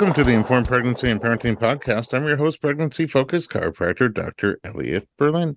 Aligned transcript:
Welcome 0.00 0.14
to 0.14 0.24
the 0.24 0.34
Informed 0.34 0.66
Pregnancy 0.66 1.10
and 1.10 1.20
Parenting 1.20 1.56
Podcast. 1.56 2.14
I'm 2.14 2.24
your 2.24 2.38
host, 2.38 2.62
pregnancy 2.62 3.06
focused 3.06 3.50
chiropractor, 3.50 4.10
Dr. 4.10 4.58
Elliot 4.64 5.06
Berlin. 5.18 5.56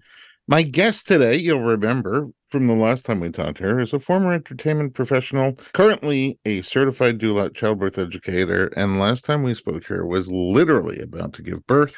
My 0.50 0.64
guest 0.64 1.08
today, 1.08 1.38
you'll 1.38 1.62
remember 1.62 2.28
from 2.50 2.68
the 2.68 2.76
last 2.76 3.06
time 3.06 3.22
we 3.22 3.30
talked 3.30 3.60
to 3.60 3.64
her, 3.64 3.80
is 3.80 3.94
a 3.94 4.02
former 4.02 4.34
entertainment 4.34 4.96
professional, 4.96 5.54
currently 5.72 6.40
a 6.44 6.62
certified 6.62 7.20
doula 7.20 7.56
childbirth 7.56 7.98
educator. 7.98 8.68
And 8.76 9.00
last 9.00 9.24
time 9.24 9.44
we 9.44 9.54
spoke 9.54 9.86
to 9.86 9.94
her 9.94 10.06
was 10.06 10.30
literally 10.30 11.00
about 11.00 11.32
to 11.36 11.42
give 11.42 11.66
birth 11.66 11.96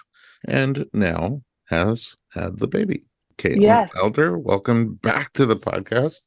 and 0.47 0.85
now 0.93 1.41
has 1.69 2.13
had 2.29 2.59
the 2.59 2.67
baby. 2.67 3.05
Caitlin 3.39 3.61
Yes. 3.63 3.89
Wilder, 3.95 4.37
welcome 4.37 4.99
back 5.01 5.33
to 5.33 5.47
the 5.47 5.57
podcast. 5.57 6.19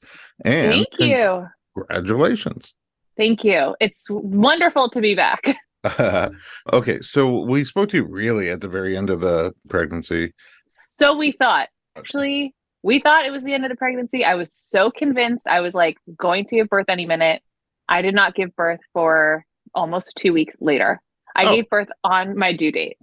And 0.44 0.84
Thank 0.84 0.88
you. 0.98 1.46
congratulations. 1.76 2.74
Thank 3.16 3.44
you. 3.44 3.76
It's 3.78 4.04
wonderful 4.10 4.90
to 4.90 5.00
be 5.00 5.14
back. 5.14 5.44
okay, 6.72 7.00
so 7.00 7.40
we 7.42 7.64
spoke 7.64 7.88
to 7.90 7.98
you 7.98 8.04
really 8.04 8.48
at 8.50 8.60
the 8.60 8.68
very 8.68 8.96
end 8.96 9.10
of 9.10 9.20
the 9.20 9.52
pregnancy. 9.68 10.32
So 10.68 11.16
we 11.16 11.32
thought, 11.32 11.68
actually, 11.96 12.54
we 12.82 13.00
thought 13.00 13.24
it 13.26 13.30
was 13.30 13.44
the 13.44 13.54
end 13.54 13.64
of 13.64 13.70
the 13.70 13.76
pregnancy. 13.76 14.24
I 14.24 14.34
was 14.34 14.52
so 14.52 14.90
convinced 14.90 15.46
I 15.46 15.60
was 15.60 15.74
like 15.74 15.96
going 16.16 16.44
to 16.46 16.56
give 16.56 16.68
birth 16.68 16.86
any 16.88 17.06
minute. 17.06 17.42
I 17.88 18.02
did 18.02 18.14
not 18.14 18.34
give 18.34 18.54
birth 18.56 18.80
for 18.92 19.44
almost 19.74 20.14
two 20.16 20.32
weeks 20.32 20.56
later. 20.60 21.00
I 21.36 21.44
Oh. 21.46 21.54
gave 21.54 21.68
birth 21.68 21.88
on 22.04 22.36
my 22.36 22.52
due 22.52 22.72
date 22.72 22.96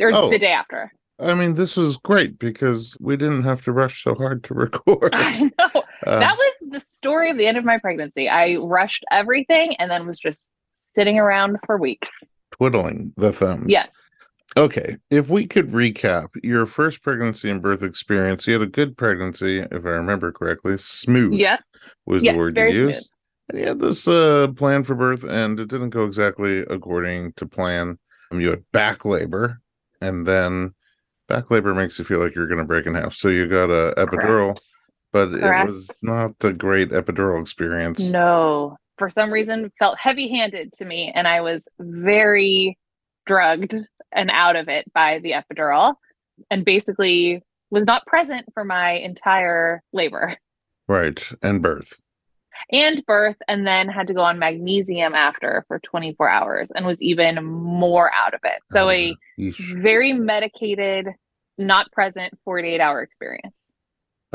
or 0.00 0.10
Oh. 0.12 0.30
the 0.30 0.38
day 0.38 0.52
after. 0.52 0.92
I 1.18 1.32
mean, 1.34 1.54
this 1.54 1.78
is 1.78 1.96
great 1.96 2.38
because 2.38 2.94
we 3.00 3.16
didn't 3.16 3.44
have 3.44 3.62
to 3.64 3.72
rush 3.72 4.02
so 4.02 4.14
hard 4.14 4.44
to 4.44 4.54
record. 4.54 5.10
I 5.14 5.50
know. 5.58 5.82
Uh, 6.06 6.18
that 6.20 6.36
was 6.36 6.54
the 6.70 6.80
story 6.80 7.30
of 7.30 7.38
the 7.38 7.46
end 7.46 7.56
of 7.56 7.64
my 7.64 7.78
pregnancy. 7.78 8.28
I 8.28 8.56
rushed 8.56 9.04
everything 9.10 9.76
and 9.78 9.90
then 9.90 10.06
was 10.06 10.18
just 10.18 10.50
sitting 10.76 11.18
around 11.18 11.56
for 11.66 11.78
weeks. 11.78 12.10
twiddling 12.52 13.12
the 13.16 13.32
thumbs. 13.32 13.66
Yes. 13.68 14.08
Okay, 14.56 14.96
if 15.10 15.28
we 15.28 15.46
could 15.46 15.72
recap 15.72 16.28
your 16.42 16.64
first 16.64 17.02
pregnancy 17.02 17.50
and 17.50 17.60
birth 17.60 17.82
experience, 17.82 18.46
you 18.46 18.54
had 18.54 18.62
a 18.62 18.66
good 18.66 18.96
pregnancy, 18.96 19.58
if 19.58 19.84
I 19.84 19.90
remember 19.90 20.32
correctly. 20.32 20.78
Smooth 20.78 21.34
Yes. 21.34 21.62
was 22.06 22.22
yes, 22.22 22.32
the 22.32 22.38
word 22.38 22.54
very 22.54 22.72
you 22.72 22.78
smooth. 22.78 22.94
used. 22.94 23.10
And 23.50 23.60
you 23.60 23.66
had 23.66 23.78
this 23.80 24.08
uh, 24.08 24.48
plan 24.56 24.82
for 24.84 24.94
birth, 24.94 25.24
and 25.24 25.60
it 25.60 25.68
didn't 25.68 25.90
go 25.90 26.04
exactly 26.04 26.60
according 26.60 27.32
to 27.34 27.46
plan. 27.46 27.98
Um, 28.30 28.40
you 28.40 28.50
had 28.50 28.64
back 28.72 29.04
labor, 29.04 29.60
and 30.00 30.26
then 30.26 30.74
back 31.28 31.50
labor 31.50 31.74
makes 31.74 31.98
you 31.98 32.04
feel 32.06 32.20
like 32.20 32.34
you're 32.34 32.46
going 32.48 32.58
to 32.58 32.64
break 32.64 32.86
in 32.86 32.94
half. 32.94 33.12
So 33.14 33.28
you 33.28 33.46
got 33.46 33.70
a 33.70 33.92
epidural, 33.98 34.54
Correct. 34.54 34.66
but 35.12 35.28
Correct. 35.32 35.68
it 35.68 35.72
was 35.72 35.90
not 36.00 36.32
a 36.42 36.52
great 36.52 36.90
epidural 36.90 37.40
experience. 37.42 38.00
No, 38.00 38.76
for 38.98 39.10
some 39.10 39.30
reason 39.32 39.70
felt 39.78 39.98
heavy-handed 39.98 40.72
to 40.74 40.84
me 40.84 41.12
and 41.14 41.26
I 41.28 41.40
was 41.40 41.68
very 41.78 42.78
drugged 43.26 43.74
and 44.12 44.30
out 44.30 44.56
of 44.56 44.68
it 44.68 44.90
by 44.92 45.18
the 45.22 45.32
epidural 45.32 45.94
and 46.50 46.64
basically 46.64 47.42
was 47.70 47.84
not 47.84 48.06
present 48.06 48.46
for 48.54 48.64
my 48.64 48.92
entire 48.92 49.82
labor 49.92 50.36
Right, 50.88 51.20
and 51.42 51.60
birth. 51.60 51.98
and 52.70 53.04
birth 53.06 53.36
and 53.48 53.66
then 53.66 53.88
had 53.88 54.06
to 54.06 54.14
go 54.14 54.20
on 54.20 54.38
magnesium 54.38 55.14
after 55.14 55.64
for 55.66 55.80
24 55.80 56.28
hours 56.28 56.70
and 56.74 56.86
was 56.86 57.00
even 57.02 57.42
more 57.44 58.12
out 58.14 58.34
of 58.34 58.40
it. 58.44 58.60
So 58.70 58.88
a 58.90 59.10
oh, 59.12 59.14
yeesh. 59.40 59.82
very 59.82 60.12
medicated 60.12 61.08
not 61.58 61.90
present 61.90 62.32
48 62.44 62.80
hour 62.80 63.02
experience. 63.02 63.68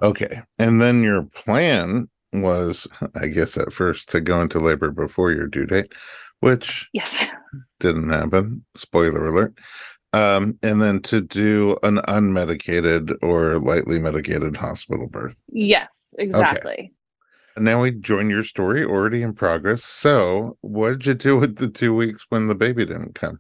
Okay. 0.04 0.42
And 0.60 0.82
then 0.82 1.04
your 1.04 1.24
plan 1.24 2.10
was, 2.34 2.88
I 3.16 3.28
guess, 3.28 3.58
at 3.58 3.74
first 3.74 4.10
to 4.10 4.22
go 4.22 4.42
into 4.42 4.60
labor 4.60 4.92
before 4.92 5.32
your 5.32 5.48
due 5.48 5.66
date, 5.66 5.94
which 6.40 6.90
Yes. 6.94 7.28
didn't 7.80 8.10
happen. 8.10 8.66
Spoiler 8.76 9.28
alert. 9.28 9.58
Um, 10.14 10.60
and 10.62 10.82
then 10.82 11.02
to 11.04 11.22
do 11.22 11.78
an 11.84 11.98
unmedicated 12.00 13.14
or 13.22 13.60
lightly 13.60 13.98
medicated 13.98 14.58
hospital 14.58 15.08
birth. 15.08 15.38
Yes, 15.48 16.14
exactly. 16.20 16.94
And 17.56 17.64
now 17.66 17.82
we 17.82 17.92
join 17.92 18.30
your 18.30 18.44
story 18.44 18.84
already 18.84 19.24
in 19.24 19.34
progress. 19.34 19.84
So, 19.86 20.58
what 20.62 20.90
did 21.00 21.06
you 21.06 21.14
do 21.14 21.38
with 21.38 21.58
the 21.58 21.70
two 21.70 21.96
weeks 21.96 22.26
when 22.30 22.48
the 22.48 22.56
baby 22.56 22.86
didn't 22.86 23.16
come? 23.16 23.40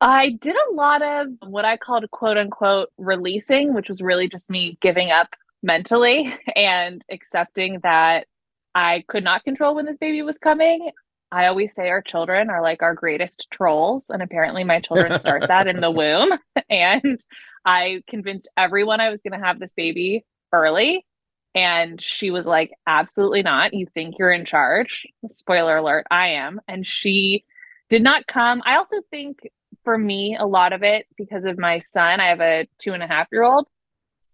I 0.00 0.30
did 0.40 0.56
a 0.56 0.74
lot 0.74 1.00
of 1.00 1.28
what 1.46 1.64
I 1.64 1.76
called 1.76 2.10
quote 2.10 2.36
unquote 2.36 2.90
releasing, 2.98 3.72
which 3.72 3.88
was 3.88 4.02
really 4.02 4.28
just 4.28 4.50
me 4.50 4.76
giving 4.82 5.10
up 5.10 5.28
mentally 5.62 6.34
and 6.56 7.04
accepting 7.10 7.80
that 7.82 8.26
I 8.74 9.04
could 9.08 9.24
not 9.24 9.44
control 9.44 9.74
when 9.74 9.86
this 9.86 9.98
baby 9.98 10.22
was 10.22 10.38
coming. 10.38 10.90
I 11.30 11.46
always 11.46 11.74
say 11.74 11.88
our 11.88 12.02
children 12.02 12.50
are 12.50 12.62
like 12.62 12.82
our 12.82 12.94
greatest 12.94 13.46
trolls. 13.50 14.10
And 14.10 14.22
apparently, 14.22 14.64
my 14.64 14.80
children 14.80 15.18
start 15.18 15.48
that 15.48 15.66
in 15.66 15.80
the 15.80 15.90
womb. 15.90 16.32
And 16.70 17.20
I 17.64 18.02
convinced 18.08 18.48
everyone 18.56 19.00
I 19.00 19.10
was 19.10 19.22
going 19.22 19.38
to 19.38 19.44
have 19.44 19.58
this 19.58 19.72
baby 19.74 20.24
early. 20.52 21.06
And 21.54 22.00
she 22.00 22.30
was 22.30 22.46
like, 22.46 22.72
absolutely 22.86 23.42
not. 23.42 23.74
You 23.74 23.86
think 23.92 24.16
you're 24.18 24.32
in 24.32 24.46
charge. 24.46 25.06
Spoiler 25.28 25.76
alert, 25.76 26.06
I 26.10 26.28
am. 26.28 26.60
And 26.66 26.86
she 26.86 27.44
did 27.90 28.02
not 28.02 28.26
come. 28.26 28.62
I 28.64 28.76
also 28.76 29.02
think 29.10 29.40
for 29.84 29.98
me, 29.98 30.36
a 30.38 30.46
lot 30.46 30.72
of 30.72 30.82
it 30.82 31.06
because 31.16 31.44
of 31.44 31.58
my 31.58 31.80
son, 31.80 32.20
I 32.20 32.28
have 32.28 32.40
a 32.40 32.66
two 32.78 32.94
and 32.94 33.02
a 33.02 33.06
half 33.06 33.28
year 33.30 33.42
old. 33.42 33.66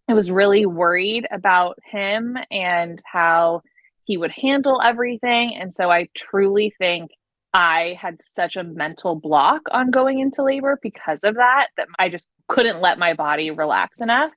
I 0.08 0.14
was 0.14 0.30
really 0.30 0.64
worried 0.64 1.26
about 1.30 1.78
him 1.84 2.38
and 2.50 2.98
how 3.04 3.62
he 4.04 4.16
would 4.16 4.30
handle 4.30 4.80
everything. 4.82 5.54
And 5.54 5.72
so 5.72 5.90
I 5.90 6.08
truly 6.16 6.72
think 6.78 7.10
I 7.52 7.96
had 8.00 8.16
such 8.22 8.56
a 8.56 8.64
mental 8.64 9.14
block 9.14 9.62
on 9.70 9.90
going 9.90 10.20
into 10.20 10.42
labor 10.42 10.78
because 10.82 11.18
of 11.24 11.34
that, 11.34 11.68
that 11.76 11.88
I 11.98 12.08
just 12.08 12.28
couldn't 12.48 12.80
let 12.80 12.98
my 12.98 13.12
body 13.12 13.50
relax 13.50 14.00
enough. 14.00 14.32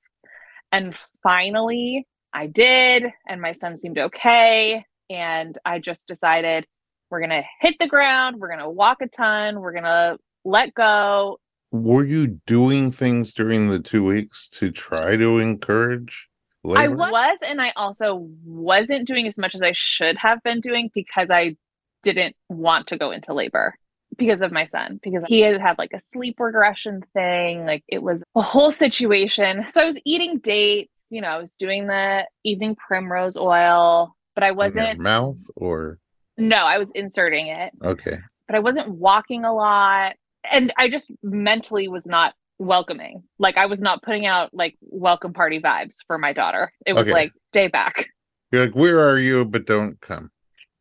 And 0.74 0.94
finally, 1.24 2.06
I 2.34 2.48
did, 2.48 3.03
and 3.28 3.42
my 3.42 3.53
son 3.53 3.78
seemed 3.78 3.98
okay. 3.98 4.86
And 5.09 5.58
I 5.66 5.80
just 5.80 6.08
decided 6.08 6.66
we're 7.09 7.20
going 7.20 7.30
to 7.30 7.44
hit 7.62 7.76
the 7.80 7.88
ground, 7.88 8.38
we're 8.40 8.48
going 8.48 8.59
to 8.59 8.70
walk 8.70 8.98
a 9.02 9.08
ton, 9.08 9.59
we're 9.59 9.74
going 9.74 9.84
to 9.84 10.18
let 10.46 10.74
go. 10.74 11.40
Were 11.72 12.06
you 12.06 12.40
doing 12.46 12.92
things 12.92 13.34
during 13.34 13.70
the 13.70 13.80
two 13.80 14.04
weeks 14.04 14.50
to 14.54 14.72
try 14.72 15.16
to 15.16 15.40
encourage 15.40 16.30
labor? 16.64 16.82
I 16.82 16.88
was, 16.90 17.40
and 17.46 17.62
I 17.62 17.72
also 17.76 18.28
wasn't 18.44 19.08
doing 19.08 19.28
as 19.28 19.38
much 19.38 19.56
as 19.56 19.62
I 19.62 19.72
should 19.72 20.18
have 20.18 20.44
been 20.44 20.59
doing 20.59 20.90
because 20.94 21.30
I 21.30 21.56
didn't 22.04 22.36
want 22.50 22.88
to 22.88 22.98
go 22.98 23.12
into 23.12 23.34
labor 23.34 23.76
because 24.18 24.42
of 24.42 24.52
my 24.52 24.66
son, 24.66 25.00
because 25.02 25.24
he 25.28 25.40
had 25.40 25.62
had 25.62 25.78
like 25.78 25.94
a 25.94 26.00
sleep 26.00 26.40
regression 26.40 27.04
thing. 27.14 27.66
Like 27.66 27.84
it 27.88 28.03
was 28.03 28.22
a 28.36 28.42
whole 28.42 28.72
situation. 28.72 29.66
So 29.70 29.82
I 29.82 29.86
was 29.86 29.98
eating 30.06 30.40
dates, 30.40 31.06
you 31.09 31.22
know, 31.22 31.30
I 31.30 31.38
was 31.38 31.56
doing 31.56 31.88
the 31.88 32.26
evening 32.44 32.76
primrose 32.76 33.38
oil, 33.38 34.16
but 34.36 34.44
I 34.44 34.52
wasn't, 34.52 35.00
mouth 35.00 35.40
or 35.56 36.00
no, 36.38 36.58
I 36.58 36.78
was 36.78 36.91
inserting 36.96 37.47
it, 37.47 37.72
okay. 37.84 38.17
but 38.47 38.56
I 38.56 38.59
wasn't 38.59 38.90
walking 38.90 39.46
a 39.46 39.53
lot. 39.53 40.16
And 40.49 40.73
I 40.78 40.90
just 40.90 41.11
mentally 41.23 41.88
was 41.88 42.05
not 42.05 42.34
welcoming. 42.58 43.23
Like 43.40 43.58
I 43.58 43.66
was 43.66 43.82
not 43.82 44.02
putting 44.03 44.26
out 44.26 44.53
like 44.53 44.76
welcome 44.82 45.34
party 45.34 45.59
vibes 45.59 45.97
for 46.08 46.17
my 46.17 46.34
daughter. 46.34 46.72
It 46.85 46.93
was 46.93 47.08
Okay. 47.08 47.14
like, 47.14 47.32
stay 47.46 47.67
back. 47.67 48.08
You're 48.52 48.66
like, 48.66 48.76
where 48.76 48.99
are 49.08 49.17
you? 49.17 49.46
But 49.46 49.66
don't 49.66 49.99
come. 50.02 50.32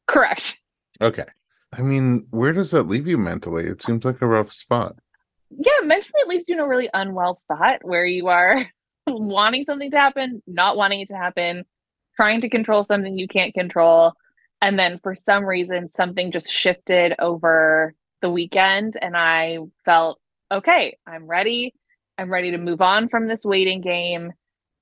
Correct. 0.07 0.59
Okay. 1.01 1.25
I 1.73 1.83
mean, 1.83 2.27
where 2.31 2.53
does 2.53 2.73
that 2.73 2.89
leave 2.89 3.07
you 3.07 3.17
mentally? 3.17 3.65
It 3.67 3.83
seems 3.83 4.05
like 4.05 4.21
a 4.21 4.27
rough 4.27 4.53
spot. 4.53 4.97
Yeah, 5.51 5.85
mentally 5.85 6.21
it 6.23 6.29
leaves 6.29 6.49
you 6.49 6.57
in 6.57 6.61
a 6.61 6.67
really 6.69 6.91
unwell 6.93 7.37
spot 7.37 7.81
where 7.83 8.05
you 8.07 8.29
are 8.29 8.67
wanting 9.07 9.65
something 9.65 9.91
to 9.91 9.97
happen, 9.97 10.43
not 10.47 10.77
wanting 10.77 11.01
it 11.01 11.09
to 11.09 11.17
happen, 11.17 11.65
trying 12.17 12.41
to 12.41 12.49
control 12.49 12.85
something 12.85 13.17
you 13.19 13.29
can't 13.29 13.55
control. 13.55 14.13
And 14.61 14.79
then 14.79 14.99
for 15.03 15.15
some 15.15 15.45
reason, 15.45 15.91
something 15.91 16.33
just 16.33 16.53
shifted 16.53 17.15
over 17.19 17.95
the 18.21 18.31
weekend, 18.31 18.97
and 19.01 19.17
I 19.17 19.59
felt 19.85 20.21
okay, 20.53 20.97
I'm 21.07 21.27
ready. 21.27 21.75
I'm 22.19 22.31
ready 22.31 22.51
to 22.51 22.59
move 22.59 22.81
on 22.81 23.09
from 23.09 23.29
this 23.29 23.45
waiting 23.45 23.81
game. 23.81 24.33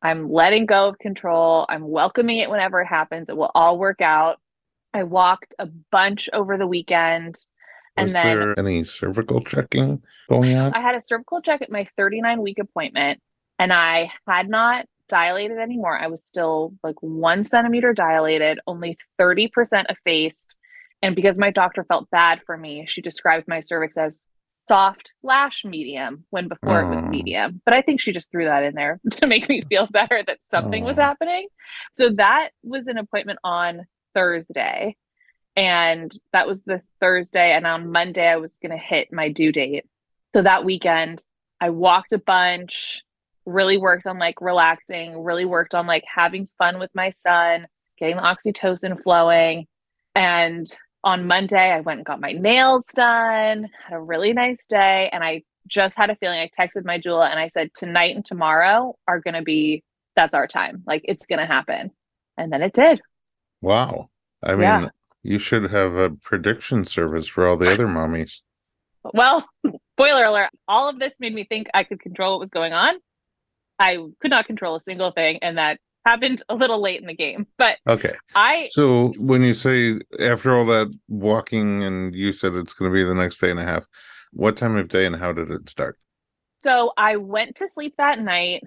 I'm 0.02 0.30
letting 0.30 0.66
go 0.66 0.88
of 0.88 0.98
control. 0.98 1.66
I'm 1.68 1.86
welcoming 1.86 2.38
it 2.38 2.50
whenever 2.50 2.80
it 2.80 2.86
happens. 2.86 3.28
It 3.28 3.36
will 3.36 3.50
all 3.54 3.78
work 3.78 4.00
out. 4.00 4.40
I 4.94 5.02
walked 5.02 5.54
a 5.58 5.66
bunch 5.90 6.28
over 6.32 6.56
the 6.56 6.66
weekend. 6.66 7.36
And 7.96 8.06
Was 8.06 8.12
then 8.12 8.38
there 8.38 8.58
any 8.58 8.84
cervical 8.84 9.42
checking 9.42 10.02
going 10.28 10.56
on? 10.56 10.72
I 10.72 10.80
had 10.80 10.94
a 10.94 11.00
cervical 11.00 11.42
check 11.42 11.62
at 11.62 11.70
my 11.70 11.88
39 11.96 12.40
week 12.42 12.58
appointment 12.58 13.20
and 13.58 13.72
I 13.72 14.10
had 14.26 14.48
not 14.48 14.86
dilated 15.08 15.58
anymore. 15.58 15.98
I 15.98 16.06
was 16.06 16.22
still 16.22 16.74
like 16.84 16.96
one 17.00 17.42
centimeter 17.42 17.92
dilated, 17.92 18.60
only 18.66 18.98
30% 19.18 19.86
effaced. 19.88 20.54
And 21.02 21.14
because 21.14 21.38
my 21.38 21.50
doctor 21.50 21.84
felt 21.84 22.10
bad 22.10 22.40
for 22.44 22.56
me, 22.56 22.86
she 22.88 23.00
described 23.02 23.46
my 23.46 23.60
cervix 23.60 23.96
as 23.96 24.20
soft 24.52 25.10
slash 25.20 25.64
medium 25.64 26.24
when 26.30 26.48
before 26.48 26.82
it 26.82 26.88
was 26.88 27.04
Oh. 27.04 27.08
medium. 27.08 27.62
But 27.64 27.74
I 27.74 27.82
think 27.82 28.00
she 28.00 28.12
just 28.12 28.30
threw 28.30 28.46
that 28.46 28.64
in 28.64 28.74
there 28.74 29.00
to 29.12 29.26
make 29.26 29.48
me 29.48 29.62
mm. 29.62 29.68
feel 29.68 29.86
better 29.86 30.22
that 30.26 30.38
something 30.42 30.84
was 30.84 30.98
Oh. 30.98 31.02
happening. 31.02 31.48
So 31.94 32.10
that 32.10 32.50
was 32.62 32.88
an 32.88 32.98
appointment 32.98 33.38
on 33.44 33.86
Thursday. 34.14 34.96
And 35.56 36.12
that 36.32 36.46
was 36.46 36.62
the 36.62 36.82
Thursday. 37.00 37.52
And 37.52 37.66
on 37.66 37.90
Monday, 37.90 38.26
I 38.26 38.36
was 38.36 38.58
going 38.60 38.72
to 38.72 38.78
hit 38.78 39.12
my 39.12 39.28
due 39.28 39.52
date. 39.52 39.84
So 40.32 40.42
that 40.42 40.64
weekend, 40.64 41.24
I 41.60 41.70
walked 41.70 42.12
a 42.12 42.18
bunch, 42.18 43.02
really 43.44 43.76
worked 43.76 44.06
on 44.06 44.18
like 44.18 44.40
relaxing, 44.40 45.22
really 45.22 45.44
worked 45.44 45.74
on 45.74 45.86
like 45.86 46.04
having 46.12 46.48
fun 46.58 46.78
with 46.78 46.90
my 46.94 47.12
son, 47.20 47.66
getting 47.98 48.16
the 48.16 48.22
oxytocin 48.22 49.02
flowing. 49.02 49.66
And 50.14 50.66
on 51.04 51.26
Monday, 51.26 51.72
I 51.72 51.80
went 51.80 51.98
and 51.98 52.06
got 52.06 52.20
my 52.20 52.32
nails 52.32 52.86
done, 52.94 53.68
had 53.86 53.94
a 53.94 54.00
really 54.00 54.32
nice 54.32 54.66
day. 54.66 55.08
And 55.12 55.22
I 55.22 55.42
just 55.66 55.96
had 55.96 56.10
a 56.10 56.16
feeling 56.16 56.38
I 56.38 56.50
texted 56.58 56.84
my 56.84 56.98
doula 56.98 57.30
and 57.30 57.38
I 57.38 57.48
said, 57.48 57.70
tonight 57.76 58.16
and 58.16 58.24
tomorrow 58.24 58.94
are 59.06 59.20
going 59.20 59.34
to 59.34 59.42
be, 59.42 59.82
that's 60.16 60.34
our 60.34 60.46
time. 60.46 60.82
Like 60.86 61.02
it's 61.04 61.26
going 61.26 61.38
to 61.38 61.46
happen. 61.46 61.90
And 62.36 62.52
then 62.52 62.62
it 62.62 62.72
did. 62.72 63.00
Wow. 63.60 64.10
I 64.42 64.52
mean, 64.52 64.60
yeah. 64.60 64.88
you 65.22 65.38
should 65.38 65.70
have 65.70 65.94
a 65.94 66.10
prediction 66.10 66.84
service 66.84 67.26
for 67.26 67.46
all 67.46 67.56
the 67.56 67.72
other 67.72 67.86
mommies. 67.88 68.40
Well, 69.14 69.48
spoiler 69.94 70.24
alert, 70.24 70.50
all 70.66 70.88
of 70.88 70.98
this 70.98 71.14
made 71.20 71.34
me 71.34 71.44
think 71.44 71.68
I 71.74 71.84
could 71.84 72.00
control 72.00 72.32
what 72.32 72.40
was 72.40 72.50
going 72.50 72.72
on. 72.72 72.94
I 73.78 73.98
could 74.20 74.30
not 74.30 74.46
control 74.46 74.76
a 74.76 74.80
single 74.80 75.12
thing. 75.12 75.38
And 75.42 75.58
that 75.58 75.78
happened 76.06 76.42
a 76.48 76.54
little 76.54 76.80
late 76.80 77.00
in 77.00 77.06
the 77.06 77.14
game. 77.14 77.46
But 77.58 77.78
okay. 77.86 78.14
I 78.34 78.68
so 78.72 79.12
when 79.18 79.42
you 79.42 79.54
say 79.54 80.00
after 80.20 80.56
all 80.56 80.64
that 80.66 80.94
walking 81.08 81.82
and 81.82 82.14
you 82.14 82.32
said 82.32 82.54
it's 82.54 82.72
gonna 82.72 82.92
be 82.92 83.04
the 83.04 83.14
next 83.14 83.40
day 83.40 83.50
and 83.50 83.60
a 83.60 83.64
half, 83.64 83.86
what 84.32 84.56
time 84.56 84.76
of 84.76 84.88
day 84.88 85.06
and 85.06 85.16
how 85.16 85.32
did 85.32 85.50
it 85.50 85.68
start? 85.68 85.98
So 86.58 86.92
I 86.96 87.16
went 87.16 87.56
to 87.56 87.68
sleep 87.68 87.94
that 87.98 88.18
night 88.18 88.64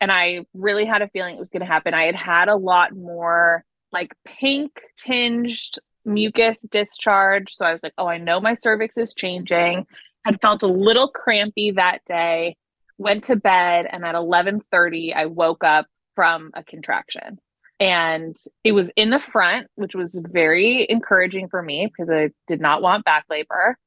and 0.00 0.10
I 0.10 0.46
really 0.54 0.84
had 0.84 1.02
a 1.02 1.08
feeling 1.08 1.36
it 1.36 1.40
was 1.40 1.50
going 1.50 1.60
to 1.60 1.66
happen. 1.66 1.94
I 1.94 2.04
had 2.04 2.16
had 2.16 2.48
a 2.48 2.56
lot 2.56 2.94
more 2.94 3.64
like 3.92 4.14
pink 4.24 4.80
tinged 4.96 5.78
mucus 6.04 6.62
discharge. 6.70 7.52
So 7.52 7.66
I 7.66 7.72
was 7.72 7.82
like, 7.82 7.92
oh, 7.98 8.06
I 8.06 8.18
know 8.18 8.40
my 8.40 8.54
cervix 8.54 8.96
is 8.96 9.14
changing. 9.14 9.86
Had 10.24 10.40
felt 10.40 10.62
a 10.62 10.68
little 10.68 11.08
crampy 11.08 11.72
that 11.72 12.00
day. 12.06 12.56
Went 12.98 13.24
to 13.24 13.36
bed 13.36 13.86
and 13.90 14.04
at 14.04 14.14
11:30 14.14 15.14
I 15.14 15.24
woke 15.24 15.64
up 15.64 15.86
from 16.20 16.50
a 16.52 16.62
contraction. 16.62 17.38
And 17.80 18.36
it 18.62 18.72
was 18.72 18.90
in 18.94 19.08
the 19.08 19.20
front, 19.32 19.68
which 19.76 19.94
was 19.94 20.20
very 20.30 20.86
encouraging 20.90 21.48
for 21.48 21.62
me 21.62 21.86
because 21.86 22.10
I 22.10 22.28
did 22.46 22.60
not 22.60 22.82
want 22.82 23.06
back 23.06 23.24
labor 23.30 23.78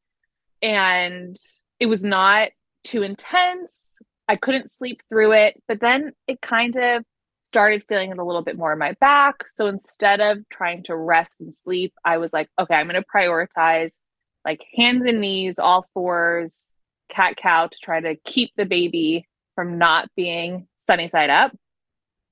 and 0.64 1.38
it 1.80 1.86
was 1.86 2.04
not 2.04 2.48
too 2.84 3.04
intense. 3.04 3.98
I 4.28 4.36
couldn't 4.36 4.72
sleep 4.72 5.02
through 5.10 5.34
it, 5.34 5.62
but 5.68 5.80
then 5.80 6.14
it 6.28 6.42
kind 6.42 6.76
of 6.76 7.04
started 7.40 7.84
feeling 7.88 8.10
it 8.10 8.18
a 8.18 8.24
little 8.24 8.42
bit 8.42 8.58
more 8.58 8.74
in 8.74 8.80
my 8.80 8.94
back. 9.00 9.48
So 9.48 9.68
instead 9.68 10.20
of 10.20 10.40
trying 10.52 10.82
to 10.86 10.96
rest 10.98 11.40
and 11.40 11.54
sleep, 11.54 11.94
I 12.04 12.18
was 12.18 12.34
like, 12.34 12.50
okay, 12.60 12.74
I'm 12.74 12.88
going 12.88 13.00
to 13.00 13.08
prioritize 13.16 14.00
like 14.44 14.62
hands 14.76 15.06
and 15.06 15.22
knees, 15.22 15.60
all 15.60 15.86
fours, 15.94 16.72
cat 17.12 17.36
cow 17.38 17.68
to 17.68 17.78
try 17.84 18.00
to 18.00 18.16
keep 18.26 18.50
the 18.58 18.66
baby 18.66 19.28
from 19.54 19.78
not 19.78 20.10
being 20.16 20.66
sunny 20.80 21.10
side 21.10 21.30
up. 21.30 21.52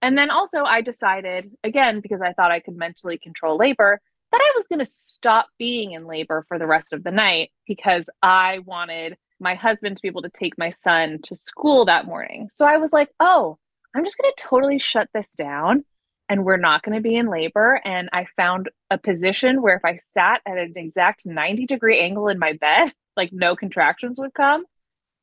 And 0.01 0.18
then 0.18 0.31
also, 0.31 0.63
I 0.63 0.81
decided 0.81 1.51
again, 1.63 2.00
because 2.01 2.21
I 2.21 2.33
thought 2.33 2.51
I 2.51 2.59
could 2.59 2.75
mentally 2.75 3.18
control 3.18 3.57
labor, 3.57 4.01
that 4.31 4.42
I 4.42 4.51
was 4.56 4.68
going 4.68 4.80
to 4.80 4.86
stop 4.86 5.48
being 5.57 5.92
in 5.92 6.07
labor 6.07 6.45
for 6.48 6.57
the 6.57 6.68
rest 6.68 6.94
of 6.94 7.03
the 7.03 7.12
night 7.12 7.51
because 7.68 8.09
I 8.24 8.59
wanted 8.59 9.18
my 9.39 9.56
husband 9.56 9.98
to 9.98 10.01
be 10.01 10.07
able 10.07 10.21
to 10.21 10.30
take 10.30 10.57
my 10.57 10.69
son 10.69 11.19
to 11.24 11.36
school 11.36 11.86
that 11.86 12.06
morning. 12.06 12.48
So 12.51 12.65
I 12.65 12.77
was 12.77 12.94
like, 12.94 13.09
oh, 13.19 13.57
I'm 13.95 14.06
just 14.06 14.18
going 14.18 14.31
to 14.36 14.44
totally 14.44 14.80
shut 14.80 15.09
this 15.13 15.33
down 15.33 15.83
and 16.30 16.45
we're 16.45 16.57
not 16.57 16.83
going 16.83 16.95
to 16.95 17.01
be 17.01 17.15
in 17.15 17.27
labor. 17.27 17.81
And 17.83 18.09
I 18.13 18.25
found 18.38 18.69
a 18.89 18.98
position 18.98 19.62
where 19.62 19.75
if 19.75 19.83
I 19.83 19.98
sat 19.98 20.42
at 20.45 20.57
an 20.57 20.74
exact 20.77 21.25
90 21.25 21.65
degree 21.65 22.00
angle 22.00 22.30
in 22.30 22.39
my 22.39 22.53
bed, 22.53 22.94
like 23.18 23.33
no 23.33 23.56
contractions 23.56 24.18
would 24.19 24.33
come. 24.33 24.63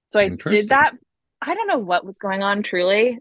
So 0.09 0.21
I 0.21 0.29
did 0.29 0.69
that. 0.69 0.93
I 1.41 1.55
don't 1.55 1.67
know 1.67 1.79
what 1.79 2.05
was 2.05 2.19
going 2.19 2.43
on 2.43 2.63
truly, 2.63 3.19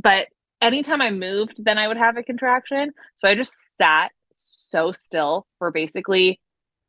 but 0.00 0.28
anytime 0.60 1.00
I 1.00 1.10
moved, 1.10 1.64
then 1.64 1.78
I 1.78 1.88
would 1.88 1.96
have 1.96 2.16
a 2.16 2.22
contraction. 2.22 2.90
So 3.18 3.28
I 3.28 3.34
just 3.34 3.52
sat 3.80 4.10
so 4.32 4.92
still 4.92 5.46
for 5.58 5.70
basically 5.70 6.40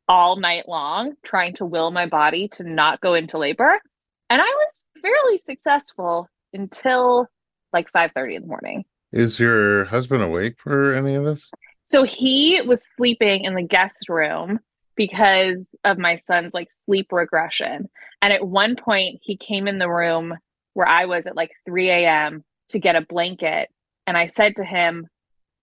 all 0.08 0.36
night 0.36 0.68
long, 0.68 1.12
trying 1.24 1.54
to 1.54 1.66
will 1.66 1.90
my 1.90 2.06
body 2.06 2.48
to 2.48 2.62
not 2.62 3.00
go 3.00 3.14
into 3.14 3.38
labor. 3.38 3.80
And 4.30 4.40
I 4.40 4.44
was 4.44 4.84
fairly 5.02 5.38
successful 5.38 6.28
until 6.52 7.26
like 7.72 7.90
5 7.92 8.12
30 8.14 8.36
in 8.36 8.42
the 8.42 8.48
morning. 8.48 8.84
Is 9.12 9.38
your 9.40 9.86
husband 9.86 10.22
awake 10.22 10.56
for 10.58 10.94
any 10.94 11.14
of 11.14 11.24
this? 11.24 11.48
So 11.84 12.04
he 12.04 12.60
was 12.66 12.82
sleeping 12.94 13.44
in 13.44 13.54
the 13.54 13.62
guest 13.62 14.08
room 14.08 14.60
because 14.96 15.74
of 15.84 15.96
my 15.96 16.16
son's 16.16 16.52
like 16.52 16.68
sleep 16.70 17.06
regression. 17.12 17.88
And 18.20 18.32
at 18.32 18.46
one 18.46 18.76
point, 18.76 19.20
he 19.22 19.36
came 19.36 19.66
in 19.66 19.78
the 19.78 19.88
room 19.88 20.34
where 20.74 20.88
I 20.88 21.06
was 21.06 21.26
at 21.26 21.36
like 21.36 21.52
3 21.66 21.90
a.m. 21.90 22.44
to 22.70 22.78
get 22.78 22.96
a 22.96 23.02
blanket. 23.02 23.70
And 24.06 24.16
I 24.16 24.26
said 24.26 24.56
to 24.56 24.64
him, 24.64 25.06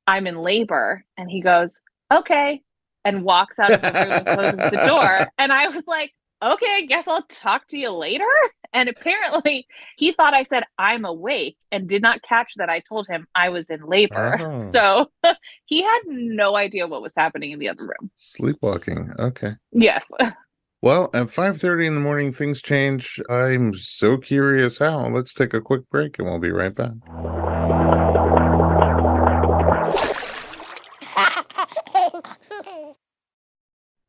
I'm 0.07 0.27
in 0.27 0.37
labor. 0.37 1.03
And 1.17 1.29
he 1.29 1.41
goes, 1.41 1.79
okay, 2.13 2.61
and 3.03 3.23
walks 3.23 3.59
out 3.59 3.71
of 3.71 3.81
the 3.81 3.87
room 3.87 4.11
and 4.11 4.25
closes 4.25 4.71
the 4.71 4.87
door. 4.87 5.27
And 5.37 5.51
I 5.51 5.67
was 5.67 5.85
like, 5.87 6.11
okay, 6.43 6.67
I 6.67 6.85
guess 6.87 7.07
I'll 7.07 7.25
talk 7.29 7.67
to 7.69 7.77
you 7.77 7.91
later. 7.91 8.25
And 8.73 8.89
apparently 8.89 9.65
he 9.95 10.11
thought 10.11 10.33
I 10.33 10.43
said, 10.43 10.63
I'm 10.77 11.05
awake 11.05 11.55
and 11.71 11.87
did 11.87 12.01
not 12.01 12.21
catch 12.23 12.55
that 12.57 12.69
I 12.69 12.81
told 12.81 13.07
him 13.07 13.25
I 13.33 13.47
was 13.47 13.69
in 13.69 13.79
labor. 13.85 14.37
Oh. 14.41 14.57
So 14.57 15.11
he 15.63 15.81
had 15.81 16.01
no 16.07 16.57
idea 16.57 16.85
what 16.85 17.01
was 17.01 17.13
happening 17.15 17.51
in 17.51 17.59
the 17.59 17.69
other 17.69 17.83
room. 17.83 18.11
Sleepwalking. 18.17 19.13
Okay. 19.17 19.53
Yes. 19.71 20.11
Well, 20.81 21.09
at 21.13 21.27
5:30 21.27 21.87
in 21.87 21.95
the 21.95 22.01
morning 22.01 22.31
things 22.31 22.61
change. 22.61 23.19
I'm 23.29 23.73
so 23.73 24.17
curious 24.17 24.77
how. 24.77 25.07
Let's 25.07 25.33
take 25.33 25.53
a 25.53 25.61
quick 25.61 25.89
break 25.89 26.19
and 26.19 26.27
we'll 26.27 26.39
be 26.39 26.51
right 26.51 26.75
back. 26.75 26.91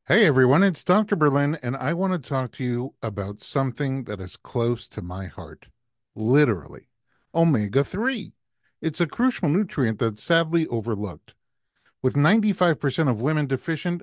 Hey 0.08 0.24
everyone, 0.24 0.62
it's 0.62 0.84
Dr. 0.84 1.16
Berlin, 1.16 1.58
and 1.64 1.76
I 1.76 1.92
want 1.92 2.12
to 2.12 2.20
talk 2.20 2.52
to 2.52 2.62
you 2.62 2.94
about 3.02 3.42
something 3.42 4.04
that 4.04 4.20
is 4.20 4.36
close 4.36 4.86
to 4.90 5.02
my 5.02 5.26
heart. 5.26 5.66
Literally, 6.14 6.86
omega 7.34 7.82
3. 7.82 8.32
It's 8.80 9.00
a 9.00 9.08
crucial 9.08 9.48
nutrient 9.48 9.98
that's 9.98 10.22
sadly 10.22 10.68
overlooked. 10.68 11.34
With 12.02 12.14
95% 12.14 13.10
of 13.10 13.20
women 13.20 13.48
deficient, 13.48 14.02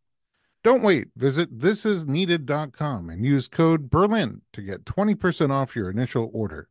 Don't 0.63 0.83
wait. 0.83 1.07
Visit 1.15 1.57
thisisneeded.com 1.57 3.09
and 3.09 3.25
use 3.25 3.47
code 3.47 3.89
Berlin 3.89 4.41
to 4.53 4.61
get 4.61 4.85
20% 4.85 5.49
off 5.49 5.75
your 5.75 5.89
initial 5.89 6.29
order. 6.33 6.69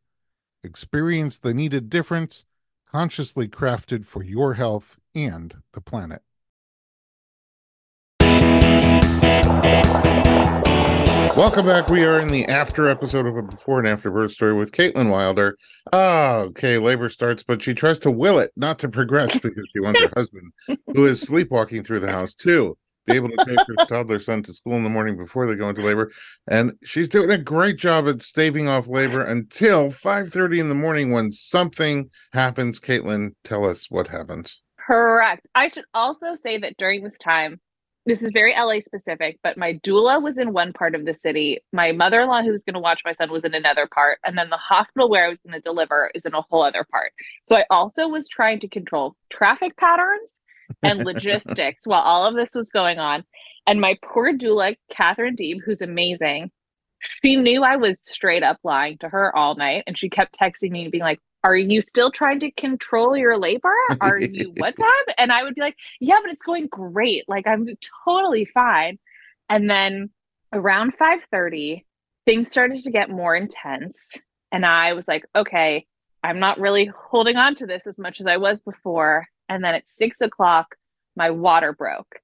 Experience 0.63 1.37
the 1.37 1.53
needed 1.53 1.89
difference, 1.89 2.45
consciously 2.89 3.49
crafted 3.49 4.05
for 4.05 4.23
your 4.23 4.53
health 4.53 4.97
and 5.13 5.55
the 5.73 5.81
planet. 5.81 6.21
Welcome 11.35 11.65
back. 11.65 11.89
We 11.89 12.05
are 12.05 12.19
in 12.19 12.29
the 12.29 12.45
after 12.45 12.89
episode 12.89 13.25
of 13.25 13.35
a 13.35 13.41
before 13.41 13.79
and 13.79 13.87
after 13.87 14.09
birth 14.09 14.31
story 14.31 14.53
with 14.53 14.71
Caitlin 14.71 15.09
Wilder. 15.09 15.57
Oh, 15.91 16.39
okay. 16.47 16.77
Labor 16.77 17.09
starts, 17.09 17.43
but 17.43 17.61
she 17.61 17.73
tries 17.73 17.99
to 17.99 18.11
will 18.11 18.39
it 18.39 18.51
not 18.55 18.79
to 18.79 18.89
progress 18.89 19.37
because 19.39 19.67
she 19.73 19.81
wants 19.81 20.01
her 20.01 20.11
husband, 20.15 20.53
who 20.93 21.05
is 21.07 21.19
sleepwalking 21.19 21.83
through 21.83 21.99
the 22.01 22.11
house, 22.11 22.33
to 22.35 22.77
be 23.05 23.15
able 23.15 23.29
to 23.29 23.45
take 23.45 23.57
her 23.57 23.85
toddler 23.87 24.19
son 24.19 24.43
to 24.43 24.53
school 24.53 24.75
in 24.75 24.83
the 24.83 24.89
morning 24.89 25.17
before 25.17 25.47
they 25.47 25.55
go 25.55 25.69
into 25.69 25.81
labor. 25.81 26.11
And 26.47 26.73
she's 26.83 27.09
doing 27.09 27.31
a 27.31 27.37
great 27.37 27.77
job 27.77 28.07
at 28.07 28.21
staving 28.21 28.67
off 28.67 28.87
labor 28.87 29.23
until 29.23 29.89
5:30 29.89 30.59
in 30.59 30.69
the 30.69 30.75
morning 30.75 31.11
when 31.11 31.31
something 31.31 32.09
happens. 32.33 32.79
Caitlin, 32.79 33.35
tell 33.43 33.65
us 33.65 33.89
what 33.89 34.07
happens. 34.07 34.61
Correct. 34.87 35.47
I 35.55 35.67
should 35.67 35.85
also 35.93 36.35
say 36.35 36.57
that 36.57 36.75
during 36.77 37.03
this 37.03 37.17
time, 37.17 37.59
this 38.07 38.23
is 38.23 38.31
very 38.33 38.55
LA 38.55 38.79
specific, 38.79 39.37
but 39.43 39.57
my 39.57 39.73
doula 39.85 40.21
was 40.21 40.39
in 40.39 40.53
one 40.53 40.73
part 40.73 40.95
of 40.95 41.05
the 41.05 41.13
city. 41.13 41.59
My 41.71 41.91
mother 41.91 42.21
in 42.21 42.29
law, 42.29 42.41
who 42.41 42.51
was 42.51 42.63
going 42.63 42.73
to 42.73 42.79
watch 42.79 43.01
my 43.05 43.13
son, 43.13 43.29
was 43.31 43.43
in 43.43 43.53
another 43.53 43.87
part. 43.93 44.17
And 44.25 44.35
then 44.35 44.49
the 44.49 44.57
hospital 44.57 45.07
where 45.07 45.25
I 45.25 45.29
was 45.29 45.39
going 45.39 45.53
to 45.53 45.61
deliver 45.61 46.09
is 46.15 46.25
in 46.25 46.33
a 46.33 46.41
whole 46.41 46.63
other 46.63 46.83
part. 46.89 47.13
So 47.43 47.55
I 47.55 47.65
also 47.69 48.07
was 48.07 48.27
trying 48.27 48.59
to 48.61 48.67
control 48.67 49.15
traffic 49.31 49.77
patterns 49.77 50.41
and 50.83 51.03
logistics 51.03 51.85
while 51.85 52.01
all 52.01 52.25
of 52.25 52.35
this 52.35 52.51
was 52.55 52.69
going 52.69 52.99
on. 52.99 53.23
And 53.67 53.79
my 53.79 53.97
poor 54.03 54.33
doula, 54.33 54.75
Catherine 54.89 55.35
Deeb, 55.35 55.57
who's 55.65 55.81
amazing, 55.81 56.51
She 56.99 57.35
knew 57.35 57.63
I 57.63 57.77
was 57.77 57.99
straight 58.01 58.43
up 58.43 58.57
lying 58.63 58.97
to 58.99 59.09
her 59.09 59.35
all 59.35 59.55
night. 59.55 59.83
And 59.87 59.97
she 59.97 60.09
kept 60.09 60.37
texting 60.39 60.71
me 60.71 60.83
and 60.83 60.91
being 60.91 61.03
like, 61.03 61.19
Are 61.43 61.55
you 61.55 61.81
still 61.81 62.11
trying 62.11 62.39
to 62.41 62.51
control 62.51 63.15
your 63.15 63.37
labor? 63.37 63.73
Are 64.01 64.19
you 64.19 64.53
what's 64.57 64.79
happening? 64.79 65.15
And 65.17 65.31
I 65.31 65.43
would 65.43 65.55
be 65.55 65.61
like, 65.61 65.75
Yeah, 65.99 66.17
but 66.23 66.31
it's 66.31 66.43
going 66.43 66.67
great. 66.67 67.25
Like 67.27 67.47
I'm 67.47 67.67
totally 68.05 68.45
fine. 68.45 68.97
And 69.49 69.69
then 69.69 70.09
around 70.53 70.93
5:30, 70.97 71.83
things 72.25 72.49
started 72.49 72.81
to 72.81 72.91
get 72.91 73.09
more 73.09 73.35
intense. 73.35 74.17
And 74.51 74.65
I 74.65 74.93
was 74.93 75.07
like, 75.07 75.25
okay, 75.35 75.85
I'm 76.23 76.39
not 76.39 76.59
really 76.59 76.91
holding 77.09 77.37
on 77.37 77.55
to 77.55 77.65
this 77.65 77.87
as 77.87 77.97
much 77.97 78.19
as 78.19 78.27
I 78.27 78.37
was 78.37 78.61
before. 78.61 79.25
And 79.51 79.65
then 79.65 79.75
at 79.75 79.89
six 79.89 80.21
o'clock, 80.21 80.75
my 81.17 81.29
water 81.29 81.73
broke. 81.73 82.19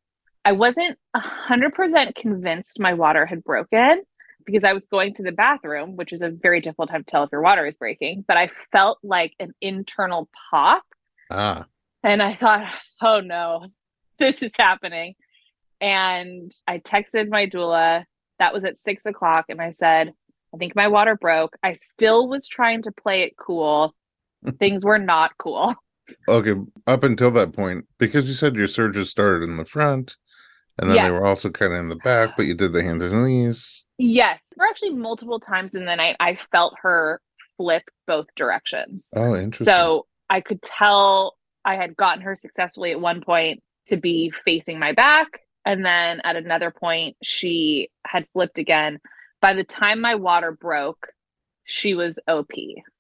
I 0.46 0.54
wasn't 0.54 0.98
100% 1.14 2.16
convinced 2.16 2.80
my 2.80 2.94
water 2.94 3.26
had 3.26 3.44
broken 3.44 4.04
because 4.46 4.64
I 4.64 4.72
was 4.72 4.86
going 4.86 5.14
to 5.16 5.24
the 5.24 5.34
bathroom, 5.34 5.98
which 5.98 6.14
is 6.14 6.22
a 6.22 6.30
very 6.30 6.62
difficult 6.62 6.90
time 6.90 7.04
to 7.04 7.12
tell 7.12 7.24
if 7.24 7.30
your 7.34 7.42
water 7.42 7.66
is 7.66 7.76
breaking, 7.76 8.24
but 8.30 8.38
I 8.38 8.50
felt 8.72 9.00
like 9.04 9.34
an 9.42 9.54
internal 9.60 10.30
pop. 10.50 10.84
Ah. 11.30 11.66
And 12.02 12.24
I 12.24 12.38
thought, 12.38 12.74
oh 13.02 13.20
no, 13.20 13.68
this 14.20 14.42
is 14.42 14.54
happening. 14.58 15.16
And 15.82 16.50
I 16.66 16.78
texted 16.78 17.28
my 17.28 17.46
doula. 17.46 18.06
That 18.40 18.54
was 18.54 18.64
at 18.64 18.80
six 18.80 19.06
o'clock. 19.06 19.48
And 19.50 19.62
I 19.62 19.74
said, 19.74 20.14
I 20.56 20.58
think 20.58 20.78
my 20.78 20.88
water 20.88 21.18
broke. 21.18 21.58
I 21.62 21.74
still 21.74 22.30
was 22.30 22.48
trying 22.48 22.84
to 22.84 22.94
play 22.94 23.24
it 23.24 23.34
cool. 23.36 23.94
Things 24.60 24.86
were 24.86 24.98
not 24.98 25.38
cool. 25.38 25.76
Okay. 26.28 26.54
Up 26.86 27.04
until 27.04 27.32
that 27.32 27.54
point, 27.54 27.86
because 27.98 28.28
you 28.30 28.36
said 28.36 28.56
your 28.56 28.68
surges 28.68 29.10
started 29.10 29.48
in 29.50 29.58
the 29.58 29.66
front 29.66 30.16
and 30.80 30.90
then 30.90 30.96
Yes. 30.96 31.06
they 31.08 31.12
were 31.12 31.26
also 31.26 31.50
kind 31.50 31.74
of 31.74 31.80
in 31.80 31.90
the 31.90 31.96
back, 31.98 32.38
but 32.38 32.46
you 32.46 32.54
did 32.54 32.72
the 32.74 32.84
hands 32.84 33.04
and 33.04 33.26
knees. 33.26 33.86
Yes. 33.98 34.54
There 34.56 34.66
were 34.66 34.70
actually 34.70 34.94
multiple 34.94 35.40
times 35.40 35.74
in 35.76 35.86
the 35.86 35.96
night 35.96 36.16
I 36.20 36.38
felt 36.52 36.76
her 36.82 37.20
flip 37.58 37.84
both 38.06 38.28
directions. 38.36 39.12
Oh, 39.16 39.36
interesting. 39.36 39.66
So 39.66 40.06
I 40.30 40.42
could 40.42 40.62
tell 40.62 41.36
I 41.66 41.76
had 41.76 41.98
gotten 41.98 42.22
her 42.22 42.36
successfully 42.36 42.92
at 42.92 43.02
one 43.02 43.22
point 43.22 43.62
to 43.88 43.98
be 43.98 44.32
facing 44.46 44.80
my 44.80 44.92
back. 44.92 45.28
And 45.66 45.84
then 45.86 46.22
at 46.24 46.36
another 46.38 46.72
point, 46.72 47.18
she 47.24 47.90
had 48.06 48.26
flipped 48.32 48.60
again. 48.60 49.00
By 49.42 49.54
the 49.54 49.64
time 49.66 50.00
my 50.00 50.16
water 50.16 50.52
broke, 50.52 51.08
she 51.66 51.94
was 51.94 52.20
OP. 52.28 52.52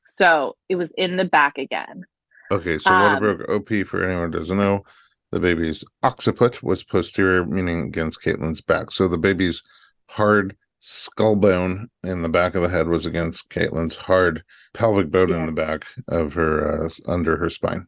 So 0.09 0.55
it 0.67 0.75
was 0.75 0.91
in 0.97 1.15
the 1.15 1.25
back 1.25 1.57
again. 1.57 2.03
Okay, 2.51 2.77
so 2.77 2.91
water 2.91 3.29
Um, 3.29 3.37
broke 3.37 3.49
OP 3.49 3.87
for 3.87 4.03
anyone 4.03 4.31
who 4.31 4.39
doesn't 4.39 4.57
know. 4.57 4.83
The 5.31 5.39
baby's 5.39 5.83
occiput 6.03 6.63
was 6.63 6.83
posterior, 6.83 7.45
meaning 7.45 7.87
against 7.87 8.21
Caitlin's 8.21 8.61
back. 8.61 8.91
So 8.91 9.07
the 9.07 9.17
baby's 9.17 9.61
hard 10.09 10.55
skull 10.79 11.35
bone 11.35 11.89
in 12.03 12.21
the 12.21 12.29
back 12.29 12.55
of 12.55 12.61
the 12.61 12.69
head 12.69 12.87
was 12.87 13.05
against 13.05 13.49
Caitlin's 13.49 13.95
hard 13.95 14.43
pelvic 14.73 15.11
bone 15.11 15.31
in 15.33 15.45
the 15.45 15.51
back 15.51 15.85
of 16.07 16.33
her 16.33 16.85
uh, 16.85 16.89
under 17.07 17.37
her 17.37 17.49
spine. 17.49 17.87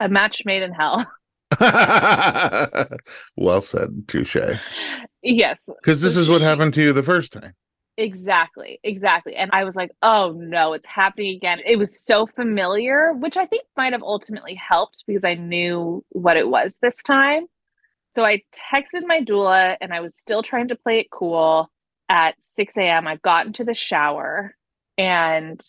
A 0.00 0.08
match 0.08 0.42
made 0.44 0.62
in 0.62 0.72
hell. 0.72 1.10
well 3.36 3.60
said, 3.60 4.06
touche. 4.06 4.36
yes. 5.22 5.60
Because 5.66 6.02
this 6.02 6.16
is 6.16 6.28
what 6.28 6.42
happened 6.42 6.74
to 6.74 6.82
you 6.82 6.92
the 6.92 7.02
first 7.02 7.32
time. 7.32 7.54
Exactly, 8.00 8.80
exactly. 8.82 9.36
And 9.36 9.50
I 9.52 9.64
was 9.64 9.76
like, 9.76 9.90
oh 10.02 10.32
no, 10.34 10.72
it's 10.72 10.86
happening 10.86 11.36
again. 11.36 11.58
It 11.66 11.76
was 11.76 12.02
so 12.02 12.26
familiar, 12.26 13.12
which 13.12 13.36
I 13.36 13.44
think 13.44 13.64
might 13.76 13.92
have 13.92 14.02
ultimately 14.02 14.54
helped 14.54 15.04
because 15.06 15.22
I 15.22 15.34
knew 15.34 16.02
what 16.08 16.38
it 16.38 16.48
was 16.48 16.78
this 16.80 16.96
time. 17.02 17.44
So 18.12 18.24
I 18.24 18.42
texted 18.72 19.02
my 19.06 19.20
doula 19.20 19.76
and 19.82 19.92
I 19.92 20.00
was 20.00 20.18
still 20.18 20.42
trying 20.42 20.68
to 20.68 20.76
play 20.76 21.00
it 21.00 21.10
cool. 21.12 21.70
At 22.08 22.36
6 22.40 22.74
a.m., 22.78 23.06
I 23.06 23.16
got 23.16 23.44
into 23.46 23.64
the 23.64 23.74
shower 23.74 24.56
and 24.96 25.60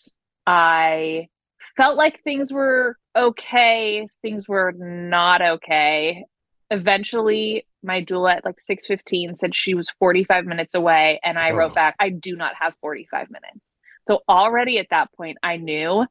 I 0.48 1.28
felt 1.76 1.98
like 1.98 2.24
things 2.24 2.54
were 2.54 2.96
okay. 3.14 4.08
Things 4.22 4.48
were 4.48 4.72
not 4.78 5.42
okay. 5.42 6.24
Eventually, 6.72 7.68
my 7.84 8.02
doula 8.04 8.38
at 8.38 8.46
like 8.46 8.60
6:15 8.60 9.38
said 9.38 9.56
she 9.56 9.74
was 9.76 9.90
45 10.00 10.46
minutes 10.46 10.74
away 10.74 11.20
and 11.24 11.38
I 11.38 11.52
Oh. 11.52 11.56
wrote 11.56 11.74
back, 11.76 11.96
I 12.00 12.10
do 12.10 12.36
not 12.36 12.56
have 12.56 12.74
45 12.82 13.30
minutes. 13.30 13.78
So 14.08 14.22
already 14.28 14.80
at 14.80 14.88
that 14.90 15.12
point, 15.14 15.38
I 15.44 15.58
knew 15.58 16.06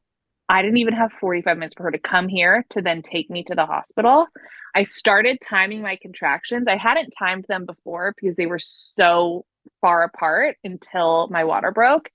I 0.47 0.61
didn't 0.61 0.77
even 0.77 0.93
have 0.93 1.11
45 1.13 1.57
minutes 1.57 1.75
for 1.75 1.83
her 1.83 1.91
to 1.91 1.99
come 1.99 2.27
here 2.27 2.65
to 2.69 2.81
then 2.81 3.01
take 3.01 3.29
me 3.29 3.43
to 3.45 3.55
the 3.55 3.65
hospital. 3.65 4.27
I 4.75 4.83
started 4.83 5.39
timing 5.41 5.81
my 5.81 5.97
contractions. 6.01 6.67
I 6.67 6.77
hadn't 6.77 7.13
timed 7.17 7.45
them 7.47 7.65
before 7.65 8.13
because 8.15 8.35
they 8.35 8.45
were 8.45 8.59
so 8.59 9.45
far 9.79 10.03
apart 10.03 10.57
until 10.63 11.27
my 11.29 11.43
water 11.43 11.71
broke. 11.71 12.09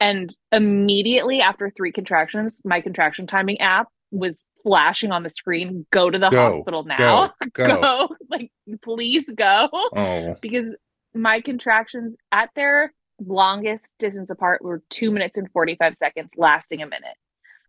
And 0.00 0.34
immediately 0.50 1.40
after 1.40 1.70
three 1.70 1.92
contractions, 1.92 2.60
my 2.64 2.80
contraction 2.80 3.26
timing 3.26 3.60
app 3.60 3.88
was 4.12 4.46
flashing 4.62 5.10
on 5.10 5.22
the 5.22 5.30
screen 5.30 5.86
go 5.90 6.10
to 6.10 6.18
the 6.18 6.30
Go, 6.30 6.52
hospital 6.54 6.84
now. 6.84 7.32
Go, 7.54 7.66
go. 7.66 7.80
Go. 7.80 8.08
Like, 8.30 8.52
please 8.82 9.28
go. 9.34 9.68
Oh, 9.72 10.36
Because 10.40 10.76
my 11.14 11.40
contractions 11.40 12.14
at 12.30 12.50
their 12.54 12.92
longest 13.18 13.90
distance 13.98 14.30
apart 14.30 14.62
were 14.62 14.82
two 14.90 15.10
minutes 15.10 15.38
and 15.38 15.50
45 15.52 15.96
seconds, 15.96 16.30
lasting 16.36 16.82
a 16.82 16.86
minute. 16.86 17.16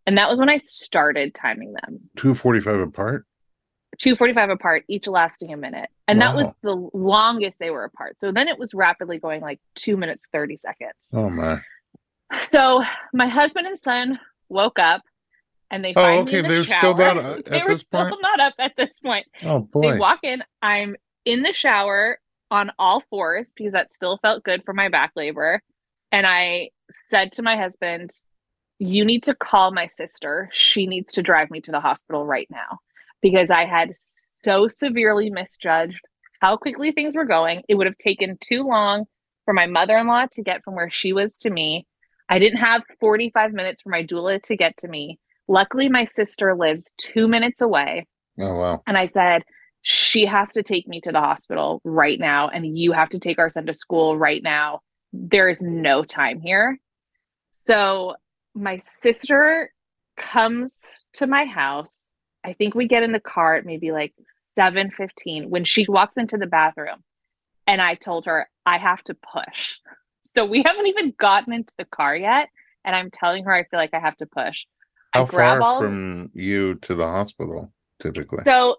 And 0.06 0.18
that 0.18 0.28
was 0.28 0.38
when 0.38 0.50
I 0.50 0.58
started 0.58 1.34
timing 1.34 1.72
them. 1.72 1.98
245 2.16 2.80
apart? 2.80 3.26
245 3.98 4.50
apart, 4.50 4.84
each 4.88 5.06
lasting 5.06 5.52
a 5.52 5.56
minute. 5.56 5.88
And 6.08 6.20
that 6.20 6.34
was 6.34 6.54
the 6.62 6.90
longest 6.92 7.58
they 7.58 7.70
were 7.70 7.84
apart. 7.84 8.18
So 8.18 8.32
then 8.32 8.48
it 8.48 8.58
was 8.58 8.74
rapidly 8.74 9.18
going 9.18 9.40
like 9.40 9.60
two 9.76 9.96
minutes, 9.96 10.28
30 10.32 10.56
seconds. 10.56 11.14
Oh, 11.14 11.30
my. 11.30 11.60
So 12.40 12.82
my 13.12 13.28
husband 13.28 13.66
and 13.66 13.78
son 13.78 14.18
woke 14.48 14.78
up 14.78 15.02
and 15.74 15.84
they 15.84 15.94
Oh, 15.96 16.02
find 16.02 16.24
me 16.24 16.32
okay, 16.32 16.38
in 16.38 16.42
the 16.42 16.48
they're 16.48 16.64
shower. 16.64 16.78
still 16.78 16.94
not 16.94 17.16
up 17.18 17.24
uh, 17.24 17.42
they 17.50 17.58
at 17.58 17.64
were 17.64 17.68
this 17.68 17.82
still 17.82 18.06
point? 18.06 18.16
not 18.20 18.40
up 18.40 18.54
at 18.58 18.72
this 18.76 18.98
point. 19.00 19.26
Oh, 19.42 19.68
They 19.80 19.92
walk 19.92 20.20
in. 20.22 20.42
I'm 20.62 20.96
in 21.24 21.42
the 21.42 21.52
shower 21.52 22.18
on 22.50 22.70
all 22.78 23.02
fours 23.10 23.52
because 23.56 23.72
that 23.72 23.92
still 23.94 24.18
felt 24.18 24.44
good 24.44 24.62
for 24.64 24.74
my 24.74 24.88
back 24.88 25.12
labor. 25.16 25.62
And 26.12 26.26
I 26.26 26.70
said 26.90 27.32
to 27.32 27.42
my 27.42 27.56
husband, 27.56 28.10
You 28.78 29.04
need 29.04 29.24
to 29.24 29.34
call 29.34 29.72
my 29.72 29.86
sister. 29.86 30.50
She 30.52 30.86
needs 30.86 31.12
to 31.12 31.22
drive 31.22 31.50
me 31.50 31.60
to 31.62 31.72
the 31.72 31.80
hospital 31.80 32.24
right 32.24 32.48
now 32.50 32.78
because 33.22 33.50
I 33.50 33.64
had 33.64 33.90
so 33.94 34.68
severely 34.68 35.30
misjudged 35.30 36.00
how 36.40 36.56
quickly 36.56 36.92
things 36.92 37.16
were 37.16 37.24
going. 37.24 37.62
It 37.68 37.74
would 37.76 37.86
have 37.86 37.98
taken 37.98 38.36
too 38.40 38.64
long 38.64 39.06
for 39.44 39.54
my 39.54 39.66
mother 39.66 39.96
in 39.96 40.06
law 40.06 40.26
to 40.32 40.42
get 40.42 40.62
from 40.64 40.74
where 40.74 40.90
she 40.90 41.12
was 41.12 41.36
to 41.38 41.50
me. 41.50 41.86
I 42.28 42.38
didn't 42.38 42.58
have 42.58 42.82
45 43.00 43.52
minutes 43.52 43.82
for 43.82 43.90
my 43.90 44.02
doula 44.04 44.42
to 44.44 44.56
get 44.56 44.76
to 44.78 44.88
me. 44.88 45.18
Luckily, 45.48 45.88
my 45.88 46.04
sister 46.04 46.54
lives 46.54 46.92
two 46.96 47.28
minutes 47.28 47.60
away. 47.60 48.06
Oh, 48.38 48.54
wow. 48.54 48.82
And 48.86 48.96
I 48.96 49.08
said, 49.08 49.42
she 49.82 50.24
has 50.24 50.52
to 50.54 50.62
take 50.62 50.88
me 50.88 51.00
to 51.02 51.12
the 51.12 51.20
hospital 51.20 51.80
right 51.84 52.18
now, 52.18 52.48
and 52.48 52.78
you 52.78 52.92
have 52.92 53.10
to 53.10 53.18
take 53.18 53.38
our 53.38 53.50
son 53.50 53.66
to 53.66 53.74
school 53.74 54.16
right 54.16 54.42
now. 54.42 54.80
There 55.12 55.48
is 55.48 55.62
no 55.62 56.02
time 56.04 56.40
here. 56.40 56.78
So 57.50 58.14
my 58.54 58.78
sister 59.00 59.70
comes 60.16 60.80
to 61.14 61.26
my 61.26 61.44
house. 61.44 62.06
I 62.44 62.54
think 62.54 62.74
we 62.74 62.88
get 62.88 63.02
in 63.02 63.12
the 63.12 63.20
car 63.20 63.56
at 63.56 63.66
maybe 63.66 63.92
like 63.92 64.14
7:15 64.58 65.50
when 65.50 65.64
she 65.64 65.86
walks 65.88 66.16
into 66.16 66.36
the 66.38 66.46
bathroom. 66.46 67.04
And 67.66 67.80
I 67.80 67.94
told 67.94 68.26
her 68.26 68.48
I 68.66 68.78
have 68.78 69.02
to 69.04 69.14
push. 69.14 69.76
So 70.26 70.46
we 70.46 70.62
haven't 70.64 70.86
even 70.86 71.12
gotten 71.20 71.52
into 71.52 71.74
the 71.76 71.84
car 71.84 72.16
yet. 72.16 72.48
And 72.82 72.96
I'm 72.96 73.10
telling 73.10 73.44
her 73.44 73.52
I 73.52 73.64
feel 73.64 73.78
like 73.78 73.92
I 73.92 74.00
have 74.00 74.16
to 74.16 74.26
push. 74.26 74.64
How 75.14 75.26
far 75.26 75.60
all 75.60 75.80
from 75.80 76.30
you 76.34 76.74
to 76.76 76.94
the 76.94 77.06
hospital, 77.06 77.72
typically? 78.00 78.44
So, 78.44 78.76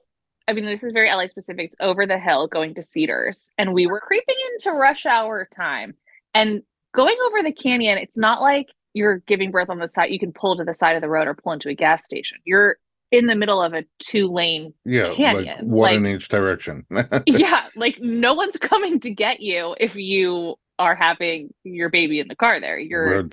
I 0.48 0.54
mean, 0.54 0.66
this 0.66 0.84
is 0.84 0.92
very 0.92 1.10
LA 1.10 1.28
specific. 1.28 1.66
It's 1.66 1.76
over 1.80 2.06
the 2.06 2.20
hill 2.20 2.48
going 2.48 2.76
to 2.76 2.84
Cedars, 2.84 3.52
and 3.58 3.74
we 3.74 3.88
were 3.88 4.02
creeping 4.02 4.36
into 4.54 4.78
rush 4.78 5.06
hour 5.06 5.48
time. 5.56 5.94
And 6.34 6.62
going 6.94 7.18
over 7.28 7.42
the 7.42 7.54
canyon, 7.54 7.98
it's 7.98 8.18
not 8.18 8.42
like 8.42 8.68
you're 8.94 9.20
giving 9.28 9.52
birth 9.52 9.70
on 9.70 9.80
the 9.80 9.88
side. 9.88 10.12
You 10.12 10.20
can 10.20 10.34
pull 10.34 10.58
to 10.58 10.64
the 10.64 10.74
side 10.74 10.96
of 10.96 11.02
the 11.02 11.10
road 11.10 11.28
or 11.28 11.34
pull 11.34 11.54
into 11.54 11.70
a 11.70 11.74
gas 11.74 12.04
station. 12.04 12.38
You're 12.46 12.78
in 13.16 13.28
the 13.28 13.36
middle 13.36 13.62
of 13.62 13.74
a 13.74 13.84
two 14.00 14.28
lane. 14.32 14.74
yeah, 14.86 15.10
like 15.32 15.48
one 15.62 15.80
like- 15.82 15.96
in 15.98 16.06
each 16.08 16.28
direction. 16.30 16.86
yeah, 17.26 17.68
like 17.76 17.98
no 18.00 18.34
one's 18.34 18.58
coming 18.58 19.00
to 19.02 19.10
get 19.10 19.40
you 19.40 19.76
if 19.80 19.96
you 19.96 20.56
are 20.80 20.96
having 20.96 21.54
your 21.64 21.90
baby 21.90 22.20
in 22.20 22.28
the 22.28 22.36
car 22.36 22.60
there. 22.60 22.78
You're 22.78 23.28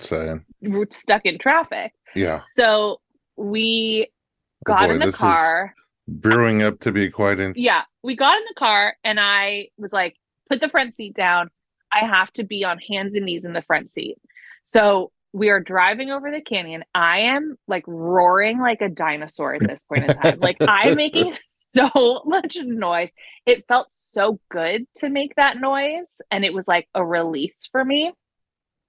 stuck 0.90 1.24
in 1.26 1.38
traffic. 1.38 1.92
Yeah. 2.14 2.42
So 2.46 3.00
we 3.36 4.08
Oh 4.08 4.72
got 4.74 4.88
boy, 4.88 4.94
in 4.94 5.00
the 5.00 5.12
car. 5.12 5.74
brewing 6.06 6.62
up 6.62 6.78
to 6.80 6.92
be 6.92 7.10
quite 7.10 7.40
in. 7.40 7.52
yeah, 7.56 7.82
we 8.04 8.14
got 8.14 8.36
in 8.36 8.44
the 8.48 8.54
car 8.54 8.94
and 9.02 9.18
I 9.18 9.68
was 9.76 9.92
like, 9.92 10.14
put 10.48 10.60
the 10.60 10.68
front 10.68 10.94
seat 10.94 11.14
down. 11.14 11.48
I 11.92 12.00
have 12.06 12.32
to 12.34 12.44
be 12.44 12.64
on 12.64 12.78
hands 12.78 13.14
and 13.16 13.24
knees 13.26 13.44
in 13.44 13.52
the 13.54 13.62
front 13.62 13.90
seat. 13.90 14.18
So 14.64 15.10
we 15.32 15.48
are 15.48 15.60
driving 15.60 16.10
over 16.10 16.30
the 16.30 16.42
canyon. 16.42 16.84
I 16.94 17.20
am 17.20 17.56
like 17.66 17.84
roaring 17.86 18.60
like 18.60 18.82
a 18.82 18.88
dinosaur 18.88 19.54
at 19.54 19.66
this 19.66 19.82
point 19.82 20.10
in 20.10 20.16
time. 20.16 20.40
like 20.40 20.58
I'm 20.60 20.94
making 20.94 21.32
so 21.40 21.88
much 22.26 22.56
noise. 22.62 23.10
It 23.46 23.64
felt 23.66 23.86
so 23.90 24.38
good 24.50 24.86
to 24.96 25.08
make 25.08 25.34
that 25.36 25.56
noise. 25.56 26.20
And 26.30 26.44
it 26.44 26.52
was 26.52 26.68
like 26.68 26.88
a 26.94 27.04
release 27.04 27.66
for 27.72 27.84
me. 27.84 28.12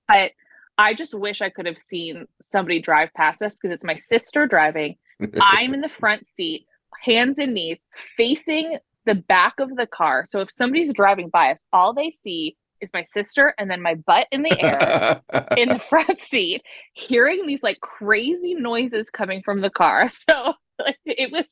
But 0.08 0.32
I 0.78 0.94
just 0.94 1.18
wish 1.18 1.42
I 1.42 1.50
could 1.50 1.66
have 1.66 1.78
seen 1.78 2.28
somebody 2.42 2.82
drive 2.82 3.14
past 3.16 3.42
us 3.42 3.54
because 3.54 3.74
it's 3.74 3.86
my 3.86 3.96
sister 3.96 4.46
driving. 4.46 4.96
I'm 5.42 5.74
in 5.74 5.82
the 5.82 5.90
front 6.00 6.28
seat, 6.28 6.66
hands 7.04 7.40
and 7.40 7.54
knees, 7.54 7.80
facing 8.18 8.80
the 9.06 9.16
back 9.16 9.54
of 9.60 9.76
the 9.76 9.88
car. 9.88 10.26
So 10.28 10.42
if 10.42 10.52
somebody's 10.52 10.92
driving 10.92 11.30
by 11.30 11.52
us, 11.52 11.64
all 11.72 11.94
they 11.94 12.10
see 12.10 12.58
is 12.84 12.92
my 12.94 13.04
sister 13.04 13.56
and 13.58 13.72
then 13.72 13.82
my 13.82 13.96
butt 13.96 14.28
in 14.32 14.44
the 14.44 14.62
air 14.62 15.22
in 15.58 15.70
the 15.70 15.80
front 15.90 16.20
seat, 16.20 16.62
hearing 16.94 17.46
these 17.46 17.64
like 17.64 17.80
crazy 17.80 18.54
noises 18.54 19.10
coming 19.10 19.42
from 19.44 19.62
the 19.62 19.70
car. 19.70 20.10
So 20.30 20.54
like, 20.80 20.98
it 21.06 21.32
was 21.32 21.46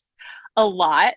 a 0.55 0.65
lot. 0.65 1.13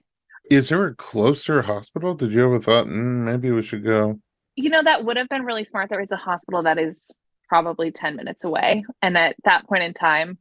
Is 0.51 0.69
there 0.69 0.87
a 0.87 0.95
closer 0.95 1.63
hospital? 1.63 2.15
Did 2.15 2.33
you 2.33 2.45
ever 2.45 2.61
thought 2.61 2.87
mm, 2.87 3.25
maybe 3.25 3.51
we 3.51 3.63
should 3.63 3.85
go? 3.85 4.19
You 4.57 4.71
know, 4.71 4.83
that 4.83 5.05
would 5.05 5.17
have 5.17 5.29
been 5.29 5.43
really 5.43 5.65
smart. 5.65 5.89
There 5.89 6.01
is 6.01 6.13
a 6.13 6.17
hospital 6.17 6.63
that 6.63 6.79
is 6.79 7.11
probably 7.49 7.91
10 7.91 8.17
minutes 8.17 8.45
away. 8.45 8.85
And 9.03 9.17
at 9.17 9.37
that 9.45 9.67
point 9.67 9.83
in 9.83 9.95
time, 9.95 10.39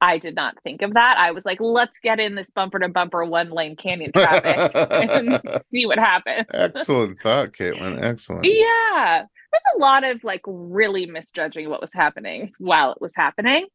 I 0.00 0.18
did 0.18 0.34
not 0.34 0.56
think 0.62 0.82
of 0.82 0.94
that. 0.94 1.16
I 1.18 1.32
was 1.32 1.44
like, 1.44 1.58
let's 1.60 1.98
get 1.98 2.20
in 2.20 2.34
this 2.34 2.50
bumper 2.50 2.78
to 2.78 2.88
bumper 2.88 3.24
one 3.24 3.50
lane 3.50 3.76
canyon 3.76 4.12
traffic 4.12 4.70
and 4.74 5.40
see 5.60 5.86
what 5.86 5.98
happens. 5.98 6.46
Excellent 6.52 7.20
thought, 7.20 7.52
Caitlin. 7.52 7.98
Excellent. 8.02 8.44
Yeah. 8.44 9.24
There's 9.50 9.76
a 9.76 9.78
lot 9.78 10.04
of 10.04 10.22
like 10.22 10.42
really 10.46 11.06
misjudging 11.06 11.68
what 11.68 11.80
was 11.80 11.92
happening 11.92 12.52
while 12.58 12.92
it 12.92 13.00
was 13.00 13.14
happening. 13.16 13.66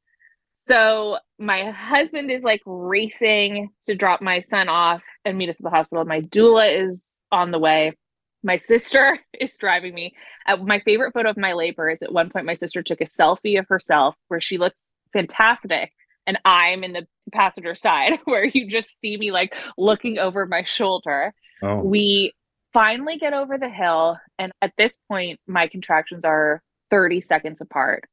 So 0.53 1.18
my 1.39 1.72
husband 1.72 2.32
is 2.32 2.44
like 2.44 2.62
racing 2.65 3.70
to 3.84 3.96
drop 3.96 4.22
my 4.22 4.39
son 4.39 4.70
off 4.70 5.01
and 5.25 5.38
meet 5.38 5.50
us 5.50 5.60
at 5.60 5.63
the 5.63 5.70
hospital. 5.70 6.06
My 6.06 6.22
doula 6.22 6.88
is 6.88 7.18
on 7.32 7.51
the 7.51 7.60
way. 7.60 7.98
My 8.44 8.56
sister 8.58 9.20
is 9.39 9.58
driving 9.58 9.94
me. 9.94 10.13
Uh, 10.48 10.58
my 10.58 10.80
favorite 10.80 11.13
photo 11.13 11.32
of 11.32 11.38
my 11.38 11.53
labor 11.53 11.89
is 11.89 12.01
at 12.01 12.13
one 12.13 12.30
point 12.30 12.46
my 12.46 12.56
sister 12.56 12.82
took 12.82 13.01
a 13.01 13.06
selfie 13.06 13.60
of 13.60 13.68
herself 13.68 14.15
where 14.27 14.39
she 14.39 14.58
looks 14.58 14.92
fantastic 15.12 15.92
and 16.25 16.38
I'm 16.46 16.84
in 16.84 16.94
the 16.94 17.08
passenger 17.32 17.75
side 17.75 18.13
where 18.25 18.46
you 18.46 18.68
just 18.68 19.00
see 19.00 19.18
me 19.18 19.32
like 19.32 19.56
looking 19.77 20.20
over 20.20 20.46
my 20.46 20.63
shoulder. 20.63 21.34
Oh. 21.62 21.82
We 21.82 22.34
finally 22.74 23.18
get 23.18 23.34
over 23.34 23.58
the 23.58 23.70
hill 23.70 24.18
and 24.39 24.51
at 24.62 24.74
this 24.77 24.98
point 25.08 25.39
my 25.48 25.68
contractions 25.68 26.25
are 26.25 26.62
30 26.89 27.22
seconds 27.22 27.62
apart. 27.62 28.06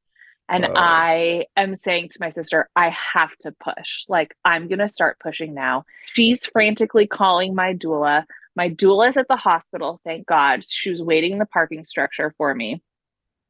And 0.50 0.66
I 0.74 1.44
am 1.56 1.76
saying 1.76 2.08
to 2.08 2.18
my 2.20 2.30
sister, 2.30 2.68
I 2.74 2.88
have 3.14 3.30
to 3.42 3.52
push. 3.52 4.04
Like, 4.08 4.34
I'm 4.44 4.66
going 4.66 4.80
to 4.80 4.88
start 4.88 5.18
pushing 5.22 5.54
now. 5.54 5.84
She's 6.06 6.44
frantically 6.44 7.06
calling 7.06 7.54
my 7.54 7.72
doula. 7.72 8.24
My 8.56 8.68
doula 8.68 9.10
is 9.10 9.16
at 9.16 9.28
the 9.28 9.36
hospital, 9.36 10.00
thank 10.04 10.26
God. 10.26 10.64
She 10.64 10.90
was 10.90 11.00
waiting 11.00 11.32
in 11.32 11.38
the 11.38 11.46
parking 11.46 11.84
structure 11.84 12.34
for 12.36 12.52
me. 12.52 12.82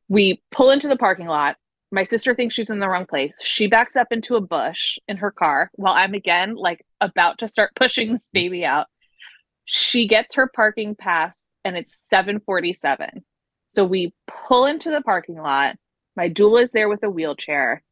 We 0.09 0.43
pull 0.51 0.71
into 0.71 0.89
the 0.89 0.97
parking 0.97 1.27
lot. 1.27 1.57
My 1.93 2.05
sister 2.05 2.35
thinks 2.35 2.55
she's 2.55 2.71
in 2.71 2.79
the 2.79 2.89
wrong 2.89 3.07
place. 3.07 3.37
She 3.43 3.67
backs 3.67 3.97
up 3.97 4.09
into 4.11 4.37
a 4.37 4.41
bush 4.41 4.97
in 5.09 5.17
her 5.17 5.31
car 5.31 5.71
while 5.75 5.95
I'm 5.95 6.15
again 6.15 6.55
like 6.55 6.85
about 7.01 7.39
to 7.39 7.49
start 7.49 7.73
pushing 7.77 8.13
this 8.13 8.31
baby 8.33 8.65
out. 8.65 8.87
She 9.65 10.09
gets 10.09 10.35
her 10.35 10.49
parking 10.55 10.95
pass 10.95 11.37
and 11.65 11.77
it's 11.77 11.95
747. 12.09 13.25
So 13.69 13.85
we 13.85 14.13
pull 14.49 14.67
into 14.67 14.91
the 14.91 15.01
parking 15.03 15.37
lot 15.37 15.77
my 16.17 16.29
doula 16.29 16.63
is 16.63 16.73
there 16.73 16.89
with 16.89 17.03
a 17.03 17.11
wheelchair. 17.11 17.83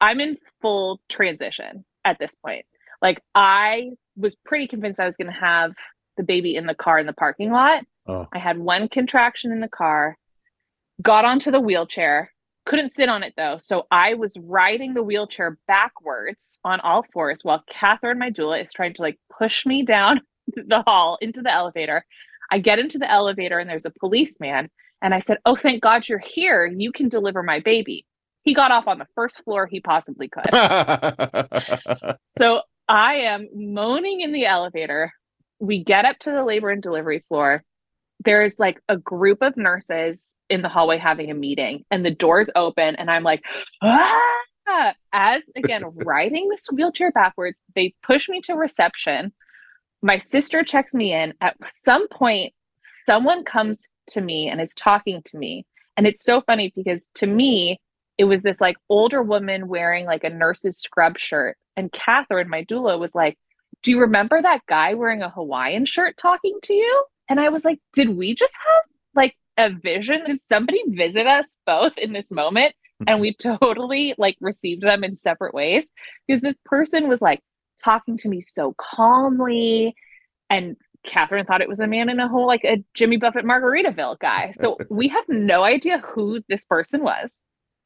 I'm 0.00 0.20
in 0.20 0.38
full 0.60 1.00
transition 1.08 1.84
at 2.04 2.18
this 2.18 2.34
point. 2.34 2.66
Like 3.02 3.20
I 3.34 3.90
was 4.16 4.36
pretty 4.44 4.68
convinced 4.68 5.00
I 5.00 5.06
was 5.06 5.16
going 5.16 5.32
to 5.32 5.38
have 5.38 5.72
the 6.16 6.22
baby 6.22 6.54
in 6.54 6.66
the 6.66 6.74
car 6.74 6.98
in 6.98 7.06
the 7.06 7.12
parking 7.12 7.50
lot. 7.50 7.84
Oh. 8.06 8.28
I 8.32 8.38
had 8.38 8.58
one 8.58 8.88
contraction 8.88 9.52
in 9.52 9.60
the 9.60 9.68
car, 9.68 10.16
got 11.02 11.24
onto 11.24 11.50
the 11.50 11.60
wheelchair, 11.60 12.32
couldn't 12.66 12.92
sit 12.92 13.08
on 13.08 13.22
it 13.22 13.32
though. 13.36 13.56
So 13.58 13.86
I 13.90 14.14
was 14.14 14.36
riding 14.38 14.92
the 14.92 15.02
wheelchair 15.02 15.56
backwards 15.66 16.58
on 16.64 16.80
all 16.80 17.04
fours 17.12 17.40
while 17.42 17.64
Catherine, 17.70 18.18
my 18.18 18.30
doula, 18.30 18.62
is 18.62 18.72
trying 18.72 18.92
to 18.94 19.02
like 19.02 19.18
push 19.38 19.64
me 19.64 19.82
down 19.82 20.20
the 20.54 20.82
hall 20.82 21.16
into 21.22 21.40
the 21.40 21.52
elevator. 21.52 22.04
I 22.50 22.58
get 22.58 22.78
into 22.78 22.98
the 22.98 23.10
elevator 23.10 23.58
and 23.58 23.70
there's 23.70 23.86
a 23.86 23.92
policeman 23.98 24.68
and 25.00 25.14
I 25.14 25.20
said, 25.20 25.38
Oh, 25.46 25.56
thank 25.56 25.82
God 25.82 26.08
you're 26.08 26.18
here. 26.18 26.66
You 26.66 26.92
can 26.92 27.08
deliver 27.08 27.42
my 27.42 27.60
baby. 27.60 28.04
He 28.42 28.54
got 28.54 28.70
off 28.70 28.86
on 28.86 28.98
the 28.98 29.06
first 29.14 29.42
floor 29.44 29.66
he 29.66 29.80
possibly 29.80 30.28
could. 30.28 30.50
so 32.38 32.60
I 32.88 33.14
am 33.14 33.48
moaning 33.54 34.20
in 34.20 34.32
the 34.32 34.46
elevator. 34.46 35.12
We 35.58 35.82
get 35.82 36.04
up 36.04 36.18
to 36.20 36.30
the 36.30 36.44
labor 36.44 36.70
and 36.70 36.82
delivery 36.82 37.24
floor. 37.28 37.64
There's 38.24 38.58
like 38.58 38.80
a 38.88 38.96
group 38.96 39.42
of 39.42 39.56
nurses 39.56 40.34
in 40.48 40.62
the 40.62 40.68
hallway 40.68 40.98
having 40.98 41.30
a 41.30 41.34
meeting, 41.34 41.84
and 41.90 42.04
the 42.04 42.10
doors 42.10 42.50
open, 42.54 42.96
and 42.96 43.10
I'm 43.10 43.22
like, 43.22 43.42
ah! 43.82 44.20
As 45.12 45.42
again, 45.54 45.84
riding 45.94 46.48
this 46.48 46.66
wheelchair 46.72 47.12
backwards, 47.12 47.56
they 47.74 47.94
push 48.02 48.28
me 48.28 48.40
to 48.42 48.54
reception. 48.54 49.32
My 50.02 50.18
sister 50.18 50.62
checks 50.62 50.94
me 50.94 51.12
in. 51.12 51.34
At 51.40 51.56
some 51.64 52.08
point, 52.08 52.52
someone 52.78 53.44
comes 53.44 53.90
to 54.08 54.20
me 54.20 54.48
and 54.48 54.60
is 54.60 54.74
talking 54.74 55.22
to 55.26 55.38
me. 55.38 55.66
And 55.96 56.06
it's 56.06 56.24
so 56.24 56.42
funny 56.42 56.72
because 56.76 57.08
to 57.14 57.26
me, 57.26 57.80
it 58.18 58.24
was 58.24 58.42
this 58.42 58.60
like 58.60 58.76
older 58.88 59.22
woman 59.22 59.68
wearing 59.68 60.06
like 60.06 60.24
a 60.24 60.30
nurse's 60.30 60.78
scrub 60.78 61.18
shirt. 61.18 61.56
And 61.76 61.92
Catherine, 61.92 62.48
my 62.48 62.64
doula, 62.64 62.98
was 62.98 63.14
like, 63.14 63.38
Do 63.82 63.90
you 63.90 64.00
remember 64.00 64.40
that 64.40 64.60
guy 64.68 64.94
wearing 64.94 65.22
a 65.22 65.30
Hawaiian 65.30 65.86
shirt 65.86 66.16
talking 66.16 66.58
to 66.64 66.74
you? 66.74 67.04
And 67.28 67.40
I 67.40 67.48
was 67.48 67.64
like, 67.64 67.78
Did 67.92 68.16
we 68.16 68.34
just 68.34 68.54
have 68.54 68.84
like 69.14 69.36
a 69.56 69.70
vision? 69.70 70.22
Did 70.26 70.40
somebody 70.40 70.82
visit 70.88 71.26
us 71.26 71.56
both 71.66 71.96
in 71.98 72.12
this 72.12 72.30
moment? 72.30 72.74
And 73.00 73.20
mm-hmm. 73.20 73.20
we 73.20 73.34
totally 73.34 74.14
like 74.18 74.36
received 74.40 74.82
them 74.82 75.04
in 75.04 75.16
separate 75.16 75.54
ways 75.54 75.90
because 76.26 76.40
this 76.40 76.56
person 76.64 77.08
was 77.08 77.20
like 77.20 77.40
talking 77.82 78.16
to 78.18 78.28
me 78.28 78.40
so 78.40 78.74
calmly 78.78 79.94
and 80.48 80.76
Catherine 81.06 81.46
thought 81.46 81.60
it 81.60 81.68
was 81.68 81.78
a 81.78 81.86
man 81.86 82.08
in 82.08 82.20
a 82.20 82.28
whole 82.28 82.46
like 82.46 82.64
a 82.64 82.82
Jimmy 82.94 83.16
Buffett 83.16 83.44
Margaritaville 83.44 84.18
guy. 84.18 84.52
So 84.60 84.76
we 84.90 85.08
have 85.08 85.24
no 85.28 85.62
idea 85.62 85.98
who 85.98 86.42
this 86.48 86.64
person 86.64 87.02
was. 87.02 87.30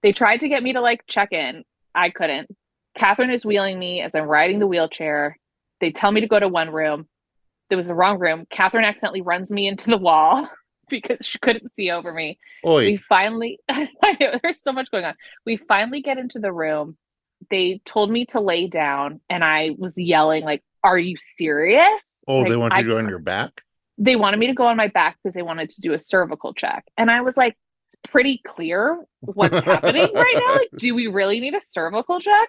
They 0.03 0.13
tried 0.13 0.41
to 0.41 0.49
get 0.49 0.63
me 0.63 0.73
to 0.73 0.81
like 0.81 1.03
check 1.07 1.33
in. 1.33 1.65
I 1.95 2.11
couldn't. 2.11 2.51
Catherine 2.97 3.31
is 3.31 3.45
wheeling 3.45 3.79
me 3.79 4.01
as 4.01 4.15
I'm 4.15 4.25
riding 4.25 4.59
the 4.59 4.67
wheelchair. 4.67 5.37
They 5.81 5.91
tell 5.91 6.13
me 6.13 6.21
to 6.21 6.27
go 6.27 6.41
to 6.41 6.49
one 6.49 6.71
room. 6.71 7.07
There 7.71 7.79
was 7.79 7.87
the 7.87 7.95
wrong 7.95 8.19
room. 8.19 8.47
Catherine 8.51 8.85
accidentally 8.85 9.23
runs 9.23 9.51
me 9.51 9.67
into 9.67 9.89
the 9.91 9.97
wall 9.97 10.49
because 10.91 11.25
she 11.25 11.39
couldn't 11.39 11.71
see 11.71 11.91
over 11.91 12.13
me. 12.13 12.39
Oy. 12.67 12.81
We 12.81 12.97
finally, 13.09 13.61
there's 14.43 14.61
so 14.61 14.73
much 14.73 14.91
going 14.91 15.05
on. 15.05 15.15
We 15.47 15.57
finally 15.57 16.03
get 16.03 16.19
into 16.19 16.39
the 16.39 16.53
room. 16.53 16.97
They 17.49 17.81
told 17.87 18.11
me 18.11 18.27
to 18.27 18.41
lay 18.41 18.67
down, 18.67 19.21
and 19.31 19.43
I 19.43 19.71
was 19.79 19.97
yelling 19.97 20.45
like, 20.45 20.63
"Are 20.85 20.99
you 20.99 21.17
serious?" 21.17 22.23
Oh, 22.29 22.41
like, 22.41 22.51
they 22.51 22.57
want 22.57 22.75
you 22.75 22.83
to 22.83 22.89
go 22.89 22.99
on 22.99 23.09
your 23.09 23.19
back? 23.19 23.63
They 23.97 24.15
wanted 24.15 24.39
me 24.39 24.49
to 24.49 24.53
go 24.53 24.67
on 24.67 24.77
my 24.77 24.89
back 24.89 25.17
because 25.23 25.35
they 25.35 25.43
wanted 25.43 25.71
to 25.71 25.81
do 25.81 25.95
a 25.95 25.99
cervical 25.99 26.53
check. 26.53 26.85
And 26.99 27.11
I 27.11 27.23
was 27.23 27.39
like, 27.39 27.57
it's 27.89 28.11
pretty 28.11 28.43
clear 28.47 29.03
what's 29.21 29.59
happening 29.65 30.13
right 30.15 30.35
now. 30.35 30.55
Like, 30.55 30.69
do 30.77 30.95
we 30.95 31.07
really 31.07 31.41
need 31.41 31.55
a 31.55 31.63
cervical 31.63 32.21
check? 32.21 32.49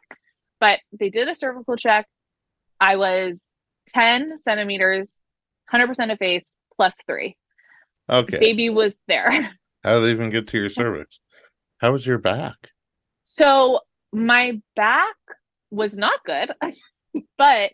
But 0.60 0.80
they 0.98 1.10
did 1.10 1.30
a 1.30 1.36
cervical 1.36 1.78
check. 1.78 2.06
I 2.80 2.98
was 2.98 3.52
10 3.88 4.38
centimeters, 4.38 5.18
100% 5.74 6.12
effaced, 6.12 6.54
plus 6.76 6.96
three. 7.06 7.38
Okay. 8.10 8.40
Baby 8.40 8.70
was 8.70 9.00
there. 9.08 9.32
How 9.84 9.96
did 9.96 10.02
they 10.02 10.12
even 10.12 10.30
get 10.30 10.48
to 10.50 10.58
your 10.58 10.70
cervix? 10.70 11.20
How 11.80 11.92
was 11.92 12.06
your 12.06 12.20
back? 12.20 12.56
So 13.24 13.80
my 14.12 14.62
back 14.76 15.16
was 15.72 15.96
not 15.96 16.24
good, 16.26 16.52
but 17.38 17.72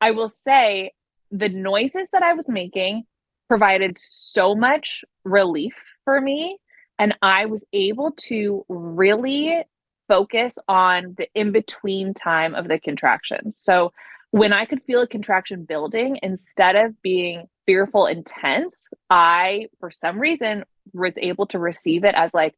I 0.00 0.10
will 0.10 0.28
say 0.28 0.92
the 1.30 1.48
noises 1.48 2.08
that 2.12 2.22
I 2.22 2.34
was 2.34 2.46
making 2.48 3.04
provided 3.48 3.96
so 3.98 4.54
much 4.54 5.04
relief 5.24 5.74
for 6.04 6.20
me. 6.20 6.58
And 6.98 7.16
I 7.22 7.46
was 7.46 7.64
able 7.72 8.12
to 8.28 8.64
really 8.68 9.62
focus 10.08 10.58
on 10.68 11.14
the 11.18 11.28
in 11.34 11.52
between 11.52 12.14
time 12.14 12.54
of 12.54 12.68
the 12.68 12.78
contractions. 12.78 13.56
So 13.58 13.92
when 14.30 14.52
I 14.52 14.64
could 14.64 14.82
feel 14.82 15.00
a 15.00 15.06
contraction 15.06 15.64
building, 15.64 16.18
instead 16.22 16.76
of 16.76 17.00
being 17.02 17.46
fearful, 17.66 18.06
intense, 18.06 18.88
I, 19.10 19.68
for 19.80 19.90
some 19.90 20.18
reason, 20.18 20.64
was 20.92 21.14
able 21.16 21.46
to 21.46 21.58
receive 21.58 22.04
it 22.04 22.14
as 22.14 22.30
like, 22.32 22.54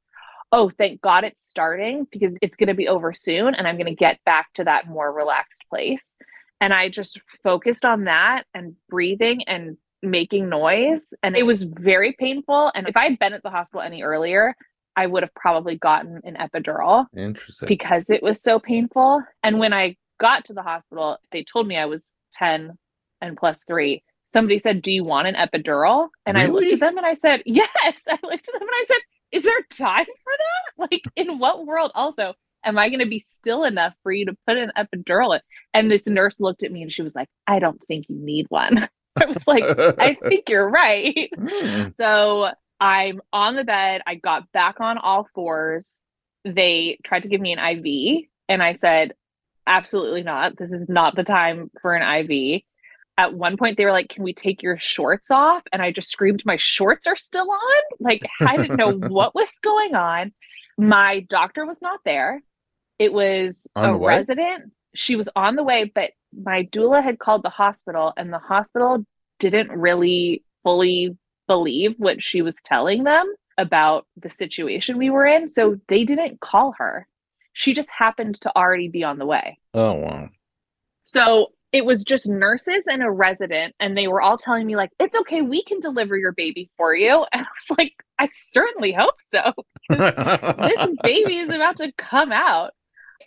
oh, 0.52 0.70
thank 0.78 1.00
God 1.00 1.24
it's 1.24 1.46
starting 1.46 2.06
because 2.10 2.36
it's 2.40 2.56
going 2.56 2.68
to 2.68 2.74
be 2.74 2.88
over 2.88 3.12
soon 3.12 3.54
and 3.54 3.66
I'm 3.66 3.76
going 3.76 3.86
to 3.86 3.94
get 3.94 4.18
back 4.24 4.52
to 4.54 4.64
that 4.64 4.88
more 4.88 5.12
relaxed 5.12 5.62
place. 5.68 6.14
And 6.60 6.72
I 6.72 6.88
just 6.88 7.20
focused 7.42 7.84
on 7.84 8.04
that 8.04 8.44
and 8.54 8.74
breathing 8.88 9.42
and 9.46 9.76
making 10.02 10.48
noise. 10.48 11.12
And 11.22 11.36
it 11.36 11.44
was 11.44 11.62
very 11.64 12.16
painful. 12.18 12.72
And 12.74 12.88
if 12.88 12.96
I 12.96 13.04
had 13.04 13.18
been 13.18 13.32
at 13.32 13.42
the 13.42 13.50
hospital 13.50 13.82
any 13.82 14.02
earlier, 14.02 14.54
I 14.96 15.06
would 15.06 15.22
have 15.22 15.34
probably 15.34 15.76
gotten 15.76 16.20
an 16.24 16.36
epidural. 16.36 17.06
Interesting. 17.16 17.68
Because 17.68 18.10
it 18.10 18.22
was 18.22 18.42
so 18.42 18.58
painful. 18.58 19.22
And 19.42 19.58
when 19.60 19.72
I 19.72 19.96
got 20.18 20.44
to 20.46 20.52
the 20.52 20.62
hospital, 20.62 21.18
they 21.32 21.44
told 21.44 21.66
me 21.66 21.76
I 21.76 21.86
was 21.86 22.12
10 22.34 22.76
and 23.20 23.36
plus 23.36 23.64
three. 23.64 24.02
Somebody 24.26 24.58
said, 24.58 24.82
Do 24.82 24.92
you 24.92 25.04
want 25.04 25.28
an 25.28 25.34
epidural? 25.34 26.08
And 26.26 26.36
really? 26.36 26.48
I 26.48 26.52
looked 26.52 26.72
at 26.72 26.80
them 26.80 26.98
and 26.98 27.06
I 27.06 27.14
said, 27.14 27.42
Yes. 27.46 27.68
I 28.08 28.18
looked 28.22 28.48
at 28.48 28.52
them 28.52 28.62
and 28.62 28.70
I 28.70 28.84
said, 28.86 28.98
Is 29.32 29.42
there 29.44 29.62
time 29.70 30.04
for 30.04 30.32
that? 30.36 30.88
like, 30.90 31.02
in 31.16 31.38
what 31.38 31.66
world 31.66 31.90
also 31.94 32.34
am 32.64 32.78
I 32.78 32.88
going 32.88 33.00
to 33.00 33.06
be 33.06 33.18
still 33.18 33.64
enough 33.64 33.94
for 34.02 34.12
you 34.12 34.26
to 34.26 34.36
put 34.46 34.56
an 34.56 34.72
epidural 34.76 35.34
in? 35.34 35.40
And 35.74 35.90
this 35.90 36.06
nurse 36.06 36.40
looked 36.40 36.62
at 36.62 36.72
me 36.72 36.82
and 36.82 36.92
she 36.92 37.02
was 37.02 37.14
like, 37.14 37.28
I 37.46 37.58
don't 37.58 37.80
think 37.86 38.06
you 38.08 38.16
need 38.16 38.46
one. 38.48 38.88
I 39.16 39.26
was 39.26 39.46
like, 39.46 39.64
I 39.98 40.16
think 40.28 40.48
you're 40.48 40.70
right. 40.70 41.30
Mm. 41.36 41.96
So 41.96 42.50
I'm 42.80 43.20
on 43.32 43.56
the 43.56 43.64
bed. 43.64 44.02
I 44.06 44.14
got 44.14 44.50
back 44.52 44.80
on 44.80 44.98
all 44.98 45.28
fours. 45.34 46.00
They 46.44 46.98
tried 47.04 47.24
to 47.24 47.28
give 47.28 47.40
me 47.40 47.52
an 47.52 47.58
IV, 47.58 48.26
and 48.48 48.62
I 48.62 48.74
said, 48.74 49.14
absolutely 49.68 50.22
not. 50.22 50.56
This 50.56 50.72
is 50.72 50.88
not 50.88 51.14
the 51.14 51.22
time 51.22 51.70
for 51.80 51.94
an 51.94 52.30
IV. 52.30 52.62
At 53.16 53.34
one 53.34 53.56
point, 53.56 53.76
they 53.76 53.84
were 53.84 53.92
like, 53.92 54.08
Can 54.08 54.24
we 54.24 54.32
take 54.32 54.62
your 54.62 54.78
shorts 54.78 55.30
off? 55.30 55.62
And 55.72 55.82
I 55.82 55.92
just 55.92 56.10
screamed, 56.10 56.42
My 56.44 56.56
shorts 56.56 57.06
are 57.06 57.16
still 57.16 57.50
on. 57.50 57.82
Like, 58.00 58.22
I 58.40 58.56
didn't 58.56 58.76
know 58.76 58.92
what 59.08 59.34
was 59.34 59.58
going 59.62 59.94
on. 59.94 60.32
My 60.76 61.20
doctor 61.28 61.66
was 61.66 61.82
not 61.82 62.00
there. 62.04 62.42
It 62.98 63.12
was 63.12 63.66
On 63.76 63.94
a 63.94 63.98
resident. 63.98 64.72
She 64.94 65.14
was 65.14 65.28
on 65.36 65.54
the 65.54 65.62
way, 65.62 65.90
but 65.94 66.10
my 66.32 66.64
doula 66.64 67.02
had 67.02 67.18
called 67.18 67.42
the 67.42 67.50
hospital, 67.50 68.12
and 68.16 68.32
the 68.32 68.38
hospital 68.38 69.04
didn't 69.38 69.70
really 69.70 70.42
fully 70.62 71.16
believe 71.46 71.94
what 71.98 72.22
she 72.22 72.42
was 72.42 72.56
telling 72.64 73.04
them 73.04 73.32
about 73.56 74.06
the 74.16 74.30
situation 74.30 74.98
we 74.98 75.10
were 75.10 75.26
in. 75.26 75.48
So 75.48 75.76
they 75.88 76.04
didn't 76.04 76.40
call 76.40 76.74
her. 76.78 77.06
She 77.58 77.74
just 77.74 77.90
happened 77.90 78.40
to 78.42 78.56
already 78.56 78.86
be 78.86 79.02
on 79.02 79.18
the 79.18 79.26
way. 79.26 79.58
Oh 79.74 79.94
wow. 79.94 80.28
So 81.02 81.48
it 81.72 81.84
was 81.84 82.04
just 82.04 82.28
nurses 82.28 82.84
and 82.86 83.02
a 83.02 83.10
resident, 83.10 83.74
and 83.80 83.98
they 83.98 84.06
were 84.06 84.22
all 84.22 84.38
telling 84.38 84.64
me, 84.64 84.76
like, 84.76 84.90
it's 85.00 85.16
okay, 85.16 85.42
we 85.42 85.64
can 85.64 85.80
deliver 85.80 86.16
your 86.16 86.30
baby 86.30 86.70
for 86.76 86.94
you. 86.94 87.26
And 87.32 87.42
I 87.42 87.48
was 87.48 87.76
like, 87.76 87.94
I 88.16 88.28
certainly 88.30 88.92
hope 88.92 89.16
so. 89.18 89.52
This 89.90 90.88
baby 91.02 91.38
is 91.38 91.50
about 91.50 91.78
to 91.78 91.90
come 91.98 92.30
out. 92.30 92.74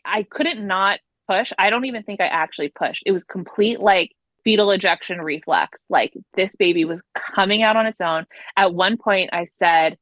I 0.06 0.24
couldn't 0.24 0.66
not 0.66 1.00
push. 1.28 1.52
I 1.60 1.70
don't 1.70 1.84
even 1.84 2.04
think 2.04 2.22
I 2.22 2.28
actually 2.28 2.70
pushed. 2.70 3.04
It 3.06 3.12
was 3.12 3.26
complete 3.26 3.82
like 3.82 4.12
fetal 4.46 4.72
ejection 4.72 5.20
reflex. 5.20 5.88
Like 5.90 6.14
this 6.36 6.56
baby 6.56 6.86
was 6.86 7.02
coming 7.14 7.64
out 7.64 7.76
on 7.76 7.86
its 7.86 8.00
own. 8.00 8.26
At 8.56 8.74
one 8.74 8.96
point, 8.96 9.32
I 9.34 9.44
said, 9.44 9.98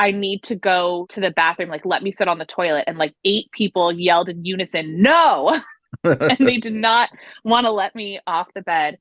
I 0.00 0.10
need 0.12 0.42
to 0.44 0.56
go 0.56 1.06
to 1.10 1.20
the 1.20 1.30
bathroom. 1.30 1.68
Like, 1.68 1.84
let 1.84 2.02
me 2.02 2.10
sit 2.10 2.26
on 2.26 2.38
the 2.38 2.46
toilet. 2.46 2.84
And 2.86 2.96
like 2.98 3.14
eight 3.24 3.50
people 3.52 3.92
yelled 3.92 4.28
in 4.30 4.44
unison, 4.44 5.02
no. 5.02 5.60
and 6.04 6.38
they 6.40 6.56
did 6.56 6.74
not 6.74 7.10
want 7.44 7.66
to 7.66 7.70
let 7.70 7.94
me 7.94 8.18
off 8.26 8.48
the 8.54 8.62
bed. 8.62 8.96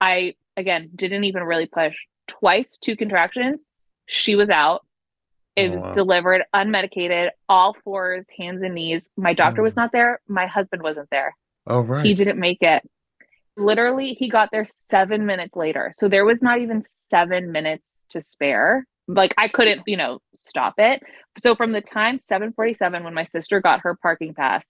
I, 0.00 0.34
again, 0.56 0.90
didn't 0.94 1.24
even 1.24 1.42
really 1.44 1.66
push. 1.66 1.94
Twice, 2.26 2.76
two 2.80 2.96
contractions. 2.96 3.62
She 4.06 4.36
was 4.36 4.50
out. 4.50 4.84
It 5.56 5.70
Oh, 5.70 5.74
was 5.74 5.84
wow. 5.84 5.92
delivered 5.92 6.42
unmedicated, 6.54 7.30
all 7.48 7.74
fours, 7.84 8.26
hands 8.38 8.62
and 8.62 8.74
knees. 8.74 9.08
My 9.16 9.32
doctor 9.32 9.62
was 9.62 9.74
Mm. 9.74 9.78
not 9.78 9.92
there. 9.92 10.20
My 10.28 10.46
husband 10.46 10.82
wasn't 10.82 11.08
there. 11.10 11.34
oh 11.66 11.80
right. 11.80 12.04
He 12.04 12.14
didn't 12.14 12.38
make 12.38 12.58
it. 12.62 12.82
Literally, 13.56 14.14
he 14.14 14.28
got 14.28 14.48
there 14.50 14.66
seven 14.66 15.26
minutes 15.26 15.56
later. 15.56 15.90
So 15.94 16.08
there 16.08 16.24
was 16.24 16.42
not 16.42 16.58
even 16.60 16.82
seven 16.86 17.52
minutes 17.52 17.96
to 18.10 18.20
spare. 18.20 18.86
Like 19.08 19.34
I 19.38 19.48
couldn't, 19.48 19.82
you 19.86 19.96
know, 19.96 20.20
stop 20.34 20.74
it. 20.78 21.02
So 21.38 21.54
from 21.54 21.72
the 21.72 21.80
time 21.80 22.18
747 22.18 23.04
when 23.04 23.14
my 23.14 23.24
sister 23.24 23.60
got 23.60 23.80
her 23.80 23.96
parking 24.00 24.34
pass, 24.34 24.66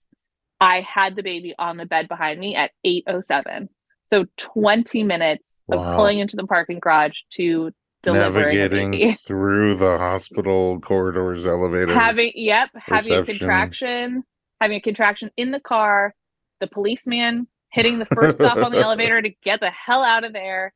I 0.59 0.81
had 0.81 1.15
the 1.15 1.23
baby 1.23 1.53
on 1.59 1.77
the 1.77 1.85
bed 1.85 2.07
behind 2.07 2.39
me 2.39 2.55
at 2.55 2.71
807. 2.83 3.69
So 4.09 4.25
20 4.37 5.03
minutes 5.03 5.59
of 5.71 5.83
pulling 5.95 6.19
into 6.19 6.35
the 6.35 6.45
parking 6.45 6.79
garage 6.79 7.17
to 7.33 7.71
Navigating 8.05 9.13
through 9.13 9.75
the 9.75 9.97
hospital 9.97 10.79
corridors, 10.81 11.45
elevators. 11.45 11.95
having 11.95 12.33
yep 12.35 12.69
having 12.75 13.13
a 13.13 13.23
contraction 13.23 14.23
having 14.59 14.77
a 14.77 14.81
contraction 14.81 15.31
in 15.37 15.51
the 15.51 15.59
car 15.61 16.13
the 16.59 16.67
policeman 16.67 17.47
hitting 17.71 17.99
the 17.99 18.05
first 18.07 18.39
stop 18.39 18.57
on 18.57 18.73
the 18.73 18.79
elevator 18.83 19.21
to 19.21 19.29
get 19.43 19.61
the 19.61 19.71
hell 19.71 20.03
out 20.03 20.25
of 20.25 20.33
there 20.33 20.73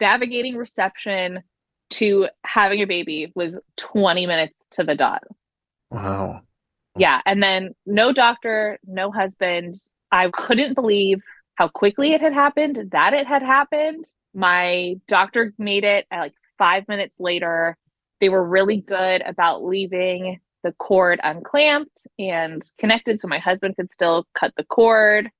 navigating 0.00 0.56
reception 0.56 1.42
to 1.90 2.28
having 2.44 2.80
a 2.80 2.86
baby 2.86 3.32
was 3.34 3.54
20 3.76 4.26
minutes 4.26 4.66
to 4.70 4.84
the 4.84 4.94
dot 4.94 5.22
wow. 5.90 6.40
yeah 6.96 7.20
and 7.26 7.42
then 7.42 7.74
no 7.86 8.12
doctor 8.12 8.78
no 8.84 9.10
husband. 9.10 9.74
I 10.12 10.28
couldn't 10.32 10.74
believe 10.74 11.20
how 11.54 11.68
quickly 11.68 12.12
it 12.12 12.20
had 12.20 12.32
happened 12.32 12.90
that 12.90 13.12
it 13.12 13.26
had 13.26 13.42
happened. 13.42 14.06
My 14.34 14.96
doctor 15.06 15.52
made 15.56 15.84
it 15.84 16.06
at 16.10 16.20
like 16.20 16.34
five 16.58 16.88
minutes 16.88 17.20
later. 17.20 17.76
They 18.20 18.28
were 18.28 18.44
really 18.44 18.80
good 18.80 19.22
about 19.22 19.64
leaving 19.64 20.40
the 20.64 20.72
cord 20.72 21.20
unclamped 21.22 22.06
and 22.18 22.62
connected 22.76 23.20
so 23.20 23.28
my 23.28 23.38
husband 23.38 23.76
could 23.76 23.90
still 23.90 24.26
cut 24.34 24.52
the 24.56 24.64
cord. 24.64 25.30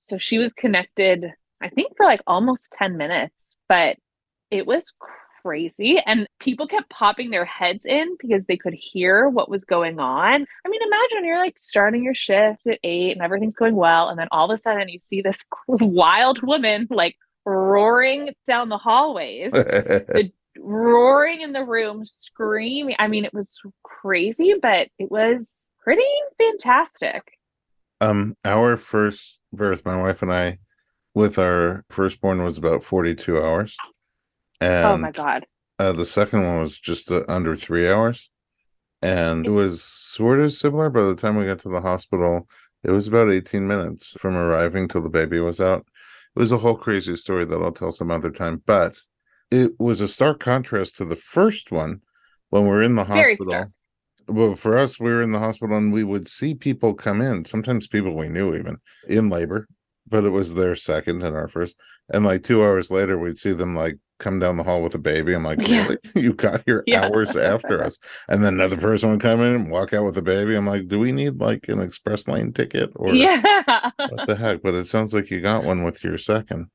So 0.00 0.16
she 0.18 0.38
was 0.38 0.52
connected 0.52 1.32
i 1.64 1.68
think 1.68 1.96
for 1.96 2.06
like 2.06 2.20
almost 2.26 2.72
10 2.72 2.96
minutes 2.96 3.56
but 3.68 3.96
it 4.50 4.66
was 4.66 4.92
crazy 5.44 5.98
and 6.06 6.26
people 6.40 6.66
kept 6.66 6.88
popping 6.90 7.30
their 7.30 7.44
heads 7.44 7.84
in 7.84 8.16
because 8.20 8.44
they 8.46 8.56
could 8.56 8.74
hear 8.74 9.28
what 9.28 9.50
was 9.50 9.64
going 9.64 9.98
on 9.98 10.46
i 10.64 10.68
mean 10.68 10.80
imagine 10.82 11.26
you're 11.26 11.38
like 11.38 11.56
starting 11.58 12.02
your 12.02 12.14
shift 12.14 12.66
at 12.66 12.78
eight 12.82 13.12
and 13.12 13.22
everything's 13.22 13.56
going 13.56 13.74
well 13.74 14.08
and 14.08 14.18
then 14.18 14.28
all 14.30 14.50
of 14.50 14.54
a 14.54 14.58
sudden 14.58 14.88
you 14.88 14.98
see 15.00 15.20
this 15.20 15.44
wild 15.68 16.42
woman 16.42 16.86
like 16.90 17.16
roaring 17.44 18.30
down 18.46 18.68
the 18.68 18.78
hallways 18.78 19.52
roaring 20.58 21.40
in 21.40 21.52
the 21.52 21.64
room, 21.64 22.04
screaming. 22.04 22.96
I 22.98 23.08
mean, 23.08 23.24
it 23.24 23.34
was 23.34 23.58
crazy, 23.82 24.54
but 24.60 24.88
it 24.98 25.10
was 25.10 25.66
pretty 25.82 26.02
fantastic. 26.38 27.22
um, 28.00 28.36
our 28.44 28.76
first 28.76 29.40
birth, 29.52 29.84
my 29.84 29.96
wife 29.96 30.22
and 30.22 30.32
I, 30.32 30.58
with 31.14 31.38
our 31.38 31.84
firstborn, 31.90 32.42
was 32.42 32.58
about 32.58 32.84
forty-two 32.84 33.40
hours, 33.40 33.76
and 34.64 34.86
oh 34.86 34.96
my 34.96 35.10
god. 35.10 35.46
Uh, 35.78 35.92
the 35.92 36.06
second 36.06 36.44
one 36.44 36.60
was 36.60 36.78
just 36.78 37.10
uh, 37.10 37.22
under 37.28 37.56
three 37.56 37.88
hours, 37.88 38.30
and 39.02 39.46
it 39.46 39.50
was 39.50 39.82
sort 39.82 40.40
of 40.40 40.52
similar. 40.52 40.88
By 40.90 41.02
the 41.02 41.16
time 41.16 41.36
we 41.36 41.44
got 41.44 41.58
to 41.60 41.68
the 41.68 41.80
hospital, 41.80 42.48
it 42.82 42.90
was 42.90 43.08
about 43.08 43.30
eighteen 43.30 43.66
minutes 43.66 44.16
from 44.18 44.36
arriving 44.36 44.88
till 44.88 45.02
the 45.02 45.08
baby 45.08 45.40
was 45.40 45.60
out. 45.60 45.86
It 46.36 46.40
was 46.40 46.52
a 46.52 46.58
whole 46.58 46.76
crazy 46.76 47.16
story 47.16 47.44
that 47.44 47.62
I'll 47.62 47.72
tell 47.72 47.92
some 47.92 48.10
other 48.10 48.30
time, 48.30 48.62
but 48.66 48.96
it 49.50 49.72
was 49.78 50.00
a 50.00 50.08
stark 50.08 50.40
contrast 50.40 50.96
to 50.96 51.04
the 51.04 51.16
first 51.16 51.70
one 51.70 52.00
when 52.50 52.66
we're 52.66 52.82
in 52.82 52.96
the 52.96 53.04
hospital. 53.04 53.66
Well, 54.26 54.56
for 54.56 54.78
us, 54.78 54.98
we 54.98 55.10
were 55.10 55.22
in 55.22 55.32
the 55.32 55.38
hospital 55.38 55.76
and 55.76 55.92
we 55.92 56.02
would 56.02 56.26
see 56.26 56.54
people 56.54 56.94
come 56.94 57.20
in, 57.20 57.44
sometimes 57.44 57.86
people 57.86 58.14
we 58.14 58.28
knew 58.28 58.54
even 58.54 58.78
in 59.06 59.28
labor, 59.28 59.68
but 60.08 60.24
it 60.24 60.30
was 60.30 60.54
their 60.54 60.74
second 60.76 61.22
and 61.22 61.34
our 61.36 61.48
first. 61.48 61.76
And 62.12 62.24
like 62.24 62.42
two 62.42 62.62
hours 62.62 62.90
later, 62.90 63.18
we'd 63.18 63.38
see 63.38 63.52
them 63.52 63.74
like 63.74 63.96
come 64.18 64.38
down 64.38 64.56
the 64.56 64.62
hall 64.62 64.82
with 64.82 64.94
a 64.94 64.98
baby. 64.98 65.34
I'm 65.34 65.44
like, 65.44 65.66
Yeah. 65.66 65.82
really? 65.84 65.98
You 66.14 66.32
got 66.34 66.62
here 66.66 66.84
Yeah. 66.86 67.06
hours 67.06 67.34
after 67.36 67.82
us. 67.82 67.98
And 68.28 68.44
then 68.44 68.54
another 68.54 68.76
person 68.76 69.10
would 69.10 69.20
come 69.20 69.40
in 69.40 69.54
and 69.54 69.70
walk 69.70 69.92
out 69.92 70.04
with 70.04 70.16
a 70.18 70.22
baby. 70.22 70.54
I'm 70.54 70.66
like, 70.66 70.88
do 70.88 70.98
we 70.98 71.12
need 71.12 71.40
like 71.40 71.68
an 71.68 71.80
express 71.80 72.28
lane 72.28 72.52
ticket 72.52 72.90
or 72.96 73.14
yeah. 73.14 73.42
what 73.96 74.26
the 74.26 74.36
heck? 74.36 74.62
But 74.62 74.74
it 74.74 74.86
sounds 74.88 75.14
like 75.14 75.30
you 75.30 75.40
got 75.40 75.64
one 75.64 75.82
with 75.84 76.04
your 76.04 76.18
second. 76.18 76.66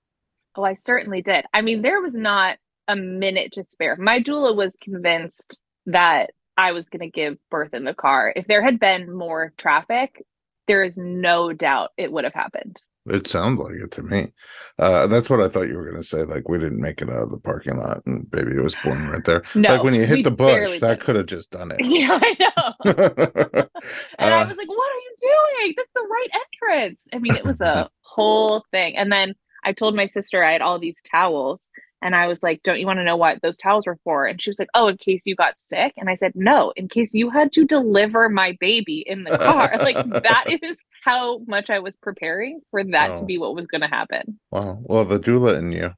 Oh, 0.56 0.63
I 0.63 0.74
certainly 0.74 1.22
did. 1.22 1.46
I 1.54 1.62
mean, 1.62 1.82
there 1.82 2.02
was 2.02 2.15
not 2.15 2.58
a 2.88 2.96
minute 2.96 3.54
to 3.54 3.63
spare. 3.63 3.96
My 3.98 4.20
doula 4.20 4.56
was 4.56 4.76
convinced 4.82 5.60
that 5.86 6.32
I 6.58 6.72
was 6.74 6.89
going 6.89 7.02
to 7.02 7.10
give 7.10 7.38
birth 7.50 7.74
in 7.74 7.86
the 7.86 7.94
car. 7.94 8.34
If 8.36 8.48
there 8.48 8.63
had 8.63 8.80
been 8.80 9.15
more 9.15 9.54
traffic, 9.58 10.26
there 10.68 10.84
is 10.84 10.98
no 10.98 11.54
doubt 11.54 11.92
it 11.98 12.12
would 12.12 12.26
have 12.26 12.34
happened. 12.34 12.82
It 13.10 13.28
sounds 13.28 13.60
like 13.60 13.76
it 13.76 13.91
to 13.91 14.04
me. 14.04 14.34
Uh, 14.78 15.08
that's 15.08 15.30
what 15.30 15.41
I 15.41 15.50
thought 15.50 15.67
you 15.67 15.76
were 15.78 15.89
going 15.89 16.02
to 16.02 16.08
say. 16.08 16.24
Like 16.24 16.48
we 16.48 16.58
didn't 16.60 16.80
make 16.82 17.02
it 17.02 17.10
out 17.10 17.24
of 17.24 17.32
the 17.32 17.38
parking 17.38 17.78
lot, 17.78 18.02
and 18.06 18.30
baby 18.32 18.58
was 18.58 18.76
born 18.76 19.08
right 19.10 19.24
there. 19.26 19.43
No, 19.56 19.74
like 19.74 19.84
when 19.84 19.93
you 19.93 20.06
hit 20.06 20.24
the 20.24 20.32
bush, 20.32 20.80
that 20.80 21.00
could 21.02 21.15
have 21.15 21.26
just 21.28 21.52
done 21.52 21.72
it. 21.78 21.86
Yeah, 21.86 22.19
I 22.22 22.36
know. 22.39 23.67
And 24.19 24.34
I 24.34 24.41
Uh, 24.41 24.48
was 24.48 24.58
like, 24.58 24.67
what 24.69 24.91
are 24.91 25.00
you 25.00 25.15
doing? 25.22 25.74
That's 25.78 25.91
the 25.95 26.08
right 26.10 26.28
entrance. 26.34 27.08
I 27.13 27.19
mean, 27.19 27.36
it 27.36 27.45
was 27.45 27.62
a 27.62 27.89
whole 28.02 28.63
thing. 28.72 28.95
And 28.98 29.12
then 29.12 29.34
I 29.63 29.74
told 29.74 29.95
my 29.95 30.06
sister 30.06 30.43
I 30.43 30.52
had 30.52 30.62
all 30.62 30.80
these 30.80 30.98
towels. 31.10 31.69
And 32.02 32.16
I 32.16 32.28
was 32.28 32.42
like, 32.42 32.64
don't 32.64 32.80
you 32.80 32.86
want 32.86 33.00
to 33.00 33.04
know 33.04 33.18
what 33.18 33.42
those 33.42 33.58
towels 33.58 33.86
were 33.86 33.98
for? 34.06 34.26
And 34.26 34.42
she 34.42 34.50
was 34.50 34.58
like, 34.60 34.70
oh, 34.74 34.88
in 34.88 34.96
case 34.98 35.24
you 35.26 35.36
got 35.36 35.60
sick. 35.60 35.94
And 35.98 36.10
I 36.10 36.16
said, 36.16 36.32
no, 36.34 36.72
in 36.78 36.88
case 36.88 37.14
you 37.14 37.30
had 37.30 37.52
to 37.54 37.66
deliver 37.66 38.30
my 38.30 38.56
baby 38.62 39.04
in 39.06 39.24
the 39.26 39.38
car. 39.38 39.72
like, 39.80 39.98
that 40.10 40.46
is 40.64 40.82
how 41.04 41.40
much 41.48 41.70
I 41.70 41.80
was 41.80 41.98
preparing 41.98 42.62
for 42.72 42.84
that 42.86 43.18
to 43.18 43.24
Oh. 43.24 43.26
be 43.26 43.38
what 43.38 43.54
was 43.56 43.68
going 43.68 43.82
to 43.82 43.88
happen. 43.88 44.40
wow. 44.52 44.80
Well, 44.82 45.04
the 45.06 45.20
doula 45.20 45.58
in 45.60 45.72
you. 45.74 45.92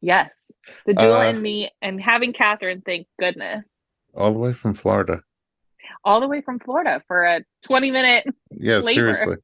Yes. 0.00 0.50
The 0.86 0.94
doula 0.94 1.26
Uh, 1.26 1.30
and 1.30 1.42
me, 1.42 1.70
and 1.82 2.00
having 2.00 2.32
Catherine, 2.32 2.82
thank 2.84 3.06
goodness, 3.18 3.64
all 4.14 4.32
the 4.32 4.38
way 4.40 4.52
from 4.54 4.74
Florida. 4.74 5.20
all 6.04 6.20
the 6.20 6.26
way 6.28 6.40
from 6.40 6.58
Florida 6.58 7.02
for 7.06 7.24
a 7.24 7.42
20 7.64 7.90
minute. 7.90 8.24
Yeah, 8.50 8.76
Labor. 8.78 9.14
seriously. 9.14 9.36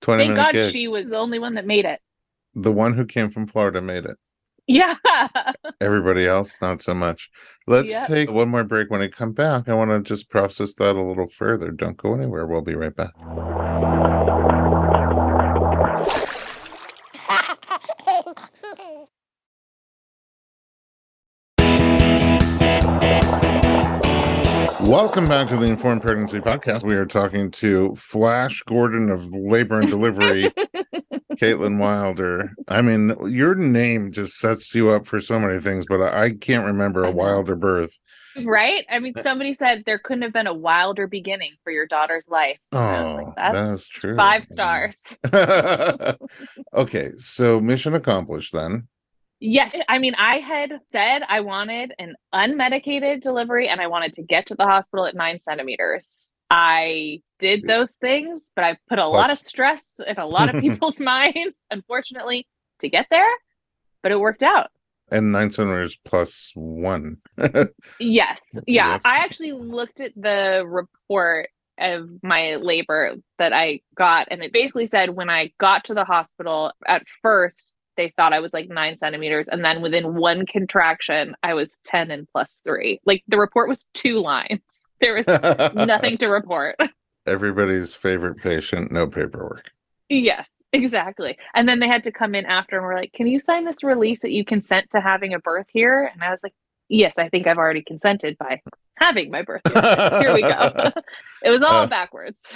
20 0.00 0.24
Thank 0.24 0.36
God 0.36 0.52
gig. 0.54 0.72
she 0.72 0.88
was 0.88 1.08
the 1.08 1.16
only 1.16 1.38
one 1.38 1.54
that 1.54 1.66
made 1.66 1.84
it. 1.84 2.00
The 2.54 2.72
one 2.72 2.94
who 2.94 3.04
came 3.06 3.30
from 3.30 3.46
Florida 3.46 3.80
made 3.80 4.04
it. 4.06 4.16
Yeah. 4.66 4.94
Everybody 5.80 6.26
else, 6.26 6.56
not 6.62 6.80
so 6.80 6.94
much. 6.94 7.30
Let's 7.66 7.92
Yep. 7.92 8.06
take 8.08 8.30
one 8.30 8.48
more 8.48 8.64
break. 8.64 8.90
When 8.90 9.02
I 9.02 9.08
come 9.08 9.32
back, 9.32 9.68
I 9.68 9.74
want 9.74 9.90
to 9.90 10.00
just 10.00 10.30
process 10.30 10.74
that 10.76 10.96
a 10.96 11.02
little 11.02 11.28
further. 11.28 11.70
Don't 11.70 11.96
go 11.96 12.14
anywhere. 12.14 12.46
We'll 12.46 12.62
be 12.62 12.74
right 12.74 12.94
back. 12.94 13.12
Welcome 24.80 25.26
back 25.26 25.48
to 25.48 25.56
the 25.56 25.66
Informed 25.66 26.02
Pregnancy 26.02 26.40
Podcast. 26.40 26.82
We 26.82 26.94
are 26.94 27.06
talking 27.06 27.50
to 27.52 27.94
Flash 27.96 28.62
Gordon 28.66 29.08
of 29.10 29.24
Labor 29.32 29.80
and 29.80 29.88
Delivery, 29.90 30.52
Caitlin 31.40 31.78
Wilder. 31.78 32.52
I 32.68 32.82
mean, 32.82 33.14
your 33.26 33.54
name 33.54 34.12
just 34.12 34.34
sets 34.38 34.74
you 34.74 34.90
up 34.90 35.06
for 35.06 35.20
so 35.20 35.38
many 35.38 35.60
things, 35.60 35.84
but 35.88 36.00
I 36.00 36.24
I 36.24 36.30
can't 36.32 36.66
remember 36.66 37.04
a 37.04 37.10
wilder 37.10 37.54
birth. 37.56 37.98
right? 38.44 38.84
I 38.90 38.98
mean, 38.98 39.12
uh, 39.16 39.22
somebody 39.22 39.54
said 39.54 39.82
there 39.86 39.98
couldn't 39.98 40.22
have 40.22 40.32
been 40.32 40.46
a 40.46 40.54
wilder 40.54 41.06
beginning 41.06 41.52
for 41.62 41.70
your 41.72 41.86
daughter's 41.86 42.28
life. 42.28 42.58
And 42.72 42.80
I 42.80 43.02
was 43.02 43.14
Oh, 43.20 43.24
like, 43.26 43.34
that's 43.36 43.54
that's 43.54 43.88
true. 43.88 44.16
Five 44.16 44.44
stars. 44.44 45.02
okay, 46.74 47.12
so 47.18 47.60
mission 47.60 47.94
accomplished 47.94 48.52
then. 48.52 48.88
Yes. 49.40 49.76
I 49.88 49.98
mean, 49.98 50.14
I 50.14 50.38
had 50.38 50.72
said 50.88 51.22
I 51.28 51.40
wanted 51.40 51.92
an 51.98 52.14
unmedicated 52.34 53.20
delivery 53.20 53.68
and 53.68 53.80
I 53.80 53.88
wanted 53.88 54.14
to 54.14 54.22
get 54.22 54.46
to 54.46 54.54
the 54.54 54.64
hospital 54.64 55.06
at 55.06 55.14
nine 55.14 55.38
centimeters. 55.38 56.24
I 56.56 57.20
did 57.40 57.64
those 57.66 57.96
things, 57.96 58.48
but 58.54 58.64
I 58.64 58.76
put 58.88 59.00
a 59.00 59.08
lot 59.08 59.30
of 59.30 59.40
stress 59.40 59.98
in 60.06 60.18
a 60.18 60.26
lot 60.26 60.54
of 60.54 60.60
people's 60.60 61.00
minds, 61.00 61.60
unfortunately, 61.68 62.46
to 62.78 62.88
get 62.88 63.06
there. 63.10 63.28
But 64.04 64.12
it 64.12 64.20
worked 64.20 64.44
out. 64.44 64.68
And 65.10 65.32
nine 65.32 65.50
centimeters 65.50 65.98
plus 66.04 66.52
one. 66.54 67.16
Yes. 67.98 68.40
Yeah. 68.68 68.92
Yes. 68.92 69.02
I 69.04 69.16
actually 69.16 69.50
looked 69.50 70.00
at 70.00 70.12
the 70.14 70.62
report 70.64 71.48
of 71.76 72.08
my 72.22 72.54
labor 72.54 73.16
that 73.40 73.52
I 73.52 73.80
got, 73.96 74.28
and 74.30 74.40
it 74.40 74.52
basically 74.52 74.86
said 74.86 75.10
when 75.10 75.28
I 75.28 75.50
got 75.58 75.86
to 75.86 75.94
the 75.94 76.04
hospital, 76.04 76.70
at 76.86 77.02
first, 77.20 77.72
they 77.96 78.12
thought 78.16 78.32
I 78.32 78.40
was 78.40 78.52
like 78.52 78.68
nine 78.68 78.96
centimeters. 78.96 79.48
And 79.48 79.64
then 79.64 79.82
within 79.82 80.14
one 80.14 80.46
contraction, 80.46 81.34
I 81.42 81.54
was 81.54 81.78
10 81.84 82.10
and 82.10 82.28
plus 82.28 82.60
three. 82.64 83.00
Like 83.06 83.22
the 83.28 83.38
report 83.38 83.68
was 83.68 83.86
two 83.94 84.20
lines. 84.20 84.60
There 85.00 85.14
was 85.14 85.26
nothing 85.74 86.16
to 86.18 86.28
report. 86.28 86.76
Everybody's 87.26 87.94
favorite 87.94 88.36
patient, 88.36 88.90
no 88.92 89.06
paperwork. 89.06 89.70
yes, 90.08 90.62
exactly. 90.72 91.36
And 91.54 91.68
then 91.68 91.80
they 91.80 91.88
had 91.88 92.04
to 92.04 92.12
come 92.12 92.34
in 92.34 92.44
after 92.46 92.76
and 92.76 92.84
were 92.86 92.94
like, 92.96 93.12
Can 93.12 93.26
you 93.26 93.38
sign 93.40 93.64
this 93.64 93.82
release 93.82 94.20
that 94.20 94.30
you 94.30 94.44
consent 94.44 94.90
to 94.90 95.00
having 95.00 95.34
a 95.34 95.38
birth 95.38 95.66
here? 95.72 96.10
And 96.12 96.22
I 96.22 96.30
was 96.30 96.40
like, 96.42 96.54
Yes, 96.88 97.18
I 97.18 97.28
think 97.28 97.46
I've 97.46 97.56
already 97.58 97.82
consented 97.82 98.36
by 98.38 98.60
having 98.98 99.30
my 99.30 99.42
birth 99.42 99.62
here. 99.72 100.20
Here 100.20 100.34
we 100.34 100.42
go. 100.42 100.90
it 101.42 101.50
was 101.50 101.62
all 101.62 101.82
Uh, 101.82 101.86
backwards. 101.86 102.52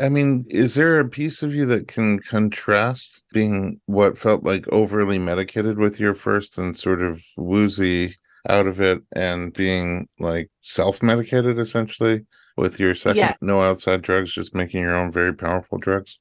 I 0.00 0.08
mean, 0.08 0.44
is 0.48 0.74
there 0.74 0.98
a 1.00 1.08
piece 1.08 1.42
of 1.42 1.54
you 1.54 1.66
that 1.66 1.88
can 1.88 2.18
contrast 2.20 3.22
being 3.32 3.80
what 3.86 4.18
felt 4.18 4.44
like 4.44 4.66
overly 4.68 5.18
medicated 5.18 5.78
with 5.78 6.00
your 6.00 6.14
first 6.14 6.58
and 6.58 6.76
sort 6.76 7.02
of 7.02 7.22
woozy 7.36 8.16
out 8.48 8.66
of 8.66 8.80
it 8.80 9.02
and 9.14 9.52
being 9.52 10.08
like 10.18 10.50
self 10.62 11.02
medicated 11.02 11.58
essentially 11.58 12.24
with 12.56 12.78
your 12.78 12.94
second? 12.94 13.16
Yes. 13.16 13.38
No 13.42 13.62
outside 13.62 14.02
drugs, 14.02 14.32
just 14.32 14.54
making 14.54 14.80
your 14.80 14.94
own 14.94 15.10
very 15.10 15.34
powerful 15.34 15.78
drugs? 15.78 16.18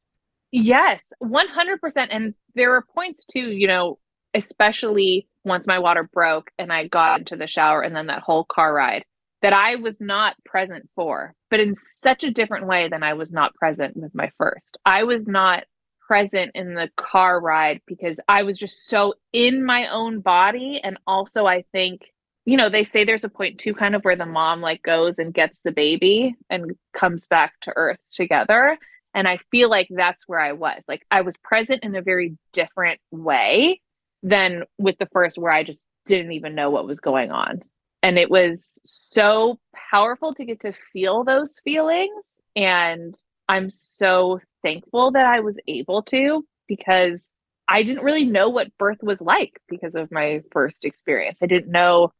Yes, 0.51 1.11
100%. 1.21 2.07
And 2.11 2.33
there 2.55 2.69
were 2.69 2.85
points 2.93 3.25
too, 3.25 3.51
you 3.51 3.67
know, 3.67 3.97
especially 4.33 5.27
once 5.43 5.67
my 5.67 5.79
water 5.79 6.09
broke 6.13 6.51
and 6.57 6.71
I 6.71 6.87
got 6.87 7.19
into 7.19 7.35
the 7.35 7.47
shower 7.47 7.81
and 7.81 7.95
then 7.95 8.07
that 8.07 8.21
whole 8.21 8.45
car 8.45 8.73
ride 8.73 9.03
that 9.43 9.53
I 9.53 9.75
was 9.75 10.01
not 10.01 10.35
present 10.45 10.89
for, 10.95 11.35
but 11.51 11.59
in 11.59 11.75
such 11.75 12.23
a 12.23 12.31
different 12.31 12.65
way 12.65 12.87
than 12.87 13.03
I 13.03 13.13
was 13.13 13.31
not 13.31 13.53
present 13.55 13.95
with 13.95 14.15
my 14.15 14.31
first. 14.37 14.77
I 14.85 15.03
was 15.03 15.27
not 15.27 15.65
present 16.07 16.51
in 16.55 16.73
the 16.73 16.89
car 16.95 17.39
ride 17.39 17.81
because 17.85 18.19
I 18.27 18.43
was 18.43 18.57
just 18.57 18.87
so 18.87 19.13
in 19.33 19.65
my 19.65 19.87
own 19.87 20.21
body. 20.21 20.79
And 20.81 20.97
also, 21.05 21.45
I 21.45 21.65
think, 21.73 22.01
you 22.45 22.55
know, 22.55 22.69
they 22.69 22.85
say 22.85 23.03
there's 23.03 23.25
a 23.25 23.29
point 23.29 23.59
too, 23.59 23.73
kind 23.73 23.95
of 23.95 24.03
where 24.03 24.15
the 24.15 24.25
mom 24.25 24.61
like 24.61 24.81
goes 24.81 25.19
and 25.19 25.33
gets 25.33 25.61
the 25.61 25.71
baby 25.71 26.35
and 26.49 26.71
comes 26.97 27.27
back 27.27 27.53
to 27.63 27.73
earth 27.75 27.99
together. 28.13 28.77
And 29.13 29.27
I 29.27 29.39
feel 29.51 29.69
like 29.69 29.89
that's 29.89 30.27
where 30.27 30.39
I 30.39 30.53
was. 30.53 30.83
Like 30.87 31.05
I 31.11 31.21
was 31.21 31.35
present 31.43 31.83
in 31.83 31.95
a 31.95 32.01
very 32.01 32.37
different 32.53 32.99
way 33.11 33.81
than 34.23 34.63
with 34.77 34.97
the 34.99 35.09
first, 35.11 35.37
where 35.37 35.51
I 35.51 35.63
just 35.63 35.85
didn't 36.05 36.31
even 36.31 36.55
know 36.55 36.69
what 36.69 36.87
was 36.87 36.99
going 36.99 37.31
on. 37.31 37.61
And 38.03 38.19
it 38.19 38.29
was 38.29 38.79
so 38.83 39.59
powerful 39.89 40.33
to 40.35 40.45
get 40.45 40.59
to 40.61 40.73
feel 40.91 41.23
those 41.23 41.57
feelings. 41.63 42.41
And 42.55 43.15
I'm 43.47 43.71
so 43.71 44.41
thankful 44.61 45.11
that 45.11 45.25
I 45.25 45.39
was 45.39 45.57
able 45.67 46.03
to 46.03 46.45
because 46.67 47.33
I 47.67 47.83
didn't 47.83 48.03
really 48.03 48.25
know 48.25 48.49
what 48.49 48.77
birth 48.77 48.99
was 49.01 49.21
like 49.21 49.59
because 49.69 49.95
of 49.95 50.11
my 50.11 50.41
first 50.51 50.85
experience. 50.85 51.39
I 51.41 51.45
didn't 51.45 51.71
know 51.71 52.11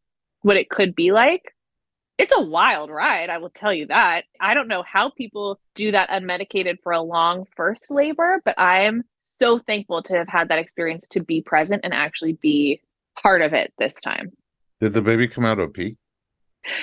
what 0.41 0.58
it 0.58 0.69
could 0.69 0.96
be 0.96 1.12
like. 1.12 1.54
It's 2.17 2.34
a 2.36 2.41
wild 2.41 2.91
ride, 2.91 3.30
I 3.30 3.39
will 3.39 3.50
tell 3.50 3.74
you 3.74 3.88
that. 3.88 4.26
I 4.39 4.54
don't 4.54 4.67
know 4.67 4.84
how 4.84 5.10
people 5.10 5.60
do 5.74 5.91
that 5.91 6.10
unmedicated 6.10 6.78
for 6.84 6.91
a 6.91 7.02
long 7.02 7.46
first 7.56 7.89
labor, 7.89 8.39
but 8.46 8.58
I 8.60 8.84
am 8.84 9.04
so 9.19 9.60
thankful 9.60 10.04
to 10.04 10.17
have 10.17 10.28
had 10.28 10.50
that 10.50 10.60
experience 10.60 11.08
to 11.08 11.22
be 11.22 11.41
present 11.41 11.82
and 11.84 11.93
actually 11.93 12.34
be 12.34 12.82
part 13.19 13.41
of 13.41 13.54
it 13.54 13.74
this 13.80 13.96
time. 13.96 14.32
Did 14.84 14.91
the 14.91 15.02
baby 15.02 15.30
come 15.30 15.46
out 15.46 15.62
OP? 15.62 15.78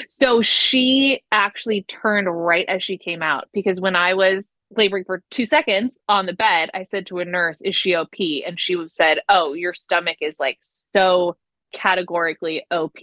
So 0.08 0.40
she 0.40 1.22
actually 1.32 1.82
turned 1.82 2.28
right 2.30 2.64
as 2.66 2.82
she 2.82 2.96
came 2.96 3.22
out 3.22 3.46
because 3.52 3.78
when 3.78 3.94
I 3.94 4.14
was 4.14 4.54
laboring 4.74 5.04
for 5.04 5.22
two 5.30 5.44
seconds 5.44 6.00
on 6.08 6.24
the 6.24 6.32
bed, 6.32 6.70
I 6.72 6.84
said 6.84 7.06
to 7.08 7.18
a 7.18 7.26
nurse, 7.26 7.60
Is 7.60 7.76
she 7.76 7.94
OP? 7.94 8.14
And 8.46 8.58
she 8.58 8.82
said, 8.88 9.18
Oh, 9.28 9.52
your 9.52 9.74
stomach 9.74 10.16
is 10.22 10.40
like 10.40 10.56
so 10.62 11.36
categorically 11.74 12.64
OP. 12.70 12.96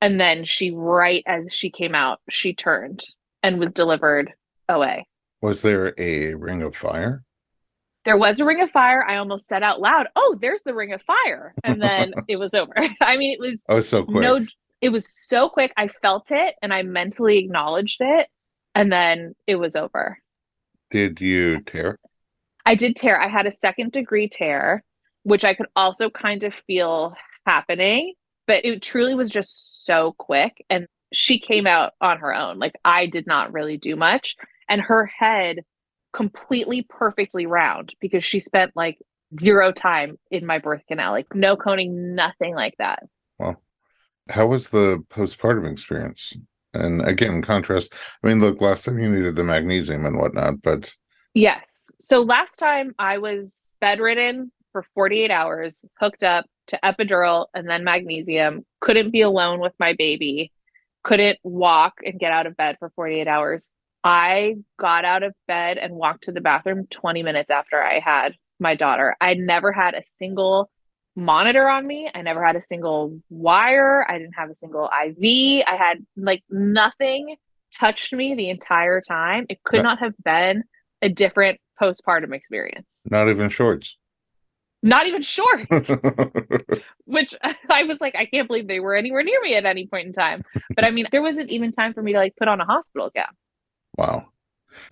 And 0.00 0.18
then 0.18 0.46
she, 0.46 0.70
right 0.70 1.22
as 1.26 1.52
she 1.52 1.68
came 1.68 1.94
out, 1.94 2.20
she 2.30 2.54
turned 2.54 3.04
and 3.42 3.60
was 3.60 3.74
delivered 3.74 4.32
OA. 4.70 5.04
Was 5.42 5.60
there 5.60 5.92
a 5.98 6.32
ring 6.32 6.62
of 6.62 6.74
fire? 6.74 7.24
There 8.08 8.16
was 8.16 8.40
a 8.40 8.44
ring 8.46 8.62
of 8.62 8.70
fire. 8.70 9.04
I 9.06 9.16
almost 9.18 9.46
said 9.48 9.62
out 9.62 9.82
loud, 9.82 10.06
Oh, 10.16 10.34
there's 10.40 10.62
the 10.62 10.72
ring 10.74 10.94
of 10.94 11.02
fire. 11.02 11.52
And 11.62 11.82
then 11.82 12.14
it 12.26 12.36
was 12.36 12.54
over. 12.54 12.72
I 13.02 13.18
mean, 13.18 13.34
it 13.34 13.38
was 13.38 13.62
Oh, 13.68 13.80
so 13.80 14.02
quick. 14.04 14.22
no 14.22 14.46
it 14.80 14.88
was 14.90 15.06
so 15.08 15.48
quick 15.48 15.72
i 15.76 15.88
felt 15.88 16.30
it 16.30 16.54
and 16.62 16.72
i 16.72 16.82
mentally 16.84 17.36
acknowledged 17.38 17.98
it 18.00 18.28
and 18.76 18.90
then 18.92 19.34
it 19.48 19.56
was 19.56 19.74
over 19.76 20.18
Did 20.92 21.20
you 21.20 21.60
tear? 21.62 21.98
i 22.64 22.76
did 22.76 22.94
tear 22.96 23.20
i 23.20 23.26
had 23.28 23.44
a 23.46 23.50
second 23.50 23.90
degree 23.92 24.28
tear 24.28 24.84
which 25.24 25.44
i 25.44 25.52
could 25.52 25.66
also 25.74 26.08
kind 26.10 26.44
of 26.44 26.54
feel 26.54 27.14
happening 27.44 28.14
but 28.46 28.64
it 28.64 28.80
truly 28.80 29.16
was 29.16 29.30
just 29.30 29.84
so 29.84 30.14
quick 30.16 30.64
and 30.70 30.86
she 31.12 31.40
came 31.40 31.66
out 31.66 31.92
on 32.00 32.18
her 32.18 32.32
own 32.32 32.60
like 32.60 32.74
i 32.84 33.04
did 33.04 33.26
not 33.26 33.52
really 33.52 33.76
do 33.78 33.96
much 33.96 34.36
and 34.68 34.80
her 34.80 35.06
head 35.06 35.58
completely 36.12 36.86
perfectly 36.88 37.46
round 37.46 37.94
because 38.00 38.24
she 38.24 38.40
spent 38.40 38.72
like 38.74 38.98
zero 39.38 39.70
time 39.72 40.18
in 40.30 40.46
my 40.46 40.58
birth 40.58 40.82
canal 40.88 41.12
like 41.12 41.26
no 41.34 41.56
coning 41.56 42.14
nothing 42.14 42.54
like 42.54 42.74
that 42.78 43.02
Well 43.38 43.60
How 44.30 44.46
was 44.46 44.70
the 44.70 45.04
postpartum 45.10 45.70
experience? 45.70 46.34
And 46.74 47.00
again, 47.06 47.32
in 47.34 47.42
contrast, 47.42 47.94
I 48.22 48.28
mean, 48.28 48.40
look, 48.40 48.60
last 48.60 48.84
time 48.84 48.98
you 48.98 49.08
needed 49.08 49.36
the 49.36 49.44
magnesium 49.44 50.04
and 50.04 50.18
whatnot, 50.18 50.60
but 50.62 50.94
Yes. 51.34 51.90
So 52.00 52.22
last 52.22 52.56
time 52.56 52.94
I 52.98 53.18
was 53.18 53.74
bedridden 53.80 54.50
for 54.72 54.84
48 54.94 55.30
hours, 55.30 55.84
hooked 55.98 56.24
up 56.24 56.46
to 56.68 56.78
epidural 56.84 57.46
and 57.54 57.68
then 57.68 57.84
magnesium, 57.84 58.64
couldn't 58.80 59.10
be 59.10 59.22
alone 59.22 59.60
with 59.60 59.72
my 59.78 59.94
baby, 59.96 60.52
couldn't 61.04 61.38
walk 61.42 61.94
and 62.04 62.18
get 62.18 62.32
out 62.32 62.46
of 62.46 62.56
bed 62.56 62.76
for 62.78 62.90
48 62.90 63.28
hours. 63.28 63.70
I 64.04 64.56
got 64.78 65.04
out 65.04 65.22
of 65.22 65.34
bed 65.46 65.78
and 65.78 65.94
walked 65.94 66.24
to 66.24 66.32
the 66.32 66.40
bathroom 66.40 66.86
20 66.90 67.22
minutes 67.22 67.50
after 67.50 67.82
I 67.82 68.00
had 68.00 68.32
my 68.60 68.74
daughter. 68.74 69.16
I 69.20 69.34
never 69.34 69.72
had 69.72 69.94
a 69.94 70.02
single 70.04 70.70
monitor 71.16 71.68
on 71.68 71.86
me. 71.86 72.08
I 72.14 72.22
never 72.22 72.44
had 72.44 72.56
a 72.56 72.62
single 72.62 73.18
wire. 73.28 74.06
I 74.08 74.18
didn't 74.18 74.34
have 74.34 74.50
a 74.50 74.54
single 74.54 74.84
IV. 74.86 75.64
I 75.66 75.76
had 75.76 75.98
like 76.16 76.42
nothing 76.48 77.36
touched 77.76 78.12
me 78.12 78.34
the 78.34 78.50
entire 78.50 79.00
time. 79.00 79.46
It 79.48 79.62
could 79.64 79.78
Yeah. 79.78 79.82
not 79.82 79.98
have 79.98 80.14
been 80.24 80.62
a 81.02 81.08
different 81.08 81.60
postpartum 81.80 82.34
experience. 82.34 82.86
not 83.10 83.28
even 83.28 83.48
shorts. 83.50 83.96
Not 84.80 85.08
even 85.08 85.22
shorts, 85.22 85.90
which 87.04 87.34
I 87.70 87.82
was 87.82 88.00
like, 88.00 88.14
I 88.16 88.26
can't 88.26 88.46
believe 88.46 88.68
they 88.68 88.78
were 88.80 88.94
anywhere 88.94 89.24
near 89.24 89.40
me 89.42 89.56
at 89.56 89.66
any 89.66 89.86
point 89.88 90.06
in 90.06 90.12
time. 90.12 90.42
But 90.74 90.84
I 90.84 90.92
mean, 90.92 91.06
there 91.10 91.22
wasn't 91.22 91.50
even 91.50 91.72
time 91.72 91.94
for 91.94 92.02
me 92.02 92.12
to 92.12 92.18
like 92.18 92.36
put 92.36 92.46
on 92.46 92.60
a 92.60 92.64
hospital 92.64 93.10
gown. 93.14 93.26
Wow. 93.98 94.28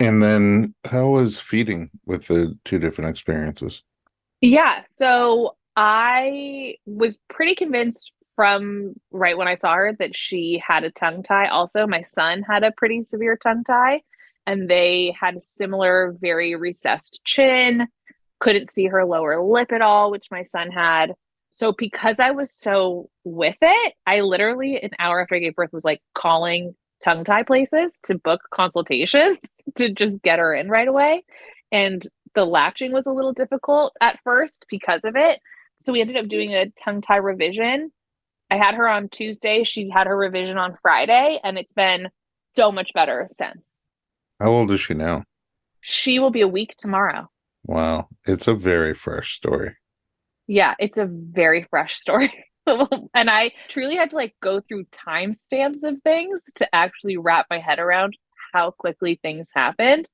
And 0.01 0.23
then 0.23 0.75
how 0.85 1.09
was 1.09 1.41
feeding 1.41 1.91
with 2.05 2.27
the 2.27 2.59
two 2.65 2.79
different 2.79 3.11
experiences? 3.11 3.83
Yeah. 4.41 4.83
So 4.91 5.57
I 5.77 6.75
was 6.85 7.17
pretty 7.31 7.55
convinced 7.55 8.11
from 8.35 8.95
right 9.11 9.39
when 9.39 9.49
I 9.49 9.55
saw 9.55 9.75
her 9.75 9.95
that 9.99 10.15
she 10.15 10.63
had 10.67 10.85
a 10.85 10.91
tongue 10.91 11.23
tie. 11.23 11.49
Also, 11.49 11.87
my 11.87 12.03
son 12.03 12.43
had 12.43 12.65
a 12.65 12.73
pretty 12.73 13.03
severe 13.03 13.39
tongue 13.43 13.65
tie, 13.65 14.03
and 14.47 14.69
they 14.69 15.17
had 15.19 15.37
a 15.37 15.41
similar, 15.41 16.15
very 16.21 16.55
recessed 16.55 17.21
chin. 17.25 17.87
Couldn't 18.41 18.71
see 18.71 18.87
her 18.87 19.07
lower 19.07 19.43
lip 19.43 19.73
at 19.73 19.81
all, 19.81 20.11
which 20.11 20.27
my 20.31 20.43
son 20.43 20.71
had. 20.71 21.15
So, 21.51 21.73
because 21.79 22.21
I 22.21 22.33
was 22.33 22.53
so 22.53 23.09
with 23.25 23.57
it, 23.63 23.95
I 24.07 24.21
literally, 24.21 24.79
an 24.83 24.91
hour 24.99 25.23
after 25.23 25.37
I 25.37 25.39
gave 25.39 25.55
birth, 25.55 25.73
was 25.73 25.85
like 25.85 26.03
calling 26.15 26.75
tongue 27.03 27.25
tie 27.25 27.43
places 27.43 27.99
to 28.05 28.19
book 28.19 28.41
consultations 28.53 29.39
to 29.77 29.91
just 29.91 30.23
get 30.23 30.39
her 30.39 30.55
in 30.55 30.69
right 30.69 30.89
away. 30.89 31.25
And 31.73 32.03
the 32.35 32.45
latching 32.45 32.93
was 32.93 33.07
a 33.07 33.13
little 33.13 33.33
difficult 33.33 33.95
at 34.01 34.19
first 34.25 34.67
because 34.71 35.01
of 35.05 35.15
it. 35.17 35.41
So 35.81 35.93
we 35.93 36.01
ended 36.01 36.17
up 36.17 36.29
doing 36.29 36.55
a 36.55 36.71
tongue 36.83 37.03
tie 37.03 37.17
revision. 37.17 37.91
I 38.51 38.57
had 38.57 38.75
her 38.75 38.89
on 38.89 39.09
Tuesday. 39.09 39.65
She 39.65 39.91
had 39.91 40.07
her 40.07 40.17
revision 40.17 40.57
on 40.57 40.77
Friday, 40.81 41.41
and 41.43 41.59
it's 41.59 41.73
been 41.73 42.09
so 42.55 42.71
much 42.71 42.91
better 42.95 43.27
since. 43.31 43.75
How 44.41 44.51
old 44.51 44.71
is 44.71 44.81
she 44.81 44.95
now? 44.95 45.25
She 45.81 46.19
will 46.19 46.31
be 46.31 46.43
a 46.43 46.49
week 46.49 46.75
tomorrow. 46.79 47.29
Wow. 47.65 48.09
It's 48.25 48.47
a 48.49 48.55
very 48.55 48.95
fresh 48.95 49.35
story. 49.35 49.77
Yeah, 50.47 50.75
it's 50.79 50.99
a 50.99 51.07
very 51.07 51.67
fresh 51.71 51.97
story. 51.97 52.33
and 53.15 53.31
I 53.31 53.53
truly 53.69 53.97
had 53.97 54.11
to 54.11 54.17
like 54.17 54.35
go 54.43 54.61
through 54.61 54.87
timestamps 54.87 55.83
of 55.83 56.03
things 56.03 56.43
to 56.57 56.75
actually 56.75 57.17
wrap 57.17 57.47
my 57.51 57.59
head 57.59 57.79
around 57.79 58.17
how 58.53 58.71
quickly 58.73 59.19
things 59.23 59.49
happened. 59.55 60.09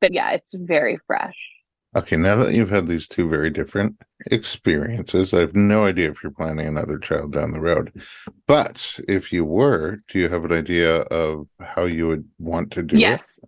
But 0.00 0.12
yeah, 0.12 0.32
it's 0.32 0.52
very 0.54 0.98
fresh. 1.06 1.36
Okay, 1.94 2.16
now 2.16 2.36
that 2.36 2.54
you've 2.54 2.70
had 2.70 2.86
these 2.86 3.06
two 3.06 3.28
very 3.28 3.50
different 3.50 3.96
experiences, 4.30 5.34
I 5.34 5.40
have 5.40 5.54
no 5.54 5.84
idea 5.84 6.10
if 6.10 6.22
you're 6.22 6.32
planning 6.32 6.66
another 6.66 6.98
child 6.98 7.32
down 7.32 7.52
the 7.52 7.60
road. 7.60 7.92
But 8.46 8.98
if 9.06 9.30
you 9.30 9.44
were, 9.44 9.98
do 10.08 10.18
you 10.18 10.30
have 10.30 10.44
an 10.46 10.52
idea 10.52 11.00
of 11.02 11.48
how 11.60 11.84
you 11.84 12.08
would 12.08 12.26
want 12.38 12.70
to 12.72 12.82
do 12.82 12.96
yes. 12.96 13.20
it? 13.20 13.20
Yes. 13.20 13.40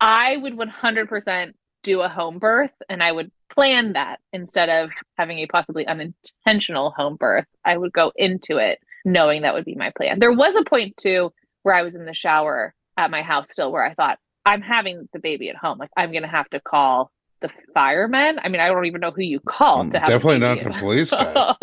I 0.00 0.36
would 0.36 0.54
100% 0.54 1.52
do 1.82 2.02
a 2.02 2.08
home 2.08 2.38
birth 2.38 2.74
and 2.90 3.02
I 3.02 3.10
would 3.10 3.30
plan 3.58 3.94
that 3.94 4.20
instead 4.32 4.68
of 4.68 4.90
having 5.16 5.38
a 5.38 5.46
possibly 5.48 5.84
unintentional 5.84 6.92
home 6.96 7.16
birth. 7.16 7.46
I 7.64 7.76
would 7.76 7.92
go 7.92 8.12
into 8.14 8.58
it 8.58 8.78
knowing 9.04 9.42
that 9.42 9.52
would 9.52 9.64
be 9.64 9.74
my 9.74 9.90
plan. 9.96 10.20
There 10.20 10.32
was 10.32 10.54
a 10.54 10.68
point 10.68 10.96
too 10.96 11.32
where 11.64 11.74
I 11.74 11.82
was 11.82 11.96
in 11.96 12.04
the 12.04 12.14
shower 12.14 12.72
at 12.96 13.10
my 13.10 13.22
house 13.22 13.50
still 13.50 13.72
where 13.72 13.84
I 13.84 13.94
thought, 13.94 14.18
I'm 14.46 14.62
having 14.62 15.08
the 15.12 15.18
baby 15.18 15.48
at 15.48 15.56
home. 15.56 15.76
Like 15.78 15.90
I'm 15.96 16.12
gonna 16.12 16.28
have 16.28 16.48
to 16.50 16.60
call 16.60 17.10
the 17.40 17.50
firemen. 17.74 18.38
I 18.40 18.48
mean, 18.48 18.60
I 18.60 18.68
don't 18.68 18.86
even 18.86 19.00
know 19.00 19.10
who 19.10 19.22
you 19.22 19.40
call 19.40 19.90
to 19.90 19.98
have 19.98 20.08
Definitely 20.08 20.38
not 20.38 20.60
the 20.60 20.70
police 20.78 21.10
guy. 21.10 21.54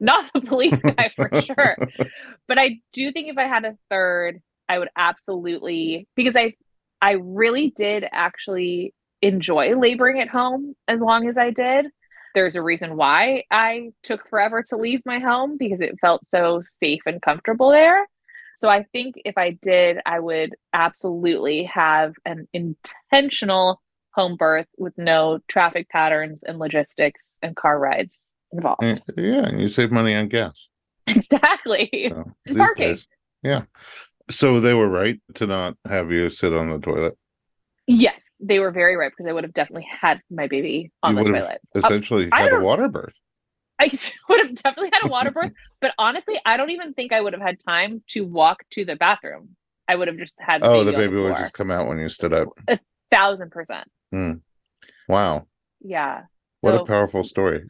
not 0.00 0.30
the 0.34 0.40
police 0.40 0.80
guy 0.82 1.12
for 1.14 1.30
sure. 1.40 1.76
But 2.48 2.58
I 2.58 2.80
do 2.92 3.12
think 3.12 3.28
if 3.28 3.38
I 3.38 3.44
had 3.44 3.64
a 3.64 3.76
third, 3.90 4.40
I 4.68 4.80
would 4.80 4.88
absolutely 4.96 6.08
because 6.16 6.34
I 6.34 6.54
I 7.00 7.12
really 7.12 7.72
did 7.76 8.04
actually 8.10 8.92
enjoy 9.24 9.76
laboring 9.76 10.20
at 10.20 10.28
home 10.28 10.74
as 10.86 11.00
long 11.00 11.28
as 11.28 11.36
I 11.38 11.50
did. 11.50 11.86
There's 12.34 12.56
a 12.56 12.62
reason 12.62 12.96
why 12.96 13.44
I 13.50 13.90
took 14.02 14.28
forever 14.28 14.64
to 14.68 14.76
leave 14.76 15.00
my 15.06 15.18
home 15.20 15.56
because 15.58 15.80
it 15.80 15.94
felt 16.00 16.26
so 16.28 16.62
safe 16.78 17.02
and 17.06 17.22
comfortable 17.22 17.70
there. 17.70 18.06
So 18.56 18.68
I 18.68 18.84
think 18.92 19.14
if 19.24 19.36
I 19.38 19.58
did, 19.62 19.98
I 20.04 20.20
would 20.20 20.54
absolutely 20.72 21.64
have 21.64 22.12
an 22.24 22.46
intentional 22.52 23.80
home 24.14 24.36
birth 24.36 24.66
with 24.78 24.92
no 24.96 25.38
traffic 25.48 25.88
patterns 25.88 26.42
and 26.44 26.58
logistics 26.58 27.36
and 27.42 27.56
car 27.56 27.78
rides 27.78 28.30
involved. 28.52 28.82
And- 28.82 29.02
yeah, 29.16 29.46
and 29.46 29.60
you 29.60 29.68
save 29.68 29.90
money 29.90 30.14
on 30.14 30.28
gas. 30.28 30.68
Exactly. 31.06 32.10
So, 32.10 32.32
parking. 32.56 32.86
days- 32.88 33.08
yeah. 33.42 33.62
So 34.30 34.58
they 34.60 34.72
were 34.74 34.88
right 34.88 35.20
to 35.34 35.46
not 35.46 35.76
have 35.86 36.10
you 36.10 36.30
sit 36.30 36.54
on 36.54 36.70
the 36.70 36.78
toilet. 36.78 37.16
Yes, 37.86 38.22
they 38.40 38.58
were 38.58 38.70
very 38.70 38.96
right 38.96 39.10
because 39.10 39.28
I 39.28 39.32
would 39.32 39.44
have 39.44 39.52
definitely 39.52 39.86
had 40.00 40.20
my 40.30 40.46
baby 40.46 40.90
on 41.02 41.12
You 41.12 41.24
the 41.24 41.32
would 41.32 41.38
toilet. 41.40 41.60
Oh, 41.74 41.78
essentially, 41.80 42.28
I 42.32 42.42
had 42.42 42.52
a 42.54 42.60
water 42.60 42.88
birth. 42.88 43.14
I 43.78 43.90
would 44.28 44.46
have 44.46 44.54
definitely 44.54 44.90
had 44.92 45.06
a 45.06 45.10
water 45.10 45.30
birth, 45.30 45.52
but 45.80 45.92
honestly, 45.98 46.40
I 46.46 46.56
don't 46.56 46.70
even 46.70 46.94
think 46.94 47.12
I 47.12 47.20
would 47.20 47.34
have 47.34 47.42
had 47.42 47.60
time 47.60 48.02
to 48.10 48.22
walk 48.22 48.64
to 48.70 48.84
the 48.84 48.96
bathroom. 48.96 49.56
I 49.86 49.96
would 49.96 50.08
have 50.08 50.16
just 50.16 50.36
had 50.40 50.62
Oh, 50.62 50.82
the 50.82 50.94
on 50.94 50.98
baby 50.98 51.16
would 51.16 51.34
floor. 51.34 51.36
just 51.36 51.52
come 51.52 51.70
out 51.70 51.86
when 51.86 51.98
you 51.98 52.08
stood 52.08 52.32
up. 52.32 52.48
A 52.68 52.78
thousand 53.10 53.50
percent. 53.50 53.86
Hmm. 54.10 54.32
Wow. 55.08 55.46
Yeah. 55.80 56.22
What 56.62 56.74
a 56.74 56.84
powerful 56.84 57.22
story. 57.22 57.64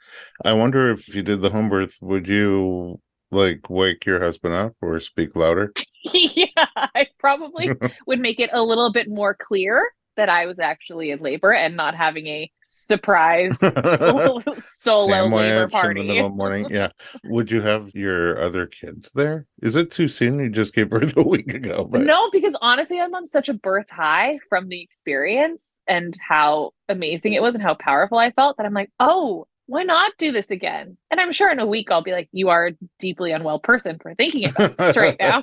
I 0.45 0.53
wonder 0.53 0.93
if 0.93 1.13
you 1.13 1.23
did 1.25 1.43
the 1.43 1.51
home 1.51 1.69
birth, 1.69 1.97
would 2.01 2.29
you 2.29 3.01
like 3.33 3.69
wake 3.69 4.07
your 4.07 4.21
husband 4.21 4.55
up 4.55 4.75
or 4.81 5.01
speak 5.01 5.35
louder? 5.35 5.73
yeah, 6.05 6.47
I 6.77 7.09
probably 7.19 7.73
would 8.07 8.21
make 8.21 8.39
it 8.39 8.51
a 8.53 8.63
little 8.63 8.93
bit 8.93 9.09
more 9.09 9.35
clear 9.35 9.83
that 10.17 10.29
I 10.29 10.47
was 10.47 10.59
actually 10.59 11.11
in 11.11 11.21
labor 11.21 11.53
and 11.53 11.77
not 11.77 11.95
having 11.95 12.27
a 12.27 12.51
surprise 12.63 13.57
solo 14.59 15.27
labor 15.27 15.69
party. 15.69 16.01
in 16.01 16.07
the 16.07 16.13
middle 16.13 16.27
of 16.27 16.33
the 16.33 16.37
morning. 16.37 16.67
Yeah. 16.71 16.89
Would 17.25 17.51
you 17.51 17.61
have 17.63 17.95
your 17.95 18.41
other 18.41 18.67
kids 18.67 19.11
there? 19.15 19.47
Is 19.63 19.77
it 19.77 19.91
too 19.91 20.09
soon? 20.09 20.39
You 20.39 20.51
just 20.51 20.75
gave 20.75 20.91
birth 20.91 21.15
a 21.17 21.23
week 21.23 21.53
ago. 21.53 21.85
But 21.85 22.03
No, 22.03 22.31
because 22.31 22.57
honestly, 22.61 23.01
I'm 23.01 23.15
on 23.15 23.27
such 23.27 23.49
a 23.49 23.55
birth 23.55 23.91
high 23.91 24.39
from 24.49 24.69
the 24.69 24.83
experience 24.83 25.81
and 25.87 26.17
how 26.27 26.73
amazing 26.89 27.33
it 27.33 27.43
was 27.43 27.55
and 27.55 27.63
how 27.63 27.75
powerful 27.75 28.19
I 28.19 28.31
felt 28.31 28.57
that 28.57 28.67
I'm 28.67 28.75
like, 28.75 28.91
oh, 29.01 29.47
why 29.67 29.83
not 29.83 30.13
do 30.19 30.31
this 30.31 30.51
again? 30.51 30.97
And 31.11 31.19
I'm 31.19 31.33
sure 31.33 31.51
in 31.51 31.59
a 31.59 31.67
week 31.67 31.91
I'll 31.91 32.03
be 32.03 32.13
like, 32.13 32.29
you 32.33 32.51
are 32.51 32.69
a 32.69 32.73
deeply 32.99 33.33
unwell 33.33 33.59
person 33.59 33.99
for 34.01 34.15
thinking 34.15 34.45
about 34.47 34.77
this 34.77 34.97
right 34.97 35.17
now. 35.19 35.43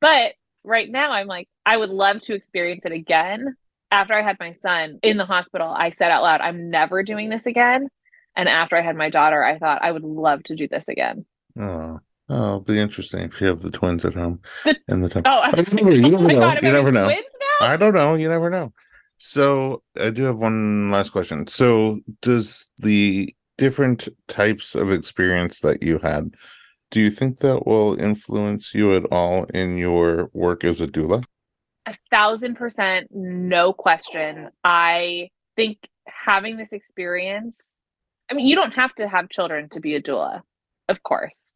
But 0.00 0.32
right 0.64 0.90
now, 0.90 1.12
I'm 1.12 1.28
like, 1.28 1.48
I 1.64 1.76
would 1.76 1.90
love 1.90 2.20
to 2.22 2.34
experience 2.34 2.84
it 2.84 2.92
again. 2.92 3.56
After 3.90 4.14
I 4.14 4.22
had 4.22 4.36
my 4.40 4.52
son 4.52 4.98
in 5.02 5.16
the 5.16 5.24
hospital, 5.24 5.68
I 5.68 5.92
said 5.92 6.10
out 6.10 6.22
loud, 6.22 6.40
I'm 6.40 6.70
never 6.70 7.02
doing 7.02 7.28
this 7.30 7.46
again. 7.46 7.88
And 8.34 8.48
after 8.48 8.76
I 8.76 8.82
had 8.82 8.96
my 8.96 9.10
daughter, 9.10 9.42
I 9.44 9.58
thought 9.58 9.82
I 9.82 9.92
would 9.92 10.02
love 10.04 10.42
to 10.44 10.56
do 10.56 10.68
this 10.68 10.88
again. 10.88 11.24
oh. 11.60 12.00
Oh, 12.28 12.34
it'll 12.34 12.60
be 12.60 12.80
interesting 12.80 13.20
if 13.20 13.40
you 13.40 13.46
have 13.46 13.62
the 13.62 13.70
twins 13.70 14.04
at 14.04 14.14
home 14.14 14.40
in 14.88 15.00
the 15.00 15.08
time. 15.08 15.22
Oh, 15.26 15.38
I 15.38 15.50
was 15.50 15.68
I 15.68 15.72
like, 15.72 15.84
don't 15.84 15.84
know, 15.84 15.92
you 15.92 16.16
oh 16.16 16.26
never 16.26 16.26
know. 16.32 16.40
God, 16.40 16.58
You 16.64 16.72
never 16.72 16.90
know. 16.90 17.04
twins 17.04 17.24
now? 17.60 17.66
I 17.68 17.76
don't 17.76 17.94
know. 17.94 18.14
You 18.16 18.28
never 18.28 18.50
know. 18.50 18.72
So 19.18 19.84
I 19.96 20.10
do 20.10 20.24
have 20.24 20.36
one 20.36 20.90
last 20.90 21.10
question. 21.10 21.46
So 21.46 22.00
does 22.22 22.66
the 22.78 23.32
different 23.58 24.08
types 24.26 24.74
of 24.74 24.90
experience 24.90 25.60
that 25.60 25.84
you 25.84 26.00
had, 26.00 26.34
do 26.90 27.00
you 27.00 27.12
think 27.12 27.38
that 27.38 27.64
will 27.64 27.94
influence 28.00 28.74
you 28.74 28.92
at 28.96 29.04
all 29.12 29.44
in 29.54 29.78
your 29.78 30.28
work 30.32 30.64
as 30.64 30.80
a 30.80 30.88
doula? 30.88 31.22
A 31.86 31.94
thousand 32.10 32.56
percent 32.56 33.08
no 33.10 33.72
question. 33.72 34.48
I 34.64 35.30
think 35.56 35.78
having 36.06 36.56
this 36.56 36.72
experience 36.72 37.74
i 38.30 38.34
mean 38.34 38.46
you 38.46 38.54
don't 38.54 38.72
have 38.72 38.94
to 38.94 39.08
have 39.08 39.28
children 39.28 39.68
to 39.68 39.80
be 39.80 39.94
a 39.96 40.02
doula 40.02 40.40
of 40.88 41.02
course. 41.02 41.50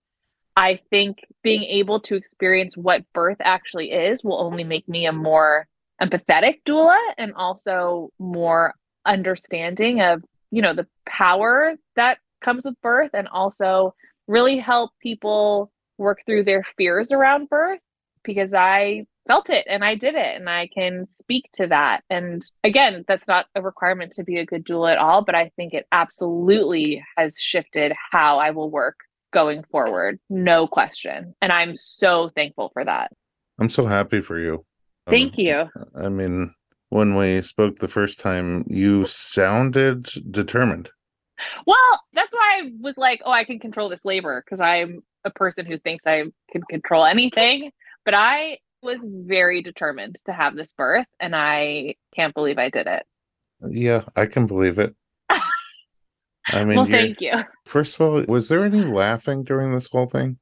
I 0.56 0.80
think 0.90 1.24
being 1.42 1.62
able 1.62 2.00
to 2.00 2.16
experience 2.16 2.76
what 2.76 3.04
birth 3.12 3.38
actually 3.40 3.92
is 3.92 4.24
will 4.24 4.40
only 4.40 4.64
make 4.64 4.88
me 4.88 5.06
a 5.06 5.12
more 5.12 5.66
empathetic 6.02 6.62
doula 6.66 6.98
and 7.16 7.34
also 7.34 8.10
more 8.18 8.74
understanding 9.06 10.00
of 10.00 10.22
you 10.50 10.60
know 10.60 10.74
the 10.74 10.86
power 11.08 11.74
that 11.96 12.18
comes 12.42 12.64
with 12.64 12.74
birth 12.82 13.10
and 13.14 13.28
also 13.28 13.94
really 14.26 14.58
help 14.58 14.90
people 15.00 15.70
work 15.98 16.18
through 16.26 16.44
their 16.44 16.64
fears 16.76 17.12
around 17.12 17.48
birth 17.48 17.80
because 18.24 18.52
I 18.52 19.06
felt 19.26 19.50
it 19.50 19.66
and 19.68 19.84
I 19.84 19.94
did 19.94 20.14
it 20.14 20.36
and 20.36 20.48
I 20.48 20.66
can 20.66 21.06
speak 21.06 21.50
to 21.54 21.66
that. 21.68 22.02
And 22.10 22.42
again, 22.64 23.04
that's 23.06 23.28
not 23.28 23.46
a 23.54 23.62
requirement 23.62 24.12
to 24.14 24.24
be 24.24 24.38
a 24.38 24.46
good 24.46 24.64
doula 24.64 24.92
at 24.92 24.98
all, 24.98 25.22
but 25.22 25.34
I 25.34 25.50
think 25.56 25.74
it 25.74 25.86
absolutely 25.92 27.04
has 27.16 27.36
shifted 27.38 27.92
how 28.10 28.38
I 28.38 28.50
will 28.50 28.70
work 28.70 28.96
going 29.32 29.62
forward. 29.70 30.18
No 30.28 30.66
question. 30.66 31.34
And 31.40 31.52
I'm 31.52 31.76
so 31.76 32.30
thankful 32.34 32.70
for 32.72 32.84
that. 32.84 33.12
I'm 33.60 33.70
so 33.70 33.86
happy 33.86 34.20
for 34.20 34.38
you. 34.38 34.64
Um, 35.06 35.10
Thank 35.12 35.38
you. 35.38 35.64
I 35.94 36.08
mean, 36.08 36.54
when 36.88 37.14
we 37.14 37.42
spoke 37.42 37.78
the 37.78 37.88
first 37.88 38.20
time, 38.20 38.64
you 38.66 39.06
sounded 39.06 40.08
determined. 40.30 40.90
Well, 41.66 42.00
that's 42.12 42.34
why 42.34 42.62
I 42.62 42.70
was 42.80 42.96
like, 42.96 43.22
oh, 43.24 43.30
I 43.30 43.44
can 43.44 43.58
control 43.58 43.88
this 43.88 44.04
labor 44.04 44.42
because 44.44 44.60
I'm 44.60 45.02
a 45.24 45.30
person 45.30 45.66
who 45.66 45.78
thinks 45.78 46.06
I 46.06 46.24
can 46.50 46.62
control 46.68 47.04
anything. 47.04 47.70
But 48.04 48.14
I 48.14 48.58
was 48.82 48.98
very 49.02 49.62
determined 49.62 50.16
to 50.26 50.32
have 50.32 50.56
this 50.56 50.72
birth 50.72 51.06
and 51.18 51.34
I 51.34 51.94
can't 52.14 52.34
believe 52.34 52.58
I 52.58 52.70
did 52.70 52.86
it. 52.86 53.04
Yeah, 53.60 54.02
I 54.16 54.26
can 54.26 54.46
believe 54.46 54.78
it. 54.78 54.94
I 55.30 56.64
mean, 56.64 56.76
well, 56.76 56.86
thank 56.86 57.20
you. 57.20 57.32
first 57.66 57.94
of 57.94 58.00
all, 58.00 58.24
was 58.26 58.48
there 58.48 58.64
any 58.64 58.84
laughing 58.84 59.44
during 59.44 59.74
this 59.74 59.88
whole 59.88 60.06
thing? 60.06 60.38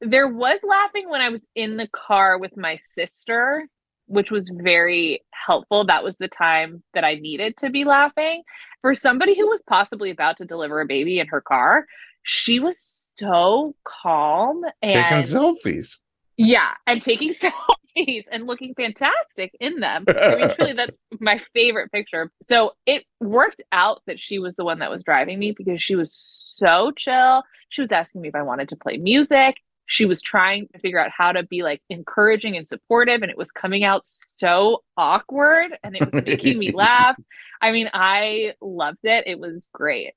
There 0.00 0.28
was 0.28 0.60
laughing 0.62 1.10
when 1.10 1.20
I 1.20 1.28
was 1.28 1.44
in 1.54 1.76
the 1.76 1.88
car 1.88 2.38
with 2.38 2.56
my 2.56 2.78
sister, 2.94 3.66
which 4.06 4.30
was 4.30 4.50
very 4.62 5.24
helpful. 5.32 5.84
That 5.84 6.04
was 6.04 6.16
the 6.18 6.28
time 6.28 6.82
that 6.94 7.04
I 7.04 7.16
needed 7.16 7.56
to 7.58 7.70
be 7.70 7.84
laughing. 7.84 8.42
For 8.80 8.94
somebody 8.94 9.36
who 9.36 9.48
was 9.48 9.60
possibly 9.68 10.10
about 10.10 10.36
to 10.38 10.44
deliver 10.44 10.80
a 10.80 10.86
baby 10.86 11.18
in 11.18 11.26
her 11.26 11.40
car, 11.40 11.84
she 12.22 12.60
was 12.60 13.10
so 13.16 13.74
calm 13.84 14.62
and 14.82 15.26
taking 15.26 15.36
selfies. 15.36 15.98
Yeah, 16.38 16.70
and 16.86 17.02
taking 17.02 17.30
selfies 17.96 18.24
and 18.30 18.46
looking 18.46 18.72
fantastic 18.74 19.54
in 19.60 19.80
them. 19.80 20.04
I 20.08 20.36
mean, 20.36 20.54
truly, 20.54 20.72
that's 20.76 21.00
my 21.20 21.38
favorite 21.52 21.90
picture. 21.92 22.30
So 22.42 22.72
it 22.86 23.04
worked 23.20 23.62
out 23.72 24.02
that 24.06 24.20
she 24.20 24.38
was 24.38 24.54
the 24.56 24.64
one 24.64 24.78
that 24.78 24.90
was 24.90 25.02
driving 25.02 25.38
me 25.38 25.52
because 25.52 25.82
she 25.82 25.96
was 25.96 26.12
so 26.12 26.92
chill. 26.96 27.42
She 27.70 27.80
was 27.80 27.90
asking 27.90 28.22
me 28.22 28.28
if 28.28 28.36
I 28.36 28.42
wanted 28.42 28.68
to 28.70 28.76
play 28.76 28.98
music. 28.98 29.56
She 29.86 30.04
was 30.04 30.22
trying 30.22 30.68
to 30.68 30.78
figure 30.78 31.00
out 31.00 31.10
how 31.10 31.32
to 31.32 31.42
be 31.42 31.62
like 31.62 31.82
encouraging 31.90 32.56
and 32.56 32.68
supportive, 32.68 33.22
and 33.22 33.30
it 33.30 33.38
was 33.38 33.50
coming 33.50 33.84
out 33.84 34.02
so 34.04 34.82
awkward 34.96 35.76
and 35.82 35.96
it 35.96 36.12
was 36.12 36.22
making 36.24 36.58
me 36.58 36.70
laugh. 36.74 37.16
I 37.60 37.72
mean, 37.72 37.90
I 37.92 38.54
loved 38.60 39.00
it. 39.02 39.24
It 39.26 39.40
was 39.40 39.66
great 39.72 40.12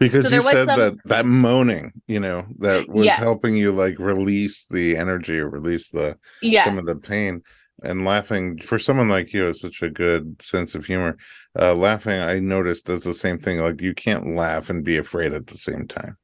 because 0.00 0.28
so 0.28 0.34
you 0.34 0.42
said 0.42 0.66
some... 0.66 0.78
that 0.78 0.94
that 1.04 1.26
moaning 1.26 1.92
you 2.08 2.18
know 2.18 2.44
that 2.58 2.88
was 2.88 3.04
yes. 3.04 3.18
helping 3.18 3.56
you 3.56 3.70
like 3.70 3.96
release 4.00 4.64
the 4.70 4.96
energy 4.96 5.38
or 5.38 5.48
release 5.48 5.90
the 5.90 6.16
yes. 6.42 6.64
some 6.64 6.78
of 6.78 6.86
the 6.86 6.96
pain 7.06 7.40
and 7.82 8.04
laughing 8.04 8.58
for 8.58 8.78
someone 8.78 9.08
like 9.08 9.32
you 9.32 9.42
has 9.42 9.60
such 9.60 9.82
a 9.82 9.90
good 9.90 10.40
sense 10.42 10.74
of 10.74 10.84
humor 10.84 11.16
uh 11.60 11.74
laughing 11.74 12.18
i 12.18 12.40
noticed 12.40 12.86
does 12.86 13.04
the 13.04 13.14
same 13.14 13.38
thing 13.38 13.58
like 13.58 13.80
you 13.80 13.94
can't 13.94 14.34
laugh 14.34 14.68
and 14.70 14.84
be 14.84 14.96
afraid 14.96 15.32
at 15.32 15.46
the 15.46 15.56
same 15.56 15.86
time 15.86 16.16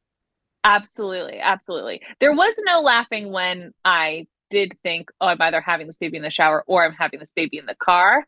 absolutely 0.64 1.38
absolutely 1.38 2.00
there 2.18 2.34
was 2.34 2.54
no 2.64 2.80
laughing 2.80 3.30
when 3.30 3.72
i 3.84 4.26
did 4.50 4.72
think 4.82 5.10
oh 5.20 5.28
i'm 5.28 5.40
either 5.40 5.60
having 5.60 5.86
this 5.86 5.98
baby 5.98 6.16
in 6.16 6.22
the 6.22 6.30
shower 6.30 6.64
or 6.66 6.84
i'm 6.84 6.92
having 6.92 7.20
this 7.20 7.32
baby 7.32 7.58
in 7.58 7.66
the 7.66 7.76
car 7.76 8.24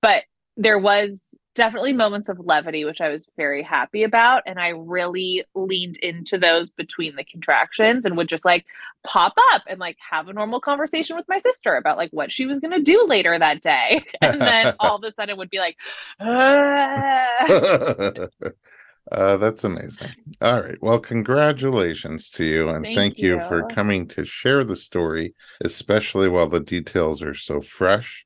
but 0.00 0.24
there 0.56 0.78
was 0.78 1.34
definitely 1.54 1.92
moments 1.92 2.28
of 2.28 2.38
levity, 2.38 2.84
which 2.84 3.00
I 3.00 3.08
was 3.08 3.26
very 3.36 3.62
happy 3.62 4.02
about. 4.02 4.42
And 4.46 4.58
I 4.58 4.68
really 4.68 5.44
leaned 5.54 5.98
into 5.98 6.38
those 6.38 6.70
between 6.70 7.16
the 7.16 7.24
contractions 7.24 8.04
and 8.04 8.16
would 8.16 8.28
just 8.28 8.44
like 8.44 8.64
pop 9.04 9.34
up 9.52 9.62
and 9.66 9.78
like 9.78 9.96
have 10.10 10.28
a 10.28 10.32
normal 10.32 10.60
conversation 10.60 11.16
with 11.16 11.26
my 11.28 11.38
sister 11.38 11.74
about 11.74 11.96
like 11.96 12.10
what 12.10 12.32
she 12.32 12.46
was 12.46 12.60
going 12.60 12.72
to 12.72 12.82
do 12.82 13.04
later 13.06 13.38
that 13.38 13.62
day. 13.62 14.00
And 14.22 14.40
then 14.40 14.74
all 14.80 14.96
of 14.96 15.04
a 15.04 15.12
sudden 15.12 15.36
would 15.36 15.50
be 15.50 15.58
like, 15.58 15.76
ah. 16.20 17.46
Uh, 19.10 19.36
that's 19.36 19.64
amazing. 19.64 20.08
All 20.40 20.62
right. 20.62 20.80
Well, 20.80 21.00
congratulations 21.00 22.30
to 22.30 22.44
you. 22.44 22.68
And 22.68 22.84
thank, 22.84 22.96
thank 22.96 23.18
you. 23.18 23.34
you 23.34 23.40
for 23.40 23.66
coming 23.66 24.06
to 24.08 24.24
share 24.24 24.62
the 24.64 24.76
story, 24.76 25.34
especially 25.62 26.28
while 26.28 26.48
the 26.48 26.60
details 26.60 27.20
are 27.20 27.34
so 27.34 27.60
fresh 27.60 28.24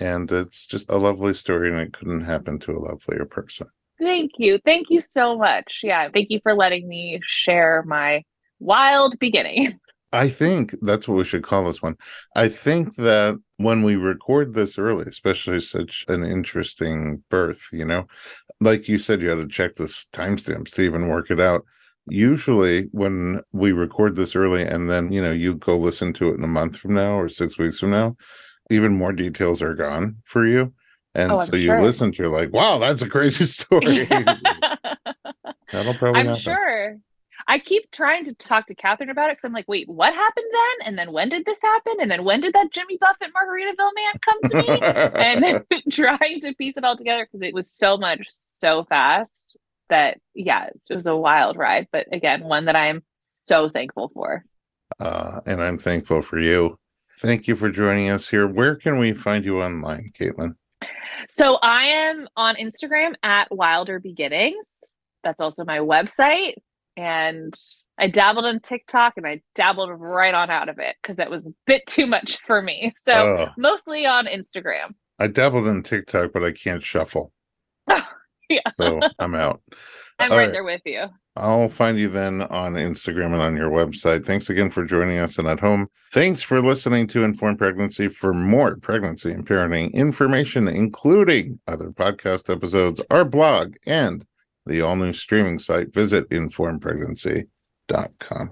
and 0.00 0.30
it's 0.32 0.66
just 0.66 0.90
a 0.90 0.96
lovely 0.96 1.34
story 1.34 1.70
and 1.70 1.78
it 1.78 1.92
couldn't 1.92 2.22
happen 2.22 2.58
to 2.60 2.72
a 2.72 2.80
lovelier 2.80 3.26
person. 3.26 3.68
Thank 3.98 4.32
you. 4.38 4.58
Thank 4.64 4.86
you 4.88 5.00
so 5.00 5.36
much. 5.36 5.80
Yeah 5.82 6.08
thank 6.12 6.30
you 6.30 6.40
for 6.42 6.54
letting 6.54 6.88
me 6.88 7.20
share 7.24 7.84
my 7.86 8.24
wild 8.58 9.18
beginning. 9.18 9.78
I 10.12 10.28
think 10.28 10.74
that's 10.82 11.06
what 11.06 11.18
we 11.18 11.24
should 11.24 11.44
call 11.44 11.64
this 11.64 11.82
one. 11.82 11.96
I 12.34 12.48
think 12.48 12.96
that 12.96 13.38
when 13.58 13.84
we 13.84 13.94
record 13.94 14.54
this 14.54 14.78
early 14.78 15.04
especially 15.06 15.60
such 15.60 16.04
an 16.08 16.24
interesting 16.24 17.22
birth 17.28 17.68
you 17.72 17.84
know 17.84 18.06
like 18.60 18.88
you 18.88 18.98
said 18.98 19.20
you 19.20 19.28
had 19.28 19.36
to 19.36 19.46
check 19.46 19.76
the 19.76 19.84
timestamps 19.84 20.72
to 20.72 20.82
even 20.82 21.08
work 21.08 21.30
it 21.30 21.40
out. 21.40 21.64
Usually 22.08 22.88
when 22.92 23.42
we 23.52 23.72
record 23.72 24.16
this 24.16 24.34
early 24.34 24.62
and 24.62 24.88
then 24.88 25.12
you 25.12 25.20
know 25.22 25.30
you 25.32 25.54
go 25.56 25.76
listen 25.76 26.12
to 26.14 26.30
it 26.30 26.38
in 26.38 26.44
a 26.44 26.48
month 26.48 26.78
from 26.78 26.94
now 26.94 27.18
or 27.18 27.28
six 27.28 27.58
weeks 27.58 27.78
from 27.78 27.90
now 27.90 28.16
even 28.70 28.96
more 28.96 29.12
details 29.12 29.62
are 29.62 29.74
gone 29.74 30.16
for 30.24 30.46
you. 30.46 30.72
And 31.14 31.32
oh, 31.32 31.40
so 31.40 31.56
you 31.56 31.68
sure. 31.68 31.82
listen 31.82 32.12
to, 32.12 32.18
you're 32.18 32.28
like, 32.28 32.52
wow, 32.52 32.78
that's 32.78 33.02
a 33.02 33.08
crazy 33.08 33.44
story. 33.46 34.04
That'll 35.72 35.94
probably 35.94 36.20
I'm 36.20 36.26
happen. 36.26 36.40
sure. 36.40 36.98
I 37.48 37.58
keep 37.58 37.90
trying 37.90 38.26
to 38.26 38.34
talk 38.34 38.66
to 38.68 38.74
Catherine 38.74 39.10
about 39.10 39.30
it 39.30 39.32
because 39.32 39.44
I'm 39.44 39.52
like, 39.52 39.66
wait, 39.66 39.88
what 39.88 40.14
happened 40.14 40.46
then? 40.52 40.88
And 40.88 40.98
then 40.98 41.12
when 41.12 41.28
did 41.30 41.44
this 41.44 41.60
happen? 41.60 41.94
And 42.00 42.10
then 42.10 42.24
when 42.24 42.40
did 42.40 42.52
that 42.52 42.68
Jimmy 42.72 42.96
Buffett 43.00 43.32
Margaritaville 43.34 43.90
man 43.96 44.12
come 44.20 44.40
to 44.44 44.62
me? 44.62 44.80
and 45.24 45.42
then 45.42 45.82
trying 45.90 46.40
to 46.42 46.54
piece 46.54 46.76
it 46.76 46.84
all 46.84 46.96
together 46.96 47.26
because 47.26 47.42
it 47.42 47.54
was 47.54 47.70
so 47.70 47.96
much 47.96 48.20
so 48.30 48.84
fast 48.84 49.58
that 49.88 50.18
yeah, 50.34 50.68
it 50.88 50.94
was 50.94 51.06
a 51.06 51.16
wild 51.16 51.56
ride. 51.56 51.88
But 51.90 52.06
again, 52.12 52.44
one 52.44 52.66
that 52.66 52.76
I'm 52.76 53.02
so 53.18 53.68
thankful 53.68 54.10
for. 54.14 54.44
Uh, 54.98 55.40
and 55.46 55.62
I'm 55.62 55.78
thankful 55.78 56.22
for 56.22 56.38
you. 56.38 56.78
Thank 57.20 57.46
you 57.46 57.54
for 57.54 57.68
joining 57.68 58.08
us 58.08 58.28
here. 58.28 58.46
Where 58.48 58.74
can 58.76 58.96
we 58.96 59.12
find 59.12 59.44
you 59.44 59.60
online, 59.60 60.10
Caitlin? 60.18 60.54
So 61.28 61.56
I 61.56 61.82
am 61.84 62.26
on 62.34 62.56
Instagram 62.56 63.12
at 63.22 63.54
Wilder 63.54 64.00
Beginnings. 64.00 64.82
That's 65.22 65.38
also 65.38 65.66
my 65.66 65.80
website. 65.80 66.54
And 66.96 67.52
I 67.98 68.08
dabbled 68.08 68.46
in 68.46 68.60
TikTok 68.60 69.14
and 69.18 69.26
I 69.26 69.42
dabbled 69.54 69.90
right 69.92 70.32
on 70.32 70.48
out 70.48 70.70
of 70.70 70.78
it 70.78 70.96
because 71.02 71.16
that 71.16 71.30
was 71.30 71.44
a 71.44 71.52
bit 71.66 71.86
too 71.86 72.06
much 72.06 72.38
for 72.46 72.62
me. 72.62 72.94
So 72.96 73.12
oh. 73.12 73.46
mostly 73.58 74.06
on 74.06 74.24
Instagram. 74.24 74.94
I 75.18 75.26
dabbled 75.26 75.66
in 75.66 75.82
TikTok, 75.82 76.32
but 76.32 76.42
I 76.42 76.52
can't 76.52 76.82
shuffle. 76.82 77.32
yeah. 78.48 78.60
So 78.72 78.98
I'm 79.18 79.34
out. 79.34 79.60
I'm 80.20 80.32
All 80.32 80.38
right, 80.38 80.44
right 80.44 80.52
there 80.52 80.64
with 80.64 80.82
you. 80.84 81.06
I'll 81.36 81.68
find 81.68 81.96
you 81.98 82.08
then 82.08 82.42
on 82.42 82.74
Instagram 82.74 83.32
and 83.32 83.42
on 83.42 83.56
your 83.56 83.70
website. 83.70 84.26
Thanks 84.26 84.50
again 84.50 84.70
for 84.70 84.84
joining 84.84 85.18
us 85.18 85.38
and 85.38 85.48
at 85.48 85.60
home. 85.60 85.86
Thanks 86.12 86.42
for 86.42 86.60
listening 86.60 87.06
to 87.08 87.24
Informed 87.24 87.58
Pregnancy. 87.58 88.08
For 88.08 88.34
more 88.34 88.76
pregnancy 88.76 89.32
and 89.32 89.46
parenting 89.46 89.94
information, 89.94 90.68
including 90.68 91.58
other 91.66 91.90
podcast 91.90 92.54
episodes, 92.54 93.00
our 93.10 93.24
blog, 93.24 93.76
and 93.86 94.26
the 94.66 94.82
all 94.82 94.96
new 94.96 95.14
streaming 95.14 95.58
site, 95.58 95.94
visit 95.94 96.28
informedpregnancy.com. 96.30 98.50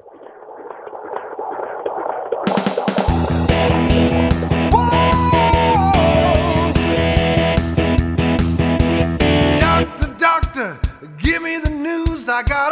I 12.39 12.43
got 12.45 12.68